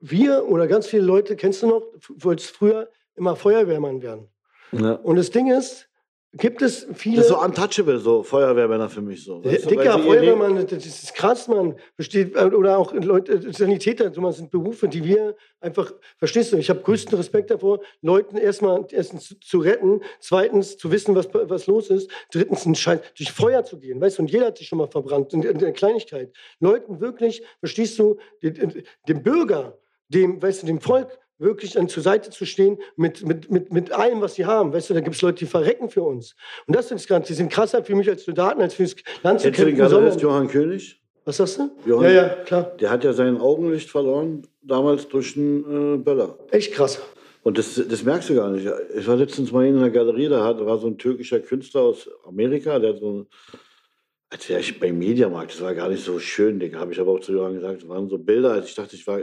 Wir 0.00 0.46
oder 0.46 0.66
ganz 0.66 0.86
viele 0.86 1.02
Leute, 1.02 1.36
kennst 1.36 1.62
du 1.62 1.66
noch, 1.66 1.82
wolltest 2.08 2.50
früher 2.50 2.88
immer 3.16 3.36
Feuerwehrmann 3.36 4.00
werden. 4.00 4.28
ja. 4.72 4.92
Und 4.92 5.16
das 5.16 5.30
Ding 5.30 5.50
ist, 5.50 5.87
gibt 6.32 6.60
es 6.60 6.86
viele. 6.94 7.16
das 7.16 7.26
ist 7.26 7.32
so 7.32 7.40
untouchable, 7.40 7.98
so 7.98 8.22
Feuerwehrmänner 8.22 8.88
für 8.88 9.00
mich 9.00 9.24
so. 9.24 9.42
weißt 9.42 9.70
Dicker 9.70 9.98
Feuerwehrmann, 9.98 10.66
das 10.66 10.84
ist 10.84 11.14
krass, 11.14 11.48
Mann. 11.48 11.76
Versteht, 11.94 12.36
äh, 12.36 12.44
oder 12.44 12.76
auch 12.76 12.92
Leute, 12.92 13.52
Sanitäter, 13.52 14.12
so, 14.12 14.20
man 14.20 14.32
sind 14.32 14.50
Berufe, 14.50 14.88
die 14.88 15.02
wir 15.04 15.36
einfach, 15.60 15.92
verstehst 16.18 16.52
du, 16.52 16.58
ich 16.58 16.68
habe 16.68 16.80
größten 16.80 17.16
Respekt 17.16 17.50
davor, 17.50 17.80
Leuten 18.02 18.36
erstmal 18.36 18.86
erstens 18.90 19.36
zu, 19.40 19.58
retten, 19.58 20.00
zweitens 20.20 20.76
zu 20.76 20.90
wissen, 20.90 21.14
was, 21.14 21.28
was 21.32 21.66
los 21.66 21.88
ist, 21.88 22.10
drittens 22.30 22.66
einen 22.66 22.74
Scheiß, 22.74 23.00
durch 23.16 23.32
Feuer 23.32 23.64
zu 23.64 23.78
gehen, 23.78 24.00
weißt 24.00 24.18
du, 24.18 24.22
und 24.22 24.30
jeder 24.30 24.46
hat 24.46 24.58
sich 24.58 24.68
schon 24.68 24.78
mal 24.78 24.88
verbrannt, 24.88 25.32
in, 25.32 25.42
in 25.42 25.58
der 25.58 25.72
Kleinigkeit. 25.72 26.32
Leuten 26.60 27.00
wirklich, 27.00 27.42
verstehst 27.60 27.98
du, 27.98 28.18
dem, 28.42 28.82
dem 29.08 29.22
Bürger, 29.22 29.78
dem, 30.08 30.40
weißt 30.42 30.62
du, 30.62 30.66
dem 30.66 30.80
Volk 30.80 31.18
wirklich 31.38 31.72
dann 31.72 31.88
zur 31.88 32.02
Seite 32.02 32.30
zu 32.30 32.44
stehen 32.46 32.78
mit, 32.96 33.26
mit, 33.26 33.50
mit, 33.50 33.72
mit 33.72 33.92
allem, 33.92 34.20
was 34.20 34.34
sie 34.34 34.46
haben. 34.46 34.72
Weißt 34.72 34.90
du, 34.90 34.94
da 34.94 35.00
gibt 35.00 35.16
es 35.16 35.22
Leute, 35.22 35.38
die 35.38 35.46
verrecken 35.46 35.88
für 35.88 36.02
uns. 36.02 36.34
Und 36.66 36.74
das 36.76 36.90
ist 36.90 37.08
ganz, 37.08 37.26
die 37.28 37.34
sind 37.34 37.50
krasser 37.50 37.84
für 37.84 37.94
mich 37.94 38.08
als 38.08 38.24
Soldaten, 38.24 38.60
als 38.60 38.74
fürs 38.74 38.96
Land 39.22 39.40
zu 39.40 39.50
kämpfen. 39.52 39.88
Sondern- 39.88 40.18
Johann 40.18 40.48
König? 40.48 41.00
Was 41.24 41.36
sagst 41.36 41.58
du? 41.58 41.70
Johann- 41.86 42.04
Ja, 42.04 42.10
ja, 42.10 42.28
klar. 42.44 42.72
Der 42.80 42.90
hat 42.90 43.04
ja 43.04 43.12
sein 43.12 43.38
Augenlicht 43.38 43.90
verloren, 43.90 44.42
damals 44.62 45.08
durch 45.08 45.36
einen 45.36 45.94
äh, 45.94 45.98
Böller. 45.98 46.38
Echt 46.50 46.72
krass. 46.72 47.00
Und 47.42 47.56
das, 47.58 47.80
das 47.88 48.02
merkst 48.02 48.30
du 48.30 48.34
gar 48.34 48.50
nicht. 48.50 48.66
Ich 48.96 49.06
war 49.06 49.16
letztens 49.16 49.52
mal 49.52 49.64
in 49.66 49.76
einer 49.76 49.90
Galerie, 49.90 50.28
da 50.28 50.44
hat, 50.44 50.64
war 50.64 50.78
so 50.78 50.86
ein 50.86 50.98
türkischer 50.98 51.40
Künstler 51.40 51.82
aus 51.82 52.08
Amerika, 52.26 52.78
der 52.78 52.90
hat 52.94 52.98
so 53.00 53.10
ein, 53.12 53.26
als 54.30 54.46
wäre 54.48 54.60
ich 54.60 54.78
beim 54.78 54.98
Mediamarkt, 54.98 55.52
das 55.54 55.60
war 55.62 55.74
gar 55.74 55.88
nicht 55.88 56.04
so 56.04 56.18
schön, 56.18 56.60
Digga, 56.60 56.78
habe 56.80 56.92
ich 56.92 57.00
aber 57.00 57.12
auch 57.12 57.20
zu 57.20 57.32
Johann 57.32 57.54
gesagt, 57.54 57.82
das 57.82 57.88
waren 57.88 58.08
so 58.10 58.18
Bilder, 58.18 58.52
als 58.52 58.68
ich 58.68 58.74
dachte, 58.74 58.94
ich 58.94 59.06
war, 59.06 59.20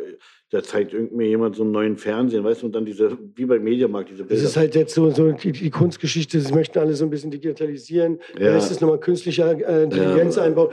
da 0.49 0.63
zeigt 0.63 0.93
irgendwie 0.93 1.25
jemand 1.27 1.55
so 1.55 1.61
einen 1.61 1.73
neuen 1.73 1.95
Fernsehen, 1.97 2.43
weißt 2.43 2.63
du, 2.63 2.65
und 2.67 2.71
dann 2.75 2.85
diese, 2.85 3.15
wie 3.35 3.45
beim 3.45 3.63
Mediamarkt, 3.63 4.09
diese 4.09 4.23
Das 4.23 4.29
Bilder. 4.29 4.43
ist 4.43 4.57
halt 4.57 4.73
jetzt 4.73 4.95
so, 4.95 5.11
so 5.11 5.31
die, 5.31 5.51
die 5.51 5.69
Kunstgeschichte, 5.69 6.39
sie 6.39 6.53
möchten 6.53 6.79
alle 6.79 6.95
so 6.95 7.03
ein 7.05 7.11
bisschen 7.11 7.29
digitalisieren. 7.29 8.19
Ja. 8.39 8.45
Da 8.51 8.57
ist 8.57 8.71
es 8.71 8.81
nochmal 8.81 8.99
künstliche 8.99 9.43
äh, 9.43 9.83
Intelligenz 9.83 10.37
Ja. 10.37 10.43
einbauen. 10.43 10.69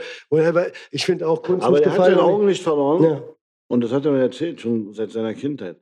Ich 0.89 1.05
finde 1.05 1.27
auch 1.27 1.43
Kunst 1.43 1.65
aber 1.65 1.79
er 1.83 1.91
hat 1.91 1.97
sein 1.97 2.17
Augenlicht 2.17 2.63
verloren 2.63 3.03
Ja. 3.03 3.23
und 3.67 3.81
das 3.83 3.91
hat 3.91 4.03
er 4.05 4.13
mir 4.13 4.21
erzählt, 4.21 4.61
schon 4.61 4.93
seit 4.93 5.11
seiner 5.11 5.35
Kindheit. 5.35 5.79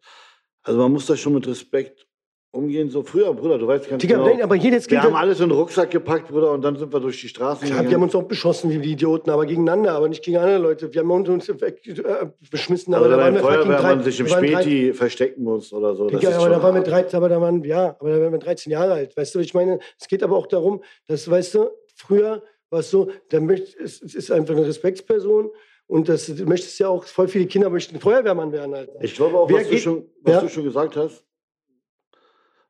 Also 0.64 0.78
man 0.80 0.92
muss 0.92 1.06
da 1.06 1.16
schon 1.16 1.34
mit 1.34 1.48
Respekt 1.48 2.06
umgehen, 2.54 2.90
so 2.90 3.02
früher, 3.02 3.34
Bruder, 3.34 3.58
du 3.58 3.66
weißt 3.66 3.90
ganz 3.90 4.02
Digga, 4.02 4.16
genau. 4.18 4.28
nein, 4.28 4.42
aber 4.42 4.56
hier 4.56 4.72
jetzt 4.72 4.90
geht 4.90 4.98
wir 5.00 5.04
haben 5.04 5.16
alles 5.16 5.40
in 5.40 5.48
den 5.50 5.58
Rucksack 5.58 5.90
gepackt, 5.90 6.28
Bruder, 6.28 6.52
und 6.52 6.62
dann 6.62 6.76
sind 6.76 6.92
wir 6.92 7.00
durch 7.00 7.22
die 7.22 7.30
Straßen 7.30 7.60
Klar, 7.66 7.70
wir 7.70 7.78
haben 7.80 7.86
gegangen. 7.86 8.04
uns 8.04 8.16
auch 8.16 8.24
beschossen 8.24 8.70
wie 8.72 8.80
die 8.80 8.92
Idioten, 8.92 9.30
aber 9.30 9.46
gegeneinander, 9.46 9.94
aber 9.94 10.10
nicht 10.10 10.22
gegen 10.24 10.36
andere 10.38 10.58
Leute. 10.58 10.94
Wir 10.94 11.02
haben 11.02 11.12
uns 11.12 11.48
weg, 11.62 11.82
äh, 11.88 12.26
beschmissen, 12.50 12.94
Aber 12.94 13.06
aber, 13.06 13.16
da 13.16 13.22
waren 13.24 13.34
wir 13.36 13.42
Feuerwehrmann 13.42 14.00
drei, 14.00 14.04
sich 14.04 14.20
im 14.20 14.30
waren 14.30 14.44
drei- 14.46 14.62
Späti 14.64 14.94
verstecken 14.94 15.44
muss 15.44 15.72
oder 15.72 15.96
so. 15.96 16.08
Digga, 16.10 16.36
aber 16.38 16.50
da 16.50 16.62
waren 16.62 16.74
wir 16.76 16.82
hart. 16.82 16.88
13, 16.92 17.18
aber 17.18 17.30
da 17.30 17.40
waren, 17.40 17.64
ja, 17.64 17.96
aber 18.00 18.10
da 18.10 18.20
waren 18.22 18.32
wir 18.34 18.40
13 18.40 18.70
Jahre 18.72 18.94
alt. 18.94 19.16
Weißt 19.16 19.34
du, 19.34 19.40
ich 19.40 19.54
meine, 19.54 19.80
es 19.98 20.08
geht 20.10 20.22
aber 20.22 20.36
auch 20.36 20.48
darum, 20.48 20.84
dass, 21.08 21.30
weißt 21.32 21.56
du, 21.56 21.70
früher 21.96 22.44
war 22.70 22.80
es 22.82 22.92
so, 22.92 23.10
es, 23.32 24.02
ist 24.02 24.30
einfach 24.32 24.56
eine 24.56 24.66
Respektsperson 24.68 25.50
und 25.88 26.10
das, 26.10 26.26
du 26.26 26.46
möchtest 26.46 26.78
ja 26.80 26.90
auch, 26.90 27.06
voll 27.06 27.28
viele 27.30 27.46
Kinder 27.46 27.70
möchten 27.70 27.98
Feuerwehrmann 28.00 28.52
werden, 28.52 28.74
Alter. 28.74 28.94
Ich 29.02 29.16
glaube 29.16 29.38
auch, 29.38 29.48
Wer 29.50 29.58
was, 29.58 29.64
du 29.66 29.70
geht- 29.72 29.80
schon, 29.82 30.06
was 30.22 30.34
Ja. 30.36 30.42
du 30.42 30.50
schon 30.50 30.64
gesagt 30.66 30.96
hast, 30.98 31.24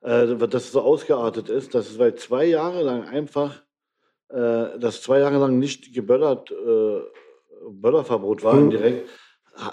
äh, 0.02 0.28
dass 0.48 0.66
es 0.66 0.72
so 0.72 0.82
ausgeartet 0.82 1.50
ist, 1.50 1.74
dass 1.76 1.90
es 1.90 2.00
weil 2.00 2.16
zwei 2.16 2.46
Jahre 2.46 2.82
lang 2.82 3.08
einfach, 3.08 3.62
äh, 4.30 4.78
dass 4.80 5.02
zwei 5.02 5.20
Jahre 5.20 5.38
lang 5.38 5.60
nicht 5.60 5.94
geböllert, 5.94 6.52
äh, 6.52 7.00
Böllerverbot 7.70 8.44
war 8.44 8.56
Mhm. 8.56 8.70
direkt, 8.72 9.10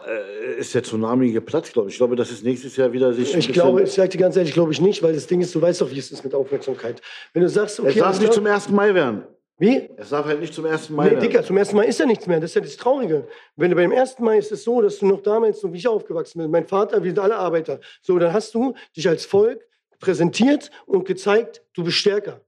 äh, 0.07 0.59
ist 0.59 0.75
der 0.75 0.83
Tsunami 0.83 1.33
geplatzt, 1.33 1.73
glaube 1.73 1.89
ich. 1.89 1.95
Ich 1.95 1.99
glaube, 1.99 2.17
dass 2.17 2.31
es 2.31 2.43
nächstes 2.43 2.77
Jahr 2.77 2.93
wieder 2.93 3.13
sich. 3.13 3.35
Ich 3.35 3.53
glaube, 3.53 3.83
ich 3.83 3.93
sage 3.93 4.11
dir 4.11 4.19
ganz 4.19 4.37
ehrlich, 4.37 4.53
glaube 4.53 4.73
ich 4.73 4.81
nicht, 4.81 5.03
weil 5.03 5.15
das 5.15 5.27
Ding 5.27 5.41
ist, 5.41 5.55
du 5.55 5.63
weißt 5.63 5.81
doch, 5.81 5.91
wie 5.91 5.99
es 5.99 6.11
ist 6.11 6.25
mit 6.25 6.35
Aufmerksamkeit. 6.35 7.01
Wenn 7.33 7.43
du 7.43 7.49
sagst, 7.49 7.81
okay, 7.81 7.91
es 7.91 7.97
darf 7.97 8.21
nicht 8.21 8.33
zum 8.35 8.45
1. 8.47 8.69
Mai 8.71 8.93
werden. 8.93 9.23
wie? 9.57 9.89
Es 9.97 10.11
darf 10.11 10.27
halt 10.27 10.41
nicht 10.41 10.53
zum 10.53 10.67
1. 10.67 10.91
Mai 10.91 11.05
Nee, 11.07 11.11
werden. 11.13 11.21
Dicker, 11.23 11.43
zum 11.45 11.57
ersten 11.57 11.77
Mal 11.77 11.85
ist 11.85 11.99
ja 11.99 12.07
nichts 12.07 12.27
mehr. 12.27 12.39
Das 12.41 12.51
ist 12.51 12.55
ja 12.57 12.61
das 12.61 12.77
Traurige. 12.77 13.27
Wenn 13.57 13.71
du 13.71 13.77
beim 13.77 13.93
ersten 13.93 14.23
Mal 14.25 14.37
ist 14.39 14.53
es 14.53 14.65
so, 14.65 14.83
dass 14.83 14.99
du 14.99 15.07
noch 15.07 15.23
damals, 15.23 15.61
so 15.61 15.73
wie 15.73 15.79
ich 15.79 15.89
aufgewachsen 15.89 16.41
bin, 16.41 16.51
mein 16.51 16.67
Vater, 16.67 17.03
wir 17.03 17.11
sind 17.11 17.19
alle 17.21 17.37
Arbeiter. 17.37 17.81
So, 18.03 18.19
dann 18.19 18.33
hast 18.33 18.55
du 18.55 18.75
dich 18.97 19.09
als 19.09 19.25
Volk 19.25 19.65
präsentiert 19.99 20.71
und 20.87 21.05
gezeigt, 21.07 21.63
du 21.75 21.85
bist 21.85 21.99
stärker. 21.99 22.41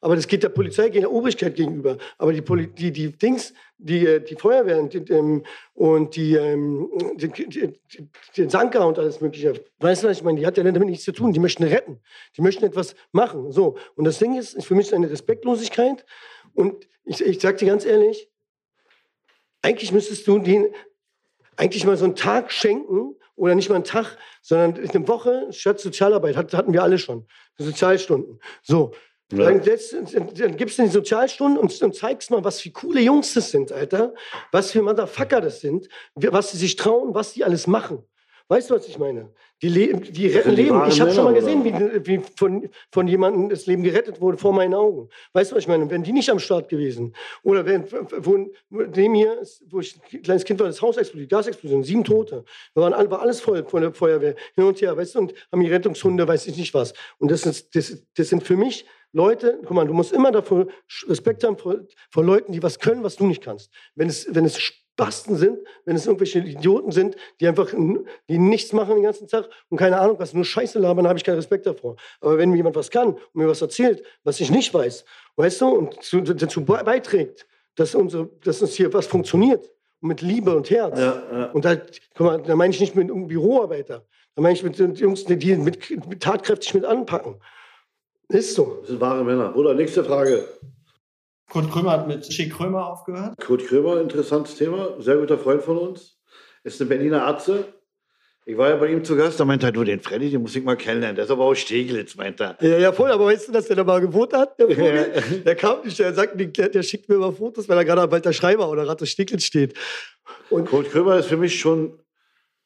Aber 0.00 0.14
das 0.14 0.28
geht 0.28 0.44
der 0.44 0.50
Polizei, 0.50 0.90
geht 0.90 1.02
der 1.02 1.12
Obrigkeit 1.12 1.56
gegenüber. 1.56 1.98
Aber 2.18 2.32
die, 2.32 2.40
Poli 2.40 2.68
die, 2.68 2.92
die 2.92 3.10
Dings, 3.10 3.52
die, 3.78 4.06
äh, 4.06 4.20
die 4.20 4.36
Feuerwehren 4.36 4.88
die, 4.88 4.98
ähm, 5.12 5.42
und 5.74 6.14
die, 6.14 6.34
ähm, 6.34 6.88
die, 7.16 7.28
die, 7.28 7.74
die 8.36 8.48
Sanka 8.48 8.84
und 8.84 8.98
alles 8.98 9.20
Mögliche, 9.20 9.54
weißt 9.80 10.04
du 10.04 10.08
was 10.08 10.18
ich 10.18 10.22
meine? 10.22 10.38
Die 10.38 10.46
hat 10.46 10.56
ja 10.56 10.62
damit 10.62 10.88
nichts 10.88 11.04
zu 11.04 11.12
tun. 11.12 11.32
Die 11.32 11.40
möchten 11.40 11.64
retten. 11.64 12.00
Die 12.36 12.42
möchten 12.42 12.64
etwas 12.64 12.94
machen. 13.10 13.50
So. 13.50 13.76
Und 13.96 14.04
das 14.04 14.18
Ding 14.18 14.38
ist, 14.38 14.54
ist 14.54 14.66
für 14.66 14.76
mich 14.76 14.94
eine 14.94 15.10
Respektlosigkeit. 15.10 16.04
Und 16.54 16.88
ich, 17.04 17.24
ich 17.24 17.40
sag 17.40 17.58
dir 17.58 17.66
ganz 17.66 17.84
ehrlich, 17.84 18.30
eigentlich 19.62 19.90
müsstest 19.90 20.28
du 20.28 20.38
den 20.38 20.68
eigentlich 21.56 21.84
mal 21.84 21.96
so 21.96 22.04
einen 22.04 22.14
Tag 22.14 22.52
schenken 22.52 23.16
oder 23.38 23.54
nicht 23.54 23.68
mal 23.68 23.76
einen 23.76 23.84
Tag, 23.84 24.18
sondern 24.42 24.76
eine 24.76 25.08
Woche 25.08 25.48
statt 25.50 25.80
Sozialarbeit 25.80 26.36
hat, 26.36 26.52
hatten 26.52 26.72
wir 26.72 26.82
alle 26.82 26.98
schon. 26.98 27.26
Sozialstunden. 27.56 28.40
So. 28.62 28.92
Ja. 29.30 29.50
Dann, 29.50 29.62
dann 29.62 30.56
gibst 30.56 30.78
du 30.78 30.82
die 30.82 30.88
Sozialstunden 30.88 31.58
und, 31.58 31.82
und 31.82 31.94
zeigst 31.94 32.30
mal, 32.30 32.44
was 32.44 32.62
für 32.62 32.70
coole 32.70 33.00
Jungs 33.00 33.34
das 33.34 33.50
sind, 33.50 33.72
Alter. 33.72 34.14
Was 34.52 34.72
für 34.72 34.80
Motherfucker 34.80 35.42
das 35.42 35.60
sind. 35.60 35.88
Was 36.14 36.52
sie 36.52 36.58
sich 36.58 36.76
trauen, 36.76 37.14
was 37.14 37.34
die 37.34 37.44
alles 37.44 37.66
machen. 37.66 38.04
Weißt 38.50 38.70
du, 38.70 38.74
was 38.74 38.88
ich 38.88 38.98
meine? 38.98 39.30
Die, 39.60 39.68
le 39.68 39.92
die 40.00 40.26
retten 40.28 40.50
die 40.50 40.62
Leben. 40.62 40.82
Ich 40.88 41.00
habe 41.00 41.10
schon 41.12 41.24
mal 41.24 41.34
gesehen, 41.34 41.64
wie, 41.64 42.06
wie 42.06 42.20
von, 42.36 42.68
von 42.90 43.06
jemandem 43.06 43.50
das 43.50 43.66
Leben 43.66 43.82
gerettet 43.82 44.20
wurde 44.22 44.38
vor 44.38 44.54
meinen 44.54 44.72
Augen. 44.72 45.10
Weißt 45.34 45.50
du, 45.50 45.56
was 45.56 45.64
ich 45.64 45.68
meine? 45.68 45.90
Wären 45.90 46.02
die 46.02 46.12
nicht 46.14 46.30
am 46.30 46.38
Start 46.38 46.68
gewesen? 46.70 47.14
Oder 47.42 47.66
wenn, 47.66 47.84
wo, 47.90 48.48
mir, 48.70 49.38
ist- 49.40 49.62
wo 49.68 49.80
ich 49.80 50.00
ein 50.12 50.22
kleines 50.22 50.44
Kind 50.44 50.60
war, 50.60 50.66
das 50.66 50.80
Haus 50.80 50.96
explodiert, 50.96 51.30
Gasexplosion, 51.30 51.84
sieben 51.84 52.04
Tote. 52.04 52.44
Da 52.74 52.80
waren, 52.80 52.94
alle- 52.94 53.10
war 53.10 53.20
alles 53.20 53.40
voll 53.40 53.64
von 53.66 53.82
der 53.82 53.92
Feuerwehr, 53.92 54.34
hin 54.54 54.64
und 54.64 54.80
her, 54.80 54.96
weißt 54.96 55.16
du, 55.16 55.18
und 55.18 55.34
haben 55.52 55.60
die 55.60 55.70
Rettungshunde, 55.70 56.26
weiß 56.26 56.46
ich 56.46 56.56
nicht 56.56 56.72
was. 56.72 56.94
Und 57.18 57.30
das, 57.30 57.44
ist, 57.44 57.74
das, 57.76 58.02
das 58.16 58.28
sind 58.30 58.42
für 58.44 58.56
mich 58.56 58.86
Leute, 59.12 59.58
guck 59.62 59.72
mal, 59.72 59.86
du 59.86 59.92
musst 59.94 60.12
immer 60.12 60.30
davor 60.32 60.66
Respekt 61.06 61.44
haben 61.44 61.58
vor, 61.58 61.80
vor 62.10 62.24
Leuten, 62.24 62.52
die 62.52 62.62
was 62.62 62.78
können, 62.78 63.02
was 63.02 63.16
du 63.16 63.26
nicht 63.26 63.42
kannst. 63.42 63.70
Wenn 63.94 64.08
es, 64.08 64.26
wenn 64.34 64.44
es 64.44 64.58
Spasten 64.98 65.36
sind, 65.36 65.60
wenn 65.84 65.94
es 65.94 66.06
irgendwelche 66.06 66.40
Idioten 66.40 66.90
sind, 66.90 67.14
die 67.40 67.46
einfach 67.46 67.72
die 68.28 68.38
nichts 68.38 68.72
machen 68.72 68.96
den 68.96 69.04
ganzen 69.04 69.28
Tag 69.28 69.48
und 69.68 69.76
keine 69.76 69.96
Ahnung 70.00 70.18
was, 70.18 70.34
nur 70.34 70.44
Scheiße 70.44 70.80
labern, 70.80 71.06
habe 71.06 71.16
ich 71.16 71.24
keinen 71.24 71.36
Respekt 71.36 71.66
davor. 71.66 71.94
Aber 72.20 72.36
wenn 72.36 72.50
mir 72.50 72.56
jemand 72.56 72.74
was 72.74 72.90
kann 72.90 73.10
und 73.14 73.34
mir 73.34 73.46
was 73.46 73.62
erzählt, 73.62 74.02
was 74.24 74.40
ich 74.40 74.50
nicht 74.50 74.74
weiß, 74.74 75.04
weißt 75.36 75.60
du, 75.60 75.68
und 75.68 76.02
zu, 76.02 76.20
dazu 76.20 76.64
be- 76.64 76.82
beiträgt, 76.84 77.46
dass, 77.76 77.94
unsere, 77.94 78.28
dass 78.42 78.60
uns 78.60 78.74
hier 78.74 78.92
was 78.92 79.06
funktioniert 79.06 79.70
mit 80.00 80.20
Liebe 80.20 80.56
und 80.56 80.68
Herz. 80.68 80.98
Ja, 80.98 81.22
ja. 81.32 81.44
Und 81.52 81.64
da, 81.64 81.76
mal, 82.18 82.42
da 82.42 82.56
meine 82.56 82.74
ich 82.74 82.80
nicht 82.80 82.96
mit 82.96 83.06
irgendeinem 83.06 83.28
Büroarbeiter, 83.28 84.04
da 84.34 84.42
meine 84.42 84.54
ich 84.54 84.64
mit 84.64 84.80
den 84.80 84.96
Jungs, 84.96 85.24
die 85.24 85.56
mit, 85.56 86.08
mit 86.08 86.20
tatkräftig 86.20 86.74
mit 86.74 86.84
anpacken. 86.84 87.36
Ist 88.28 88.56
so. 88.56 88.78
Das 88.80 88.88
sind 88.88 89.00
wahre 89.00 89.22
Männer. 89.22 89.52
Bruder, 89.52 89.74
nächste 89.74 90.02
Frage. 90.02 90.44
Kurt 91.50 91.70
Krömer 91.70 91.92
hat 91.92 92.08
mit 92.08 92.30
Schick 92.30 92.52
Krömer 92.52 92.86
aufgehört. 92.86 93.38
Kurt 93.38 93.66
Krömer, 93.66 94.00
interessantes 94.00 94.56
Thema. 94.56 94.94
Sehr 94.98 95.16
guter 95.16 95.38
Freund 95.38 95.62
von 95.62 95.78
uns. 95.78 96.18
Ist 96.62 96.80
eine 96.80 96.88
Berliner 96.88 97.26
Atze. 97.26 97.72
Ich 98.44 98.56
war 98.56 98.70
ja 98.70 98.76
bei 98.76 98.88
ihm 98.88 99.04
zu 99.04 99.14
Gast. 99.16 99.38
Da 99.38 99.44
meinte 99.44 99.66
er, 99.66 99.72
du, 99.72 99.84
den 99.84 100.00
Freddy, 100.00 100.30
den 100.30 100.42
muss 100.42 100.56
ich 100.56 100.64
mal 100.64 100.76
kennenlernen. 100.76 101.16
Der 101.16 101.26
ist 101.26 101.30
aber 101.30 101.44
aus 101.44 101.58
Steglitz, 101.58 102.16
meint 102.16 102.40
er. 102.40 102.56
Ja, 102.60 102.78
ja, 102.78 102.92
voll, 102.92 103.10
aber 103.10 103.26
weißt 103.26 103.48
du, 103.48 103.52
dass 103.52 103.66
der 103.66 103.76
da 103.76 103.84
mal 103.84 104.00
gewohnt 104.00 104.32
hat? 104.32 104.58
Der, 104.58 104.68
Vogel? 104.68 105.12
Ja. 105.14 105.36
der 105.44 105.54
kam 105.54 105.84
nicht, 105.84 105.98
der 105.98 106.14
sagt, 106.14 106.32
der, 106.38 106.68
der 106.68 106.82
schickt 106.82 107.08
mir 107.08 107.18
mal 107.18 107.32
Fotos, 107.32 107.68
weil 107.68 107.76
er 107.76 107.84
gerade 107.84 108.02
am 108.02 108.10
Walter 108.10 108.32
Schreiber 108.32 108.70
oder 108.70 108.86
Rathe 108.86 109.06
Steglitz 109.06 109.44
steht. 109.44 109.74
Und 110.48 110.66
Kurt 110.66 110.90
Krömer 110.90 111.18
ist 111.18 111.26
für 111.26 111.36
mich 111.36 111.60
schon 111.60 111.98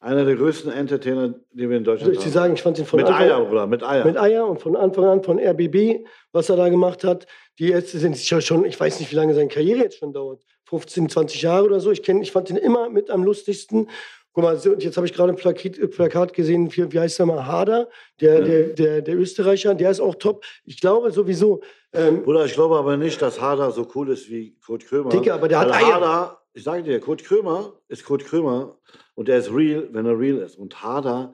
einer 0.03 0.25
der 0.25 0.35
größten 0.35 0.71
Entertainer, 0.71 1.33
die 1.53 1.69
wir 1.69 1.77
in 1.77 1.83
Deutschland 1.83 2.11
ich 2.13 2.19
dir 2.19 2.25
haben. 2.25 2.31
sagen, 2.33 2.53
ich 2.55 2.61
fand 2.61 2.77
den 2.77 2.85
von 2.85 2.97
mit 2.99 3.07
Anfang 3.07 3.21
Eier, 3.23 3.45
Bruder, 3.45 3.67
mit 3.67 3.83
Eier. 3.83 4.05
mit 4.05 4.17
Eier 4.17 4.45
und 4.47 4.59
von 4.61 4.75
Anfang 4.75 5.05
an 5.05 5.23
von 5.23 5.39
RBB, 5.39 6.05
was 6.31 6.49
er 6.49 6.57
da 6.57 6.67
gemacht 6.69 7.03
hat. 7.03 7.25
Die 7.59 7.71
Ärzte 7.71 7.97
sind 7.99 8.17
schon- 8.17 8.41
schon, 8.41 8.65
ich 8.65 8.79
weiß 8.79 8.99
nicht, 8.99 9.11
wie 9.11 9.15
lange 9.15 9.33
seine 9.33 9.47
Karriere 9.47 9.79
jetzt 9.79 9.97
schon 9.97 10.11
dauert. 10.13 10.43
15, 10.65 11.07
20 11.09 11.41
Jahre 11.41 11.65
oder 11.65 11.79
so. 11.79 11.91
Ich, 11.91 12.03
kenn, 12.03 12.21
ich 12.21 12.31
fand 12.31 12.49
den 12.49 12.57
immer 12.57 12.89
mit 12.89 13.09
am 13.09 13.23
lustigsten. 13.23 13.89
Guck 14.33 14.43
mal, 14.43 14.55
jetzt 14.79 14.97
habe 14.97 15.05
ich 15.05 15.13
gerade 15.13 15.31
ein 15.31 15.35
Plakat, 15.35 15.77
äh, 15.77 15.87
Plakat 15.87 16.33
gesehen, 16.33 16.75
wie, 16.75 16.91
wie 16.91 16.99
heißt 16.99 17.19
der 17.19 17.27
mal, 17.27 17.45
Hader, 17.45 17.87
der, 18.19 18.39
Ja. 18.39 18.45
der, 18.45 18.63
der, 18.69 19.01
der 19.03 19.15
Österreicher, 19.15 19.75
der 19.75 19.91
ist 19.91 19.99
auch 19.99 20.15
top. 20.15 20.43
Ich 20.65 20.81
glaube 20.81 21.11
sowieso, 21.11 21.61
ähm, 21.93 22.23
Bruder, 22.23 22.43
ich 22.45 22.53
glaube 22.53 22.75
aber 22.75 22.97
nicht, 22.97 23.21
dass 23.21 23.39
Hader 23.39 23.69
so 23.71 23.87
cool 23.93 24.09
ist 24.09 24.27
wie 24.31 24.57
Kurt 24.65 24.85
Krömer. 24.87 25.09
Digga, 25.11 25.35
aber 25.35 25.47
der 25.47 25.59
hat 25.59 25.71
Eier. 25.71 25.93
Hader, 25.95 26.41
ich 26.53 26.63
sage 26.63 26.83
dir, 26.83 26.99
Kurt 26.99 27.23
Krömer 27.23 27.73
ist 27.87 28.05
Kurt 28.05 28.25
Krömer 28.25 28.77
und 29.15 29.27
der 29.27 29.39
ist 29.39 29.51
real, 29.51 29.89
wenn 29.91 30.05
er 30.05 30.17
real 30.17 30.37
ist. 30.37 30.55
Und 30.55 30.83
Hader 30.83 31.33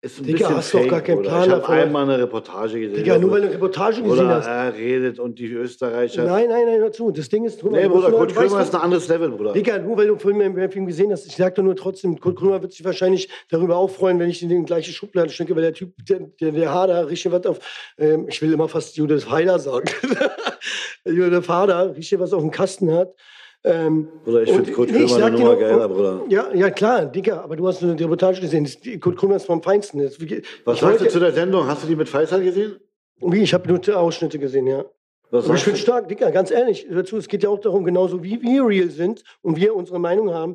ist 0.00 0.18
ein 0.18 0.24
Digga, 0.24 0.38
bisschen 0.38 0.56
hast 0.56 0.72
du 0.72 0.76
doch 0.78 0.84
fake, 0.84 0.90
gar 0.90 1.00
keinen 1.02 1.16
Bruder. 1.16 1.28
Plan 1.28 1.44
Ich 1.44 1.50
habe 1.50 1.68
einmal 1.68 2.02
eine 2.04 2.18
Reportage 2.22 2.80
gesehen. 2.80 2.96
Digga, 2.96 3.18
nur 3.18 3.30
weil 3.32 3.40
du 3.40 3.46
eine 3.48 3.54
Reportage 3.56 4.02
gesehen 4.02 4.26
Oder 4.26 4.36
hast. 4.36 4.46
er 4.46 4.74
redet 4.74 5.18
und 5.18 5.38
die 5.38 5.46
Österreicher. 5.52 6.24
Nein, 6.24 6.48
nein, 6.48 6.64
nein, 6.66 6.80
hör 6.80 6.92
zu. 6.92 7.10
Das 7.10 7.28
Ding 7.28 7.44
ist, 7.44 7.62
mal, 7.62 7.82
Nee, 7.82 7.88
Bruder, 7.88 8.10
Kurt 8.10 8.34
Krömer 8.34 8.62
ist 8.62 8.74
ein 8.74 8.80
anderes 8.80 9.08
Level, 9.08 9.30
Bruder. 9.30 9.52
Digga, 9.52 9.78
nur 9.78 9.96
weil 9.98 10.06
du 10.06 10.16
vorhin 10.16 10.54
mehr 10.54 10.70
Film 10.70 10.86
gesehen 10.86 11.12
hast, 11.12 11.26
ich 11.26 11.36
sag 11.36 11.54
dir 11.54 11.62
nur 11.62 11.76
trotzdem, 11.76 12.18
Kurt 12.18 12.38
Krömer 12.38 12.62
wird 12.62 12.72
sich 12.72 12.84
wahrscheinlich 12.84 13.28
darüber 13.50 13.76
auch 13.76 13.90
freuen, 13.90 14.18
wenn 14.18 14.30
ich 14.30 14.42
in 14.42 14.48
den 14.48 14.64
gleichen 14.64 14.92
Schubladen 14.92 15.30
stecke, 15.30 15.54
weil 15.54 15.62
der 15.62 15.74
Typ, 15.74 15.92
der, 16.08 16.20
der, 16.40 16.52
der 16.52 16.72
Hader, 16.72 17.08
richtig 17.08 17.32
was 17.32 17.44
auf, 17.44 17.58
ähm, 17.98 18.26
ich 18.28 18.40
will 18.40 18.52
immer 18.52 18.68
fast 18.68 18.96
Judith 18.96 19.28
Heider 19.28 19.58
sagen. 19.58 19.90
Judith 21.04 21.48
Hader, 21.48 21.94
richtig 21.94 22.20
was 22.20 22.32
auf 22.32 22.42
dem 22.42 22.50
Kasten 22.50 22.92
hat. 22.92 23.14
Ähm, 23.68 24.08
Bruder, 24.24 24.42
ich 24.42 24.52
finde 24.52 24.70
Kurt 24.70 24.90
Krömer 24.90 25.26
eine 25.26 25.38
Nummer 25.38 25.56
geiler, 25.56 25.88
Bruder. 25.88 26.22
ja, 26.28 26.54
ja, 26.54 26.70
klar, 26.70 27.04
Digga, 27.04 27.40
aber 27.40 27.56
du 27.56 27.66
hast 27.66 27.82
nur 27.82 27.96
die 27.96 28.04
Reportage 28.04 28.40
gesehen. 28.40 28.68
Kurt 29.00 29.16
Krömer 29.16 29.36
ist 29.36 29.46
vom 29.46 29.60
Feinsten. 29.60 30.00
Das, 30.00 30.20
wie, 30.20 30.40
Was 30.64 30.78
sagst 30.78 31.00
du 31.00 31.08
zu 31.08 31.18
der 31.18 31.32
Sendung? 31.32 31.66
Hast 31.66 31.82
du 31.82 31.88
die 31.88 31.96
mit 31.96 32.08
Faisal 32.08 32.44
gesehen? 32.44 32.76
Wie, 33.20 33.42
ich 33.42 33.52
habe 33.52 33.68
nur 33.68 33.98
Ausschnitte 33.98 34.38
gesehen, 34.38 34.68
ja. 34.68 34.84
Was 35.30 35.48
ich 35.48 35.64
finde 35.64 35.80
stark, 35.80 36.08
Dicker, 36.08 36.30
ganz 36.30 36.52
ehrlich, 36.52 36.86
dazu, 36.88 37.16
es 37.16 37.26
geht 37.26 37.42
ja 37.42 37.48
auch 37.48 37.58
darum, 37.58 37.84
genauso 37.84 38.22
wie 38.22 38.40
wir 38.40 38.64
real 38.64 38.90
sind 38.90 39.24
und 39.42 39.56
wir 39.56 39.74
unsere 39.74 39.98
Meinung 39.98 40.32
haben, 40.32 40.54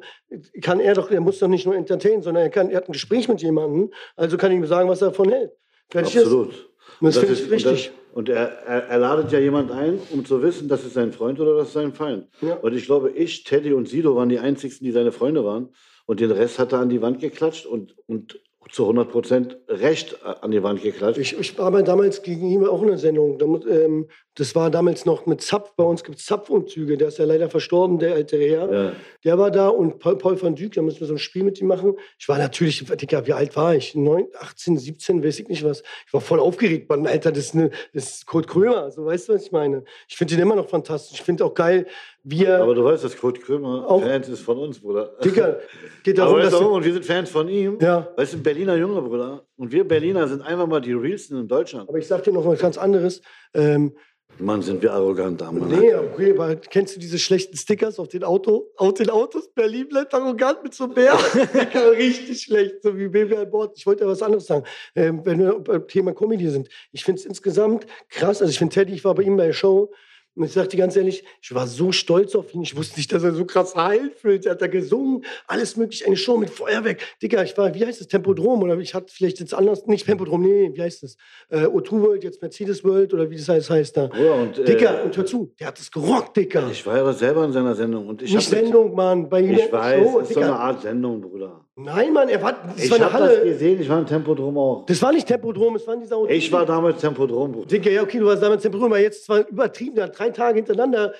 kann 0.61 0.79
er 0.79 0.93
doch, 0.93 1.11
er 1.11 1.19
muss 1.19 1.39
doch 1.39 1.49
nicht 1.49 1.65
nur 1.65 1.75
entertainen, 1.75 2.21
sondern 2.21 2.43
er, 2.43 2.49
kann, 2.49 2.69
er 2.69 2.77
hat 2.77 2.87
ein 2.87 2.93
Gespräch 2.93 3.27
mit 3.27 3.41
jemandem, 3.41 3.91
also 4.15 4.37
kann 4.37 4.51
ich 4.51 4.57
ihm 4.57 4.65
sagen, 4.65 4.87
was 4.87 5.01
er 5.01 5.09
davon 5.09 5.29
hält. 5.29 5.51
Fertig 5.89 6.15
ist. 6.15 6.21
Absolut. 6.23 6.47
Und 6.47 6.70
das 7.01 7.17
Und 7.17 7.21
finde 7.21 7.33
ich 7.35 7.41
ist- 7.41 7.51
richtig. 7.51 7.91
Und, 8.13 8.27
das, 8.29 8.35
und 8.35 8.37
er, 8.37 8.49
er, 8.65 8.87
er 8.89 8.99
ladet 8.99 9.31
ja 9.31 9.39
jemand 9.39 9.71
ein, 9.71 9.99
um 10.11 10.25
zu 10.25 10.41
wissen, 10.43 10.67
das 10.67 10.83
ist 10.83 10.93
sein 10.93 11.13
Freund 11.13 11.39
oder 11.39 11.55
das 11.55 11.67
ist 11.69 11.73
sein 11.73 11.93
Feind. 11.93 12.27
Ja. 12.41 12.55
Und 12.55 12.73
ich 12.73 12.85
glaube, 12.85 13.11
ich, 13.11 13.43
Teddy 13.43 13.73
und 13.73 13.87
Sido 13.87 14.15
waren 14.15 14.29
die 14.29 14.39
einzigsten, 14.39 14.85
die 14.85 14.91
seine 14.91 15.11
Freunde 15.11 15.45
waren. 15.45 15.69
Und 16.05 16.19
den 16.19 16.31
Rest 16.31 16.59
hat 16.59 16.73
er 16.73 16.79
an 16.79 16.89
die 16.89 17.01
Wand 17.01 17.19
geklatscht 17.21 17.65
und, 17.65 17.95
und 18.07 18.39
zu 18.71 18.83
100 18.83 19.09
Prozent 19.11 19.57
Recht 19.67 20.17
an 20.23 20.51
die 20.51 20.63
Wand 20.63 20.81
geklatscht. 20.81 21.17
Ich, 21.19 21.37
ich 21.37 21.57
war 21.57 21.67
aber 21.67 21.83
damals 21.83 22.21
gegen 22.23 22.47
ihn 22.49 22.65
auch 22.65 22.81
in 22.81 22.87
der 22.87 22.97
Sendung. 22.97 23.37
Ähm, 23.69 24.07
Das 24.35 24.55
war 24.55 24.69
damals 24.71 25.05
noch 25.05 25.25
mit 25.25 25.41
Zapf. 25.41 25.73
Bei 25.75 25.83
uns 25.83 26.03
gibt 26.05 26.17
es 26.19 26.25
Zapfumzüge. 26.25 26.97
Der 26.97 27.09
ist 27.09 27.17
ja 27.17 27.25
leider 27.25 27.49
verstorben, 27.49 27.99
der 27.99 28.15
ältere 28.15 28.45
Herr. 28.45 28.71
ja. 28.73 28.91
Der 29.25 29.37
war 29.37 29.51
da 29.51 29.67
und 29.67 29.99
Paul, 29.99 30.17
Paul 30.17 30.41
van 30.41 30.55
Dyk, 30.55 30.73
da 30.73 30.81
mussten 30.81 31.01
wir 31.01 31.07
so 31.07 31.15
ein 31.15 31.19
Spiel 31.19 31.43
mit 31.43 31.59
ihm 31.59 31.67
machen. 31.67 31.95
Ich 32.17 32.29
war 32.29 32.37
natürlich, 32.37 32.83
Digga, 32.85 33.27
wie 33.27 33.33
alt 33.33 33.55
war 33.57 33.75
ich? 33.75 33.93
9, 33.93 34.27
18, 34.39 34.77
17, 34.77 35.23
weiß 35.23 35.39
ich 35.39 35.47
nicht 35.49 35.63
was. 35.65 35.83
Ich 36.07 36.13
war 36.13 36.21
voll 36.21 36.39
aufgeregt, 36.39 36.89
Mann, 36.89 37.05
Alter, 37.05 37.31
das 37.31 37.47
ist, 37.47 37.55
eine, 37.55 37.71
das 37.93 38.09
ist 38.09 38.25
Kurt 38.25 38.47
Krömer, 38.47 38.89
so 38.89 39.05
weißt 39.05 39.27
du, 39.29 39.33
was 39.33 39.43
ich 39.45 39.51
meine? 39.51 39.83
Ich 40.07 40.15
finde 40.15 40.35
den 40.35 40.41
immer 40.43 40.55
noch 40.55 40.69
fantastisch. 40.69 41.19
Ich 41.19 41.25
finde 41.25 41.43
auch 41.45 41.53
geil, 41.53 41.85
wie 42.23 42.45
er, 42.45 42.61
Aber 42.61 42.75
du 42.75 42.83
weißt, 42.83 43.03
dass 43.03 43.17
Kurt 43.17 43.41
Krömer 43.41 43.87
Auch- 43.89 44.01
Fans 44.01 44.29
ist 44.29 44.41
von 44.41 44.57
uns, 44.57 44.79
Bruder. 44.79 45.15
Digga, 45.23 45.57
geht 46.03 46.19
Aber 46.19 46.27
darum, 46.27 46.39
weißt 46.41 46.51
dass... 46.53 46.59
du, 46.59 46.65
warum? 46.65 46.77
und 46.77 46.85
wir 46.85 46.93
sind 46.93 47.05
Fans 47.05 47.29
von 47.29 47.47
ihm. 47.47 47.77
Ja. 47.81 48.07
Weißt 48.15 48.33
du, 48.33 48.37
ein 48.37 48.43
Berliner 48.43 48.75
Junge, 48.75 49.01
Bruder. 49.01 49.45
Und 49.57 49.71
wir 49.71 49.87
Berliner 49.87 50.27
sind 50.27 50.41
einfach 50.41 50.67
mal 50.67 50.81
die 50.81 50.93
realsten 50.93 51.37
in 51.37 51.47
Deutschland. 51.47 51.89
Aber 51.89 51.97
ich 51.97 52.07
sag 52.07 52.23
dir 52.23 52.31
noch 52.33 52.45
was 52.45 52.59
ganz 52.59 52.77
anderes. 52.77 53.21
Ähm, 53.53 53.93
Mann, 54.37 54.61
sind 54.61 54.81
wir 54.81 54.93
arrogant 54.93 55.41
da, 55.41 55.51
Mann. 55.51 55.67
nee, 55.67 55.93
okay, 55.93 56.31
aber 56.31 56.55
kennst 56.55 56.95
du 56.95 56.99
diese 57.01 57.19
schlechten 57.19 57.57
Stickers 57.57 57.99
auf 57.99 58.07
den 58.07 58.23
Auto, 58.23 58.71
auf 58.77 58.93
den 58.93 59.09
Autos? 59.09 59.51
Berlin 59.53 59.89
bleibt 59.89 60.13
arrogant 60.13 60.63
mit 60.63 60.73
so 60.73 60.85
einem 60.85 60.93
Bär. 60.93 61.13
Richtig 61.97 62.41
schlecht, 62.41 62.81
so 62.81 62.97
wie 62.97 63.07
Baby 63.09 63.35
an 63.35 63.49
Bord. 63.51 63.77
Ich 63.77 63.85
wollte 63.85 64.03
ja 64.05 64.09
was 64.09 64.21
anderes 64.23 64.45
sagen. 64.45 64.63
Ähm, 64.95 65.21
wenn 65.25 65.39
wir 65.39 65.59
beim 65.59 65.87
Thema 65.87 66.13
Comedy 66.13 66.47
sind. 66.49 66.69
Ich 66.91 67.03
finde 67.03 67.19
es 67.19 67.25
insgesamt 67.25 67.85
krass. 68.09 68.41
Also 68.41 68.51
ich 68.51 68.57
finde 68.57 68.73
Teddy, 68.73 68.93
ich 68.93 69.03
war 69.03 69.15
bei 69.15 69.23
ihm 69.23 69.35
bei 69.37 69.47
der 69.47 69.53
Show. 69.53 69.91
Und 70.33 70.45
ich 70.45 70.53
sag 70.53 70.69
dir 70.69 70.77
ganz 70.77 70.95
ehrlich, 70.95 71.25
ich 71.41 71.53
war 71.53 71.67
so 71.67 71.91
stolz 71.91 72.35
auf 72.35 72.53
ihn. 72.53 72.61
Ich 72.61 72.75
wusste 72.77 72.97
nicht, 72.97 73.11
dass 73.11 73.23
er 73.23 73.33
so 73.33 73.43
krass 73.43 73.75
heilt 73.75 74.15
fühlt. 74.15 74.45
Er 74.45 74.53
hat 74.53 74.61
da 74.61 74.67
gesungen, 74.67 75.25
alles 75.45 75.75
mögliche, 75.75 76.05
eine 76.05 76.15
Show 76.15 76.37
mit 76.37 76.49
Feuerwerk. 76.49 77.01
Digga, 77.21 77.43
ich 77.43 77.57
war, 77.57 77.73
wie 77.73 77.85
heißt 77.85 77.99
das, 77.99 78.07
Tempodrom? 78.07 78.61
Oder 78.63 78.77
ich 78.77 78.93
hatte 78.93 79.13
vielleicht 79.13 79.41
jetzt 79.41 79.53
anders, 79.53 79.85
nicht 79.87 80.05
Tempodrom, 80.05 80.41
nee, 80.41 80.69
nee, 80.69 80.71
wie 80.73 80.81
heißt 80.81 81.03
das? 81.03 81.17
Äh, 81.49 81.65
O2 81.65 82.01
World, 82.01 82.23
jetzt 82.23 82.41
Mercedes 82.41 82.81
World 82.83 83.13
oder 83.13 83.29
wie 83.29 83.35
das 83.35 83.49
heißt, 83.49 83.69
heißt 83.69 83.97
da. 83.97 84.07
Bruder, 84.07 84.35
und, 84.35 84.57
äh, 84.59 84.63
Digga, 84.63 85.01
und 85.03 85.17
hör 85.17 85.25
zu, 85.25 85.53
der 85.59 85.67
hat 85.67 85.79
es 85.79 85.91
gerockt, 85.91 86.37
Digga. 86.37 86.69
Ich 86.71 86.85
war 86.85 86.95
ja 86.95 87.11
selber 87.11 87.43
in 87.43 87.51
seiner 87.51 87.75
Sendung. 87.75 88.07
Und 88.07 88.21
ich 88.21 88.33
nicht 88.33 88.47
Sendung, 88.47 88.95
Mann. 88.95 89.27
Bei 89.29 89.41
ihm 89.41 89.51
Ich 89.51 89.71
weiß, 89.71 90.01
Show, 90.01 90.19
es 90.21 90.29
ist 90.29 90.35
so 90.35 90.39
eine 90.39 90.51
Digga. 90.51 90.59
Art 90.61 90.81
Sendung, 90.81 91.21
Bruder. 91.21 91.65
Nein, 91.83 92.13
Mann, 92.13 92.29
er 92.29 92.41
war, 92.41 92.53
das 92.53 92.83
Ich 92.83 92.89
war 92.91 92.97
eine 92.97 93.11
habe 93.11 93.23
das 93.25 93.37
Halle. 93.37 93.43
gesehen, 93.49 93.81
ich 93.81 93.89
war 93.89 93.99
im 93.99 94.05
Tempodrom 94.05 94.57
auch. 94.57 94.85
Das 94.85 95.01
war 95.01 95.11
nicht 95.11 95.27
Tempodrom, 95.27 95.75
es 95.75 95.85
war 95.87 95.93
in 95.95 96.01
dieser 96.01 96.15
O2. 96.17 96.29
Ich 96.29 96.51
war 96.51 96.65
damals 96.65 97.01
Tempodrom, 97.01 97.51
Bruder. 97.51 97.67
Digga, 97.67 97.89
ja, 97.91 98.01
okay, 98.03 98.19
du 98.19 98.25
warst 98.25 98.43
damals 98.43 98.61
Tempodrom, 98.61 98.91
aber 98.91 99.01
jetzt 99.01 99.27
war 99.29 99.47
übertrieben, 99.47 100.01
hat 100.01 100.17
drei 100.17 100.29
Tage 100.29 100.57
hintereinander. 100.57 101.13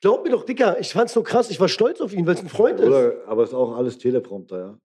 Glaub 0.00 0.24
mir 0.24 0.30
doch, 0.30 0.44
Digga, 0.44 0.76
ich 0.78 0.92
fand's 0.92 1.12
so 1.12 1.22
krass, 1.22 1.50
ich 1.50 1.60
war 1.60 1.68
stolz 1.68 2.00
auf 2.00 2.12
ihn, 2.12 2.26
weil 2.26 2.34
es 2.34 2.40
ein 2.42 2.48
Freund 2.48 2.80
ist. 2.80 2.86
Bruder, 2.86 3.14
aber 3.26 3.42
es 3.42 3.50
ist 3.50 3.54
auch 3.54 3.76
alles 3.76 3.98
Teleprompter, 3.98 4.58
ja. 4.58 4.78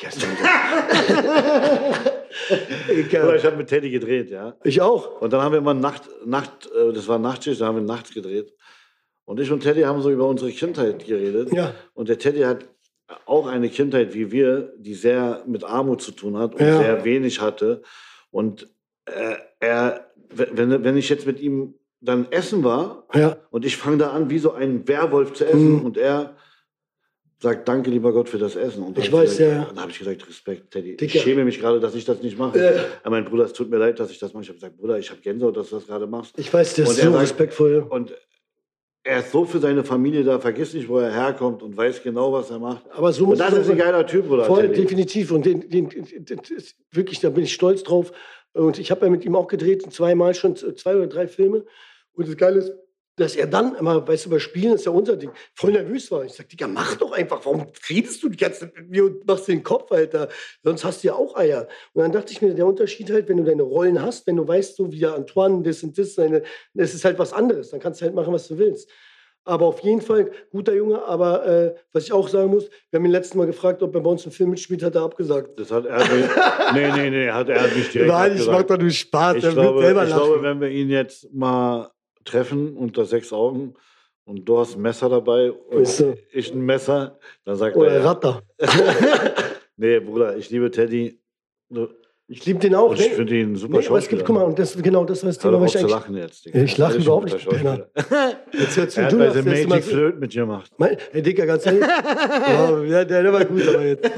Ja, 0.00 0.08
Bruder, 2.48 2.94
Digga. 2.94 3.34
ich 3.34 3.44
habe 3.44 3.56
mit 3.56 3.68
Teddy 3.68 3.90
gedreht, 3.90 4.30
ja. 4.30 4.54
Ich 4.62 4.80
auch. 4.80 5.20
Und 5.20 5.32
dann 5.32 5.42
haben 5.42 5.52
wir 5.52 5.58
immer 5.58 5.74
Nacht, 5.74 6.02
Nacht, 6.24 6.70
äh, 6.74 6.92
das 6.92 7.08
war 7.08 7.18
Nachtschicht, 7.18 7.60
da 7.60 7.66
haben 7.66 7.76
wir 7.76 7.82
nachts 7.82 8.12
gedreht. 8.14 8.52
Und 9.24 9.40
ich 9.40 9.50
und 9.50 9.60
Teddy 9.60 9.82
haben 9.82 10.00
so 10.00 10.10
über 10.10 10.26
unsere 10.26 10.50
Kindheit 10.52 11.04
geredet. 11.04 11.52
Ja. 11.52 11.74
Und 11.94 12.08
der 12.08 12.18
Teddy 12.18 12.40
hat 12.40 12.64
auch 13.26 13.46
eine 13.46 13.68
Kindheit 13.68 14.14
wie 14.14 14.30
wir, 14.30 14.72
die 14.78 14.94
sehr 14.94 15.42
mit 15.46 15.64
Armut 15.64 16.02
zu 16.02 16.12
tun 16.12 16.36
hat 16.36 16.54
und 16.54 16.60
Ja. 16.60 16.78
sehr 16.78 17.04
wenig 17.04 17.40
hatte. 17.40 17.82
Und 18.30 18.68
äh, 19.06 19.36
er, 19.60 20.10
wenn, 20.30 20.84
wenn 20.84 20.96
ich 20.96 21.08
jetzt 21.08 21.26
mit 21.26 21.40
ihm 21.40 21.74
dann 22.00 22.26
essen 22.30 22.62
war 22.64 23.06
Ja. 23.14 23.36
und 23.50 23.64
ich 23.64 23.76
fange 23.76 23.98
da 23.98 24.10
an, 24.10 24.30
wie 24.30 24.38
so 24.38 24.52
ein 24.52 24.86
Werwolf 24.86 25.32
zu 25.32 25.44
essen 25.46 25.78
Mhm. 25.78 25.84
und 25.84 25.96
er 25.96 26.36
sagt, 27.40 27.68
danke 27.68 27.88
lieber 27.90 28.12
Gott 28.12 28.28
für 28.28 28.38
das 28.38 28.56
Essen. 28.56 28.82
Und 28.82 28.98
Ich 28.98 29.12
weiß, 29.12 29.36
gesagt, 29.36 29.40
ja. 29.56 29.64
Dann 29.66 29.80
habe 29.80 29.90
ich 29.92 29.98
gesagt, 30.00 30.28
Respekt, 30.28 30.72
Teddy. 30.72 30.96
Dicker. 30.96 31.14
Ich 31.16 31.22
schäme 31.22 31.44
mich 31.44 31.60
gerade, 31.60 31.78
dass 31.80 31.94
ich 31.94 32.04
das 32.04 32.20
nicht 32.20 32.36
mache. 32.36 32.58
Er 33.02 33.10
meint, 33.10 33.28
Bruder, 33.30 33.44
es 33.44 33.52
tut 33.52 33.70
mir 33.70 33.78
leid, 33.78 33.98
dass 34.00 34.10
ich 34.10 34.18
das 34.18 34.32
mache. 34.34 34.42
Ich 34.42 34.48
habe 34.48 34.58
gesagt, 34.58 34.76
Bruder, 34.76 34.98
ich 34.98 35.08
habe 35.10 35.20
Gänsehaut, 35.20 35.56
dass 35.56 35.70
du 35.70 35.76
das 35.76 35.86
gerade 35.86 36.06
machst. 36.08 36.36
Ich 36.38 36.52
weiß, 36.52 36.74
der 36.74 36.86
Und 36.86 36.92
ist 36.92 36.98
er 37.04 37.12
so 37.12 37.16
respektvoll. 37.18 37.86
Und 37.88 38.12
er 39.04 39.20
ist 39.20 39.32
so 39.32 39.44
für 39.44 39.58
seine 39.58 39.84
Familie 39.84 40.24
da, 40.24 40.38
vergiss 40.38 40.74
nicht, 40.74 40.88
wo 40.88 40.98
er 40.98 41.12
herkommt 41.12 41.62
und 41.62 41.76
weiß 41.76 42.02
genau, 42.02 42.32
was 42.32 42.50
er 42.50 42.58
macht. 42.58 42.84
Aber 42.90 43.12
so 43.12 43.26
Und 43.26 43.40
das 43.40 43.54
ist 43.54 43.70
ein 43.70 43.78
geiler 43.78 44.06
Typ, 44.06 44.28
Bruder. 44.28 44.44
Voll, 44.44 44.68
definitiv. 44.68 45.30
Und 45.30 45.46
den, 45.46 45.68
den, 45.68 45.88
den, 45.88 46.40
wirklich, 46.90 47.20
da 47.20 47.30
bin 47.30 47.44
ich 47.44 47.54
stolz 47.54 47.82
drauf. 47.82 48.12
Und 48.52 48.78
ich 48.78 48.90
habe 48.90 49.06
ja 49.06 49.10
mit 49.10 49.24
ihm 49.24 49.36
auch 49.36 49.46
gedreht, 49.46 49.90
zweimal 49.92 50.34
schon, 50.34 50.56
zwei 50.56 50.96
oder 50.96 51.06
drei 51.06 51.26
Filme. 51.26 51.64
Und 52.12 52.28
das 52.28 52.36
Geile 52.36 52.58
ist, 52.58 52.72
dass 53.18 53.36
er 53.36 53.46
dann 53.46 53.74
immer, 53.74 54.06
weißt 54.06 54.26
du, 54.26 54.30
bei 54.30 54.38
Spielen 54.38 54.74
ist 54.74 54.86
ja 54.86 54.92
unser 54.92 55.16
Ding, 55.16 55.30
voll 55.54 55.72
nervös 55.72 56.10
war. 56.10 56.24
Ich 56.24 56.32
sag, 56.32 56.48
Digga, 56.48 56.66
mach 56.66 56.96
doch 56.96 57.12
einfach. 57.12 57.44
Warum 57.44 57.66
redest 57.88 58.22
du 58.22 58.28
die 58.28 58.36
ganze 58.36 58.60
Zeit 58.60 58.76
mit 58.76 58.90
mir 58.90 59.04
und 59.04 59.26
machst 59.26 59.48
den 59.48 59.62
Kopf, 59.62 59.90
Alter? 59.92 60.28
Sonst 60.62 60.84
hast 60.84 61.02
du 61.02 61.08
ja 61.08 61.14
auch 61.14 61.36
Eier. 61.36 61.68
Und 61.92 62.02
dann 62.02 62.12
dachte 62.12 62.32
ich 62.32 62.40
mir, 62.40 62.54
der 62.54 62.66
Unterschied 62.66 63.10
halt, 63.10 63.28
wenn 63.28 63.38
du 63.38 63.44
deine 63.44 63.62
Rollen 63.62 64.00
hast, 64.00 64.26
wenn 64.26 64.36
du 64.36 64.46
weißt, 64.46 64.76
so 64.76 64.90
wie 64.92 65.00
der 65.00 65.14
Antoine, 65.14 65.62
das 65.62 65.82
und 65.82 65.98
das, 65.98 66.14
seine, 66.14 66.42
das 66.74 66.94
ist 66.94 67.04
halt 67.04 67.18
was 67.18 67.32
anderes. 67.32 67.70
Dann 67.70 67.80
kannst 67.80 68.00
du 68.00 68.04
halt 68.04 68.14
machen, 68.14 68.32
was 68.32 68.48
du 68.48 68.56
willst. 68.58 68.90
Aber 69.44 69.64
auf 69.64 69.80
jeden 69.80 70.02
Fall 70.02 70.30
guter 70.50 70.74
Junge. 70.74 71.02
Aber 71.04 71.46
äh, 71.46 71.74
was 71.92 72.04
ich 72.04 72.12
auch 72.12 72.28
sagen 72.28 72.50
muss, 72.50 72.68
wir 72.90 72.98
haben 72.98 73.06
ihn 73.06 73.12
letztes 73.12 73.34
Mal 73.34 73.46
gefragt, 73.46 73.82
ob 73.82 73.94
er 73.94 74.02
bei 74.02 74.10
uns 74.10 74.24
einen 74.24 74.32
Film 74.32 74.50
mitspielt, 74.50 74.82
hat 74.82 74.94
er 74.94 75.02
abgesagt. 75.02 75.58
Das 75.58 75.70
hat 75.70 75.86
er 75.86 75.98
nicht. 75.98 76.28
nee, 76.74 76.92
nee, 76.92 77.10
nee, 77.10 77.30
hat 77.30 77.48
er 77.48 77.66
nicht 77.68 77.94
direkt 77.94 78.12
Nein, 78.12 78.36
ich 78.36 78.46
mach 78.46 78.62
doch 78.64 78.78
nur 78.78 78.90
Spaß. 78.90 79.36
Ich 79.36 79.44
er 79.44 79.56
wird 79.56 79.64
glaube, 79.64 79.80
selber 79.80 80.04
ich 80.04 80.10
lachen. 80.10 80.22
glaube, 80.22 80.42
wenn 80.42 80.60
wir 80.60 80.68
ihn 80.68 80.90
jetzt 80.90 81.32
mal 81.32 81.90
treffen 82.24 82.76
unter 82.76 83.04
sechs 83.04 83.32
Augen 83.32 83.74
und 84.24 84.44
du 84.44 84.58
hast 84.58 84.76
ein 84.76 84.82
Messer 84.82 85.08
dabei 85.08 85.50
und 85.52 86.00
du. 86.00 86.14
ich 86.32 86.52
ein 86.52 86.60
Messer, 86.60 87.18
dann 87.44 87.56
sagt 87.56 87.76
Oder 87.76 87.92
er, 87.92 88.00
ja. 88.00 88.06
Ratter. 88.06 88.42
nee, 89.76 89.98
Bruder, 90.00 90.36
ich 90.36 90.50
liebe 90.50 90.70
Teddy 90.70 91.18
und 91.70 91.88
Ich 92.30 92.44
liebe 92.44 92.58
den 92.58 92.74
auch. 92.74 92.92
ich 92.92 93.08
ne? 93.08 93.16
finde 93.16 93.38
ihn 93.38 93.56
super 93.56 93.78
Nee, 93.78 93.86
aber 93.86 93.96
es 93.96 94.06
gibt, 94.06 94.26
guck 94.26 94.34
mal, 94.34 94.42
und 94.42 94.58
das, 94.58 94.76
genau 94.82 95.06
das 95.06 95.22
war 95.22 95.28
das 95.28 95.38
Thema, 95.38 95.58
was 95.62 95.74
ich 95.74 95.80
eigentlich... 95.80 95.90
lachen 95.90 96.16
jetzt, 96.16 96.44
Digga. 96.44 96.60
Ich 96.60 96.76
lache 96.76 96.98
überhaupt 96.98 97.32
nicht. 97.32 97.48
Jetzt 98.52 98.76
hör 98.76 98.88
zu, 98.90 99.00
Er 99.00 99.06
hat 99.06 99.12
du 99.12 99.18
bei 99.18 99.30
The 99.30 99.42
Magic 99.42 99.84
so- 99.84 99.90
Flirt 99.92 100.20
mitgemacht. 100.20 100.72
Mein, 100.76 100.98
hey, 101.10 101.22
Digga, 101.22 101.46
ganz 101.46 101.64
ehrlich. 101.64 101.84
oh, 102.70 102.82
ja, 102.82 103.04
der, 103.06 103.32
war 103.32 103.46
gut, 103.46 103.66
aber 103.66 103.86
jetzt. 103.86 104.10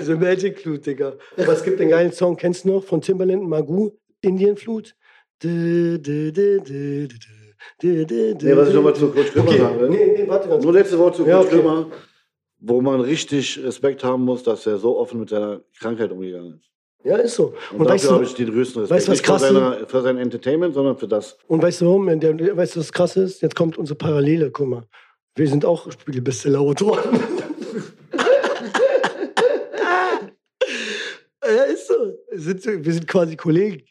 The 0.00 0.14
Magic 0.16 0.58
Flute, 0.58 0.80
Digga. 0.80 1.12
Aber 1.36 1.52
es 1.52 1.62
gibt 1.62 1.78
den 1.78 1.90
geilen 1.90 2.10
Song, 2.10 2.36
kennst 2.36 2.64
du 2.64 2.70
noch, 2.72 2.82
von 2.82 3.00
Timbaland, 3.00 3.48
Magoo, 3.48 3.96
Indian 4.22 4.56
Flute. 4.56 4.90
Dü, 5.40 5.98
dü, 5.98 6.32
dü, 6.32 7.08
Nee, 7.82 8.56
was 8.56 8.68
ich 8.68 8.74
nochmal 8.74 8.94
zu 8.94 9.08
Coach 9.10 9.32
Krömer 9.32 9.48
Okay, 9.48 9.58
sagen 9.58 9.80
will. 9.80 9.88
nee, 9.90 10.14
nee, 10.18 10.28
warte 10.28 10.48
ganz 10.48 10.62
Nur 10.64 10.72
letzte 10.72 10.98
Wort 10.98 11.16
zu 11.16 11.26
Ja, 11.26 11.38
Coach 11.38 11.46
okay. 11.48 11.60
Krömer. 11.60 11.86
wo 12.60 12.80
man 12.80 13.00
richtig 13.00 13.62
Respekt 13.62 14.04
haben 14.04 14.24
muss, 14.24 14.42
dass 14.42 14.66
er 14.66 14.78
so 14.78 14.98
offen 14.98 15.20
mit 15.20 15.30
seiner 15.30 15.60
Krankheit 15.78 16.10
umgegangen 16.12 16.54
ist. 16.60 16.68
Ja, 17.04 17.16
ist 17.16 17.34
so. 17.34 17.54
Und, 17.72 17.80
Und, 17.80 17.88
weißt 17.88 18.04
dafür 18.04 18.14
habe 18.16 18.24
ich 18.24 18.34
den 18.34 18.52
größten 18.52 18.82
Respekt. 18.82 18.96
weißt 18.96 19.08
was 19.08 19.12
Nicht 19.18 19.26
für, 19.26 19.32
krass 19.32 19.42
ist? 19.42 19.48
seine, 19.52 19.86
für 19.88 20.02
sein 20.02 20.18
Entertainment, 20.18 20.74
sondern 20.74 20.96
für 20.96 21.08
das. 21.08 21.36
und 21.48 21.60
weißt 21.62 21.80
du 21.80 21.86
warum? 21.86 22.06
Weißt 22.06 22.76
du, 22.76 22.80
was 22.80 22.92
krass 22.92 23.16
ist? 23.16 23.42
Jetzt 23.42 23.56
kommt 23.56 23.76
unsere 23.76 23.96
Parallele, 23.98 24.50
guck 24.52 24.68
mal. 24.68 24.84
Wir 25.34 25.48
sind 25.48 25.64
auch 25.64 25.90
Spiegel-Bestseller-Autoren. 25.90 27.00
ja, 31.44 31.62
ist 31.64 31.88
so. 31.88 31.94
Wir 32.30 32.92
sind 32.92 33.06
quasi 33.08 33.36
Kollegen. 33.36 33.82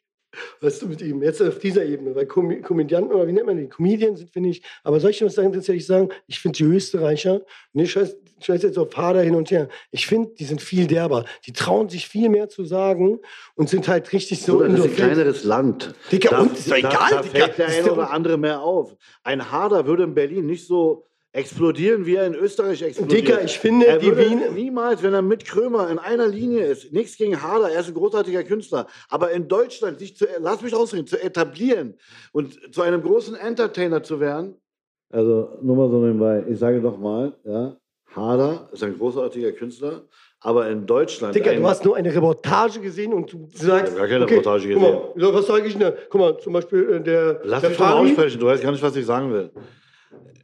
Weißt 0.62 0.82
du, 0.82 0.88
mit 0.88 1.02
ihm. 1.02 1.22
Jetzt 1.22 1.42
auf 1.42 1.60
dieser 1.60 1.86
Ebene. 1.86 2.16
Weil 2.16 2.26
Com 2.26 2.62
Komödianten, 2.62 3.14
oder 3.14 3.28
wie 3.28 3.34
nennt 3.34 3.48
man 3.48 3.58
die? 3.58 3.68
Comedian 3.68 4.16
sind, 4.16 4.30
finde 4.32 4.50
ich. 4.50 4.64
Aber 4.84 5.00
soll 5.00 5.12
ich 5.12 5.24
was 5.24 5.36
sagen, 5.36 5.52
tatsächlich 5.52 5.86
sagen? 5.86 6.10
Ich 6.28 6.40
finde 6.40 6.58
die 6.58 6.64
Österreicher, 6.64 7.42
ne, 7.74 7.84
ich 7.84 7.96
weiß 7.96 8.64
jetzt 8.64 8.78
auf 8.78 8.96
Hader 8.96 9.22
hin 9.22 9.36
und 9.36 9.52
her. 9.52 9.70
Ich 9.92 10.08
finde, 10.08 10.30
die 10.40 10.46
sind 10.46 10.62
viel 10.62 10.88
derber. 10.88 11.26
Die 11.46 11.54
trauen 11.54 11.90
sich 11.90 12.08
viel 12.08 12.30
mehr 12.30 12.50
zu 12.50 12.64
sagen 12.66 13.20
und 13.56 13.70
sind 13.70 13.88
halt 13.88 14.12
richtig 14.14 14.42
so 14.42 14.58
Oder 14.58 14.70
das 14.70 14.80
ist 14.80 14.86
ein 14.86 14.96
kleineres 14.96 15.44
Land. 15.44 15.94
Dicker, 16.12 16.30
da, 16.30 16.42
und? 16.42 16.58
Ist 16.58 16.72
doch 16.72 16.76
egal, 16.76 16.94
da, 17.10 17.16
da 17.18 17.24
fällt 17.24 17.58
der 17.58 17.68
eine 17.68 17.92
oder 17.92 18.12
andere 18.12 18.38
mehr 18.38 18.62
auf. 18.62 18.96
Ein 19.24 19.52
Hader 19.52 19.86
würde 19.86 20.04
in 20.04 20.14
Berlin 20.14 20.46
nicht 20.46 20.66
so 20.66 21.11
explodieren, 21.34 22.06
wie 22.06 22.16
er 22.16 22.28
in 22.28 22.36
Österreich 22.36 22.82
explodiert. 22.82 23.28
Dicker, 23.28 23.44
ich 23.44 23.58
finde, 23.58 23.88
er 23.88 23.98
die 23.98 24.16
Wien- 24.18 24.54
niemals, 24.54 25.02
wenn 25.02 25.14
er 25.14 25.22
mit 25.22 25.46
Krömer 25.46 25.90
in 25.90 25.98
einer 26.00 26.28
Linie 26.28 26.66
ist, 26.66 26.92
nichts 26.92 27.16
gegen 27.18 27.42
Hader, 27.42 27.70
er 27.72 27.80
ist 27.80 27.88
ein 27.88 27.94
großartiger 27.94 28.44
Künstler, 28.44 28.88
aber 29.10 29.32
in 29.32 29.48
Deutschland 29.48 30.00
sich 30.00 30.16
zu, 30.18 30.26
lass 30.40 30.62
mich 30.62 30.76
ausreden, 30.76 31.08
zu 31.08 31.22
etablieren 31.22 31.94
und 32.34 32.60
zu 32.74 32.82
einem 32.82 33.02
großen 33.02 33.36
Entertainer 33.36 34.04
zu 34.04 34.20
werden. 34.20 34.56
Also 35.10 35.58
nur 35.62 35.76
mal 35.76 35.90
so 35.90 35.98
nebenbei, 36.04 36.44
ich 36.50 36.60
sage 36.60 36.82
doch 36.82 36.98
mal, 36.98 37.34
ja, 37.46 37.78
Hader 38.14 38.70
ist 38.74 38.84
ein 38.84 38.98
großartiger 38.98 39.54
Künstler, 39.54 40.02
aber 40.42 40.70
in 40.70 40.86
Deutschland 40.86 41.34
Digga, 41.34 41.52
ein, 41.52 41.62
du 41.62 41.68
hast 41.68 41.86
nur 41.86 41.96
eine 41.96 42.14
Reportage 42.14 42.82
gesehen 42.82 43.14
und 43.14 43.32
du 43.32 43.48
sagst. 43.54 43.94
Ich 43.94 44.00
hab 44.00 44.00
gar 44.00 44.08
keine 44.08 44.30
Reportage 44.30 44.74
guck 44.74 44.82
Mal, 44.82 45.34
was 45.34 45.48
sage 45.48 45.68
ich 45.68 45.78
denn? 45.78 45.94
Guck 46.10 46.20
mal, 46.20 46.38
zum 46.40 46.52
Beispiel 46.54 46.94
äh, 46.96 47.02
der. 47.02 47.40
Lass 47.46 47.62
der 47.62 47.70
mich 47.70 47.80
doch 47.80 47.86
mal 47.86 47.94
Fari- 47.94 48.10
aussprechen, 48.10 48.40
du 48.40 48.46
weißt 48.48 48.64
gar 48.64 48.72
nicht, 48.72 48.84
was 48.84 48.96
ich 48.98 49.06
sagen 49.06 49.32
will. 49.32 49.50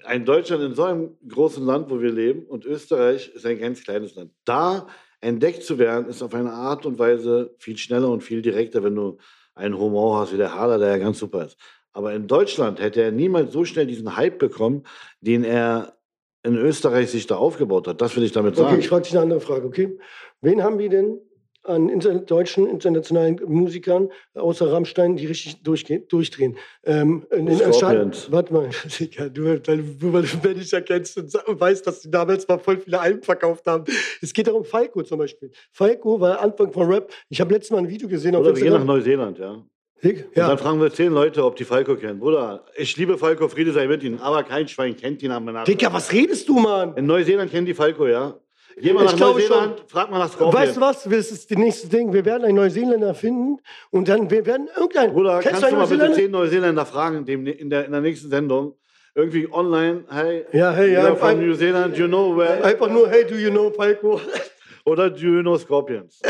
Ein 0.05 0.25
Deutschland 0.25 0.63
in 0.63 0.73
so 0.73 0.83
einem 0.83 1.17
großen 1.27 1.65
Land, 1.65 1.89
wo 1.89 1.99
wir 1.99 2.11
leben, 2.11 2.43
und 2.45 2.65
Österreich 2.65 3.29
ist 3.33 3.45
ein 3.45 3.59
ganz 3.59 3.83
kleines 3.83 4.15
Land. 4.15 4.31
Da 4.45 4.87
entdeckt 5.21 5.63
zu 5.63 5.77
werden, 5.77 6.07
ist 6.07 6.21
auf 6.21 6.33
eine 6.33 6.51
Art 6.53 6.85
und 6.85 6.99
Weise 6.99 7.53
viel 7.57 7.77
schneller 7.77 8.09
und 8.09 8.23
viel 8.23 8.41
direkter, 8.41 8.83
wenn 8.83 8.95
du 8.95 9.17
einen 9.55 9.77
Humor 9.77 10.19
hast 10.19 10.33
wie 10.33 10.37
der 10.37 10.53
Hader, 10.53 10.77
der 10.77 10.89
ja 10.89 10.97
ganz 10.97 11.19
super 11.19 11.45
ist. 11.45 11.57
Aber 11.91 12.13
in 12.13 12.27
Deutschland 12.27 12.79
hätte 12.79 13.01
er 13.01 13.11
niemals 13.11 13.51
so 13.51 13.65
schnell 13.65 13.87
diesen 13.87 14.15
Hype 14.15 14.37
bekommen, 14.37 14.83
den 15.19 15.43
er 15.43 15.97
in 16.43 16.55
Österreich 16.55 17.09
sich 17.09 17.27
da 17.27 17.35
aufgebaut 17.35 17.87
hat. 17.87 17.99
Das 17.99 18.15
will 18.15 18.23
ich 18.23 18.31
damit 18.31 18.55
sagen. 18.55 18.69
Okay, 18.69 18.79
ich 18.79 18.87
frage 18.87 19.03
dich 19.03 19.13
eine 19.13 19.23
andere 19.23 19.41
Frage, 19.41 19.65
okay? 19.65 19.97
Wen 20.41 20.63
haben 20.63 20.77
wir 20.77 20.89
denn 20.89 21.19
an 21.67 21.89
inter 21.89 22.15
deutschen, 22.19 22.67
internationalen 22.67 23.39
Musikern 23.45 24.09
außer 24.33 24.71
Rammstein, 24.71 25.15
die 25.17 25.25
richtig 25.25 25.61
durchdrehen? 25.63 26.57
Ähm, 26.85 27.25
in, 27.31 27.47
in. 27.47 27.59
Warte 27.59 28.53
mal, 28.53 28.69
Digga, 28.99 29.29
du, 29.29 29.45
weil, 29.45 29.59
du, 29.59 30.13
weil 30.13 30.23
du 30.23 30.37
Manager 30.43 30.81
kennst 30.81 31.17
und 31.17 31.59
weißt, 31.59 31.85
dass 31.85 32.01
die 32.01 32.11
damals 32.11 32.47
mal 32.47 32.57
voll 32.59 32.77
viele 32.79 32.99
Alben 32.99 33.21
verkauft 33.21 33.65
haben. 33.67 33.83
Es 34.21 34.33
geht 34.33 34.47
darum, 34.47 34.63
Falco 34.63 35.03
zum 35.03 35.19
Beispiel. 35.19 35.51
Falco 35.71 36.19
war 36.19 36.39
Anfang 36.41 36.71
von 36.71 36.87
Rap. 36.91 37.11
Ich 37.29 37.39
habe 37.41 37.53
letztes 37.53 37.71
Mal 37.71 37.79
ein 37.79 37.89
Video 37.89 38.07
gesehen 38.07 38.35
Oder 38.35 38.55
wir 38.55 38.61
gehen 38.63 38.73
nach. 38.73 38.83
Neuseeland, 38.83 39.37
ja. 39.39 39.63
Dick, 40.03 40.25
Und 40.27 40.37
dann 40.37 40.49
Ja. 40.49 40.57
fragen 40.57 40.79
wir 40.79 40.93
zehn 40.93 41.11
Leute, 41.11 41.43
ob 41.43 41.55
die 41.55 41.63
Falco 41.63 41.95
kennen. 41.95 42.19
Bruder, 42.19 42.65
ich 42.75 42.95
liebe 42.97 43.17
Falco, 43.17 43.47
Friede 43.47 43.71
sei 43.71 43.87
mit 43.87 44.03
ihnen, 44.03 44.19
aber 44.19 44.43
kein 44.43 44.67
Schwein 44.67 44.95
kennt 44.95 45.23
ihn 45.23 45.31
am 45.31 45.45
Namen. 45.45 45.65
Digga, 45.65 45.91
was 45.91 46.11
redest 46.11 46.47
du, 46.47 46.59
Mann? 46.59 46.95
In 46.95 47.07
Neuseeland 47.07 47.49
kennen 47.49 47.65
die 47.65 47.73
Falco, 47.73 48.05
ja. 48.05 48.39
Geh 48.79 48.93
mal 48.93 49.05
Ich 49.05 49.11
nach 49.11 49.17
glaube 49.17 49.39
Neuseeland, 49.39 49.83
frag 49.87 50.11
mal 50.11 50.19
nach 50.19 50.31
Scorpion. 50.31 50.61
Weißt 50.61 50.77
du 50.77 50.81
was? 50.81 51.03
Das 51.03 51.31
ist 51.31 51.49
das 51.49 51.57
nächste 51.57 51.87
Ding. 51.87 52.13
Wir 52.13 52.23
werden 52.25 52.43
einen 52.45 52.55
Neuseeländer 52.55 53.15
finden 53.15 53.57
und 53.89 54.07
dann 54.07 54.29
wir 54.29 54.45
werden 54.45 54.67
irgendein. 54.75 55.11
Bruder, 55.13 55.39
Kennst 55.39 55.49
kannst 55.49 55.63
du 55.63 55.67
einen 55.67 55.77
mal 55.77 55.83
bitte 55.87 55.95
Neuseeländer? 55.97 56.15
zehn 56.17 56.31
Neuseeländer 56.31 56.85
fragen 56.85 57.25
dem, 57.25 57.47
in, 57.47 57.69
der, 57.69 57.85
in 57.85 57.91
der 57.91 58.01
nächsten 58.01 58.29
Sendung? 58.29 58.75
Irgendwie 59.15 59.51
online, 59.51 60.03
hey, 60.11 60.45
Ja, 60.51 60.71
hey, 60.73 60.93
ja, 60.93 61.11
ein- 61.11 61.39
New 61.39 61.55
Zealand, 61.55 61.97
you 61.97 62.05
know 62.07 62.37
where, 62.37 62.63
Einfach 62.63 62.87
nur, 62.87 63.09
hey, 63.09 63.25
do 63.27 63.33
you 63.33 63.49
know 63.49 63.71
Falco? 63.71 64.21
oder 64.85 65.09
do 65.09 65.17
you 65.25 65.41
know 65.41 65.57
Scorpions? 65.57 66.21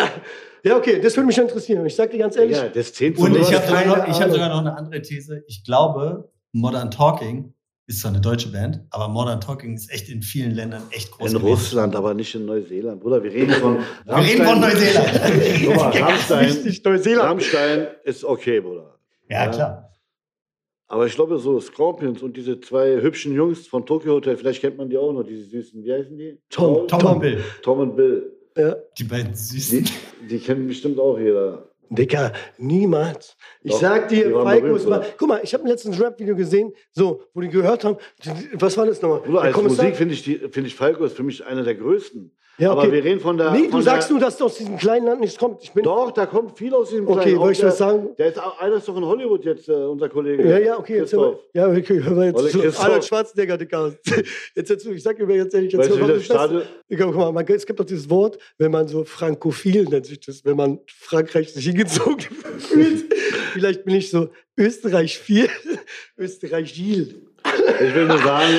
Ja, 0.64 0.78
okay, 0.78 1.02
das 1.02 1.18
würde 1.18 1.28
mich 1.28 1.38
interessieren. 1.38 1.86
Ich 1.86 1.96
sag 1.96 2.12
dir 2.12 2.20
ganz 2.20 2.38
ehrlich, 2.38 2.56
Ja, 2.56 2.70
das 2.70 2.94
zehn 2.94 3.14
zu 3.14 3.24
Und 3.24 3.36
ich 3.36 3.54
habe 3.54 3.68
sogar, 3.68 4.08
ich 4.08 4.22
hab 4.22 4.32
sogar 4.32 4.48
noch 4.50 4.60
eine 4.60 4.78
andere 4.78 5.02
These. 5.02 5.44
Ich 5.48 5.66
glaube, 5.66 6.30
Modern 6.54 6.90
Talking 6.90 7.54
ist 7.88 8.02
zwar 8.02 8.12
eine 8.12 8.20
deutsche 8.22 8.50
Band, 8.52 8.82
aber 8.90 9.08
Modern 9.08 9.40
Talking 9.42 9.74
ist 9.76 9.90
echt 9.92 10.10
in 10.10 10.22
vielen 10.22 10.52
Ländern 10.52 10.84
echt 10.92 11.10
groß. 11.12 11.32
in 11.32 11.38
gewesen. 11.40 11.48
Russland, 11.54 11.96
aber 11.96 12.14
nicht 12.14 12.36
in 12.36 12.46
Neuseeland. 12.46 13.00
Bruder, 13.02 13.24
wir 13.24 13.32
reden 13.34 13.54
von 13.54 13.78
Wir 14.06 14.18
reden 14.18 14.46
von 14.46 14.60
Neuseeland. 14.60 15.12
Guck 15.66 15.76
mal, 15.76 15.90
Rammstein, 16.04 16.46
wichtig, 16.48 16.84
Neuseeland. 16.84 17.30
Rammstein 17.30 17.88
ist 18.04 18.24
okay, 18.26 18.60
Bruder. 18.60 19.00
ja, 19.30 19.48
klar. 19.48 19.84
Aber 20.90 21.06
ich 21.06 21.16
glaube, 21.16 21.38
so 21.38 21.60
Scorpions 21.60 22.22
und 22.22 22.38
diese 22.38 22.62
zwei 22.62 23.02
hübschen 23.02 23.34
Jungs 23.36 23.68
von 23.68 23.86
Tokyo 23.86 24.14
Hotel, 24.14 24.38
vielleicht 24.38 24.62
kennt 24.62 24.78
man 24.78 24.90
die 24.90 24.98
auch 24.98 25.12
noch, 25.12 25.24
diese 25.24 25.44
süßen, 25.44 25.84
wie 25.84 25.92
heißen 25.92 26.18
die? 26.18 26.40
Tom, 26.50 26.88
Tom, 26.88 27.00
Tom. 27.00 27.12
und 27.16 27.20
Bill. 27.20 27.44
Tom 27.62 27.80
und 27.80 27.96
Bill. 27.98 28.32
Ja. 28.56 28.76
Die 28.98 29.04
beiden 29.04 29.34
Die, 29.34 29.38
süßen. 29.38 29.86
die 30.30 30.40
kennen 30.40 30.66
bestimmt 30.68 30.98
auch 31.00 31.18
jeder. 31.20 31.70
Digga, 31.90 32.34
niemals. 32.58 33.36
Ich 33.64 33.72
Doch, 33.72 33.80
sag 33.80 34.10
dir, 34.10 34.32
Falco 34.32 34.76
ist 34.76 34.88
mal. 34.88 35.06
Guck 35.18 35.28
mal, 35.30 35.40
ich 35.44 35.54
habe 35.54 35.68
letztens 35.68 35.98
ein 35.98 36.04
Rap-Video 36.04 36.36
gesehen, 36.36 36.74
so, 36.92 37.24
wo 37.34 37.42
die 37.42 37.50
gehört 37.50 37.84
haben. 37.84 37.98
Was 38.54 38.78
war 38.78 38.86
das 38.86 39.02
nochmal? 39.02 39.20
Bruder, 39.22 39.42
Der 39.44 39.56
als 39.56 39.64
Musik 39.64 39.96
finde 39.96 40.14
ich, 40.14 40.24
die- 40.24 40.38
finde 40.50 40.68
ich 40.68 40.76
Falco 40.76 41.04
ist 41.06 41.16
für 41.16 41.24
mich 41.24 41.46
einer 41.46 41.64
der 41.64 41.76
größten. 41.76 42.32
Ja, 42.60 42.72
Aber 42.72 42.82
okay. 42.84 42.92
wir 42.92 43.04
reden 43.04 43.20
von 43.20 43.38
der. 43.38 43.52
Nee, 43.52 43.68
du 43.70 43.82
sagst 43.82 44.10
nur, 44.10 44.20
dass 44.20 44.36
du 44.38 44.46
aus 44.46 44.56
diesem 44.56 44.78
kleinen 44.78 45.06
Land 45.06 45.22
nichts 45.22 45.38
kommt. 45.38 45.62
Ich 45.64 45.72
bin. 45.72 45.84
Doch, 45.84 46.10
da 46.12 46.26
kommt 46.26 46.58
viel 46.58 46.74
aus 46.74 46.90
diesem 46.90 47.08
Okay, 47.08 47.22
kleinen- 47.22 47.40
wollte 47.40 47.60
ich 47.60 47.66
was 47.66 47.78
sagen? 47.78 48.10
Der 48.18 48.30
ist, 48.30 48.40
einer 48.60 48.78
ist 48.78 48.88
doch 48.88 48.98
in 48.98 49.06
Hollywood 49.06 49.46
jetzt, 49.46 49.70
äh, 49.70 49.74
unser 49.74 50.10
Kollege. 50.10 50.48
Ja, 50.50 50.58
ja, 50.58 50.80
okay, 50.80 50.98
jetzt 50.98 51.12
Christoph. 51.12 51.40
Ja, 51.54 51.68
okay, 51.70 52.02
hör 52.04 52.14
mal 52.16 52.26
jetzt. 52.26 52.40
Christoph. 52.52 52.84
Arnold 52.84 53.06
Schwarzenegger, 53.06 53.58
Digga. 53.58 53.92
Jetzt 54.56 54.72
dazu, 54.72 54.92
ich 54.92 55.04
sag 55.04 55.18
dir 55.18 55.28
jetzt 55.36 55.54
ehrlich, 55.54 55.72
jetzt 55.72 55.88
Weißt 55.90 56.00
hör 56.00 56.08
mal. 56.08 56.20
Stadion. 56.20 56.62
Digga, 56.90 57.06
guck 57.06 57.16
mal, 57.16 57.32
man, 57.32 57.46
es 57.48 57.66
gibt 57.66 57.80
doch 57.80 57.86
dieses 57.86 58.10
Wort, 58.10 58.40
wenn 58.58 58.72
man 58.72 58.88
so 58.88 59.04
frankophil 59.04 59.84
nennt 59.84 60.08
sich 60.08 60.20
das, 60.20 60.44
wenn 60.44 60.58
man 60.58 60.80
Frankreich 60.88 61.54
sich 61.54 61.66
hingezogen 61.66 62.20
fühlt. 62.58 63.14
Vielleicht 63.54 63.86
bin 63.86 63.96
ich 63.96 64.10
so 64.10 64.30
Österreich 64.58 65.20
viel, 65.20 65.48
Österreich 66.18 66.74
Gil. 66.74 67.22
Ich 67.86 67.94
will 67.96 68.08
nur 68.08 68.18
sagen, 68.18 68.54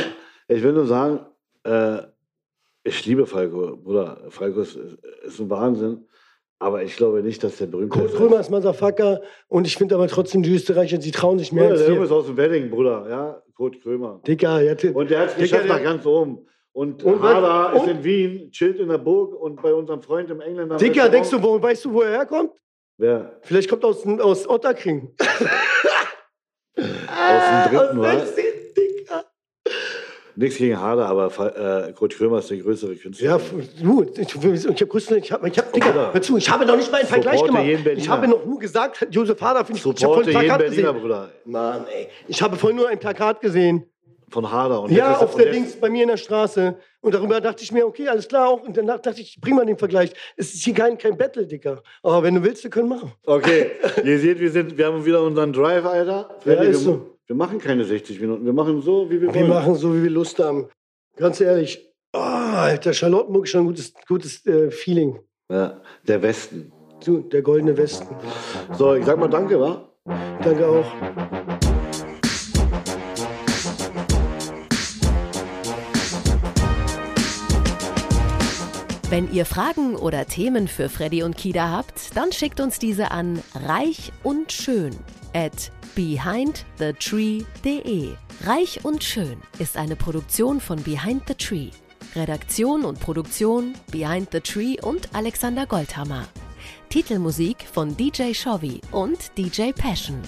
ich 0.46 0.62
will 0.62 0.72
nur 0.72 0.86
sagen, 0.86 1.20
äh, 1.64 1.98
ich 2.88 3.06
liebe 3.06 3.26
Falco, 3.26 3.76
Bruder. 3.76 4.24
Falco 4.30 4.60
ist, 4.60 4.76
ist 5.22 5.40
ein 5.40 5.50
Wahnsinn. 5.50 6.04
Aber 6.60 6.82
ich 6.82 6.96
glaube 6.96 7.22
nicht, 7.22 7.44
dass 7.44 7.58
der 7.58 7.66
berühmt 7.66 7.90
Kurt 7.92 8.12
Krömer 8.14 8.40
ist 8.40 8.50
Motherfucker 8.50 9.20
und 9.46 9.64
ich 9.68 9.76
finde 9.76 9.94
aber 9.94 10.08
trotzdem, 10.08 10.42
die 10.42 10.52
Österreicher, 10.52 11.00
sie 11.00 11.12
trauen 11.12 11.38
sich 11.38 11.52
mehr 11.52 11.64
Bruder, 11.64 11.74
als 11.76 11.84
der 11.84 11.94
Junge 11.94 12.04
ist 12.06 12.10
aus 12.10 12.26
dem 12.26 12.36
Wedding, 12.36 12.68
Bruder. 12.68 13.06
Ja, 13.08 13.42
Kurt 13.54 13.80
Krömer. 13.80 14.20
Digga, 14.26 14.60
ja, 14.60 14.74
Tim. 14.74 14.96
Und 14.96 15.08
der 15.08 15.20
hat 15.20 15.28
es 15.28 15.36
geschafft 15.36 15.68
nach 15.68 15.82
ganz 15.82 16.04
oben. 16.04 16.46
Und, 16.72 17.02
Und 17.04 17.22
Hader 17.22 17.76
ist 17.76 17.88
in 17.88 18.04
Wien, 18.04 18.50
chillt 18.50 18.78
in 18.78 18.88
der 18.88 18.98
Burg 18.98 19.34
und 19.34 19.62
bei 19.62 19.72
unserem 19.72 20.02
Freund 20.02 20.30
im 20.30 20.40
Engländer. 20.40 20.76
Digga, 20.76 21.08
denkst 21.08 21.30
du, 21.30 21.42
wo, 21.42 21.62
weißt 21.62 21.84
du, 21.84 21.92
wo 21.92 22.02
er 22.02 22.10
herkommt? 22.10 22.52
Wer? 22.98 23.38
Vielleicht 23.42 23.68
kommt 23.70 23.84
er 23.84 23.90
aus, 23.90 24.04
aus 24.06 24.48
Otterkring. 24.48 25.14
Aus 25.18 25.38
dem 26.76 27.78
dritten, 27.78 27.98
aus. 28.04 28.34
Nichts 30.40 30.58
gegen 30.58 30.80
Hader, 30.80 31.06
aber 31.06 31.88
äh, 31.88 31.92
Kurt 31.94 32.14
Krömer 32.14 32.38
ist 32.38 32.48
der 32.48 32.58
größere 32.58 32.94
Künstler. 32.94 33.26
Ja, 33.26 33.40
du, 33.82 34.04
ich, 34.04 34.20
ich 34.20 34.34
habe 34.36 34.86
größten, 34.86 35.16
ich 35.16 35.32
habe, 35.32 35.48
ich 35.48 35.58
habe, 35.58 35.72
Digga, 35.74 36.12
hör 36.12 36.22
zu, 36.22 36.36
ich 36.36 36.48
habe 36.48 36.64
noch 36.64 36.76
nicht 36.76 36.92
mal 36.92 36.98
einen 36.98 37.08
Vergleich 37.08 37.42
gemacht. 37.42 37.64
Ich 37.96 38.08
habe 38.08 38.28
noch 38.28 38.46
nur 38.46 38.60
gesagt, 38.60 39.04
Josef 39.10 39.40
Hader 39.40 39.64
finde 39.64 39.80
ich, 39.80 39.84
ich 39.84 40.04
habe 40.04 40.14
vorhin 40.14 40.36
ein 40.36 40.42
Plakat 40.42 40.58
Berliner, 40.60 40.92
gesehen. 40.92 41.02
Bruder. 41.02 41.30
Mann, 41.44 41.84
ey. 41.92 42.06
Ich 42.28 42.40
habe 42.40 42.54
vorhin 42.54 42.76
nur 42.76 42.88
ein 42.88 43.00
Plakat 43.00 43.40
gesehen. 43.40 43.84
Von 44.30 44.48
Hader. 44.48 44.80
Und 44.82 44.92
Ja, 44.92 45.16
auf 45.16 45.34
der 45.34 45.50
Dings 45.50 45.74
bei 45.74 45.90
mir 45.90 46.04
in 46.04 46.10
der 46.10 46.16
Straße. 46.16 46.76
Und 47.00 47.14
darüber 47.14 47.40
dachte 47.40 47.64
ich 47.64 47.72
mir, 47.72 47.84
okay, 47.84 48.06
alles 48.06 48.28
klar 48.28 48.48
auch. 48.48 48.62
Und 48.62 48.76
danach 48.76 49.00
dachte 49.00 49.20
ich, 49.20 49.40
bring 49.40 49.56
mal 49.56 49.66
den 49.66 49.78
Vergleich. 49.78 50.12
Es 50.36 50.54
ist 50.54 50.62
hier 50.62 50.74
kein, 50.74 50.96
kein 50.98 51.16
Battle, 51.16 51.48
Digga. 51.48 51.82
Aber 52.04 52.22
wenn 52.22 52.36
du 52.36 52.44
willst, 52.44 52.62
wir 52.62 52.70
können 52.70 52.90
machen. 52.90 53.10
Okay, 53.26 53.72
ihr 54.04 54.20
seht, 54.20 54.38
wir, 54.38 54.52
sind, 54.52 54.78
wir 54.78 54.86
haben 54.86 55.04
wieder 55.04 55.20
unseren 55.20 55.52
Drive, 55.52 55.84
Alter. 55.84 56.30
Freddy, 56.44 56.68
ist 56.68 56.84
so. 56.84 57.17
Wir 57.28 57.36
machen 57.36 57.58
keine 57.58 57.84
60 57.84 58.20
Minuten, 58.20 58.46
wir 58.46 58.54
machen 58.54 58.80
so, 58.80 59.10
wie 59.10 59.20
wir 59.20 59.32
Wir 59.34 59.42
wollen. 59.42 59.48
machen 59.48 59.74
so, 59.74 59.94
wie 59.94 60.02
wir 60.02 60.10
Lust 60.10 60.38
haben. 60.38 60.68
Ganz 61.16 61.40
ehrlich. 61.42 61.92
Oh, 62.14 62.18
Alter, 62.20 62.94
Charlottenburg 62.94 63.44
ist 63.44 63.50
schon 63.50 63.60
ein 63.60 63.66
gutes, 63.66 63.92
gutes 64.06 64.46
äh, 64.46 64.70
Feeling. 64.70 65.18
Ja, 65.52 65.82
der 66.06 66.22
Westen. 66.22 66.72
Du, 67.04 67.20
der 67.20 67.42
goldene 67.42 67.76
Westen. 67.76 68.08
So, 68.72 68.94
ich 68.94 69.04
sag 69.04 69.18
mal 69.18 69.28
danke, 69.28 69.60
wa? 69.60 69.92
Danke 70.42 70.66
auch. 70.66 70.86
Wenn 79.10 79.30
ihr 79.32 79.44
Fragen 79.44 79.96
oder 79.96 80.26
Themen 80.26 80.66
für 80.66 80.88
Freddy 80.88 81.22
und 81.22 81.36
Kida 81.36 81.70
habt, 81.70 82.16
dann 82.16 82.32
schickt 82.32 82.60
uns 82.60 82.78
diese 82.78 83.10
an 83.10 83.42
reich 83.54 84.12
und 84.22 84.50
schön 84.52 84.96
at 85.38 85.70
behindthetree.de. 85.94 88.14
Reich 88.44 88.84
und 88.84 89.02
schön 89.04 89.38
ist 89.58 89.76
eine 89.76 89.96
Produktion 89.96 90.60
von 90.60 90.82
Behind 90.82 91.22
the 91.28 91.34
Tree. 91.34 91.70
Redaktion 92.16 92.84
und 92.84 93.00
Produktion 93.00 93.74
Behind 93.92 94.28
the 94.32 94.40
Tree 94.40 94.80
und 94.80 95.14
Alexander 95.14 95.66
Goldhammer. 95.66 96.26
Titelmusik 96.88 97.66
von 97.72 97.96
DJ 97.96 98.32
Shovi 98.32 98.80
und 98.90 99.36
DJ 99.36 99.70
Passion. 99.72 100.20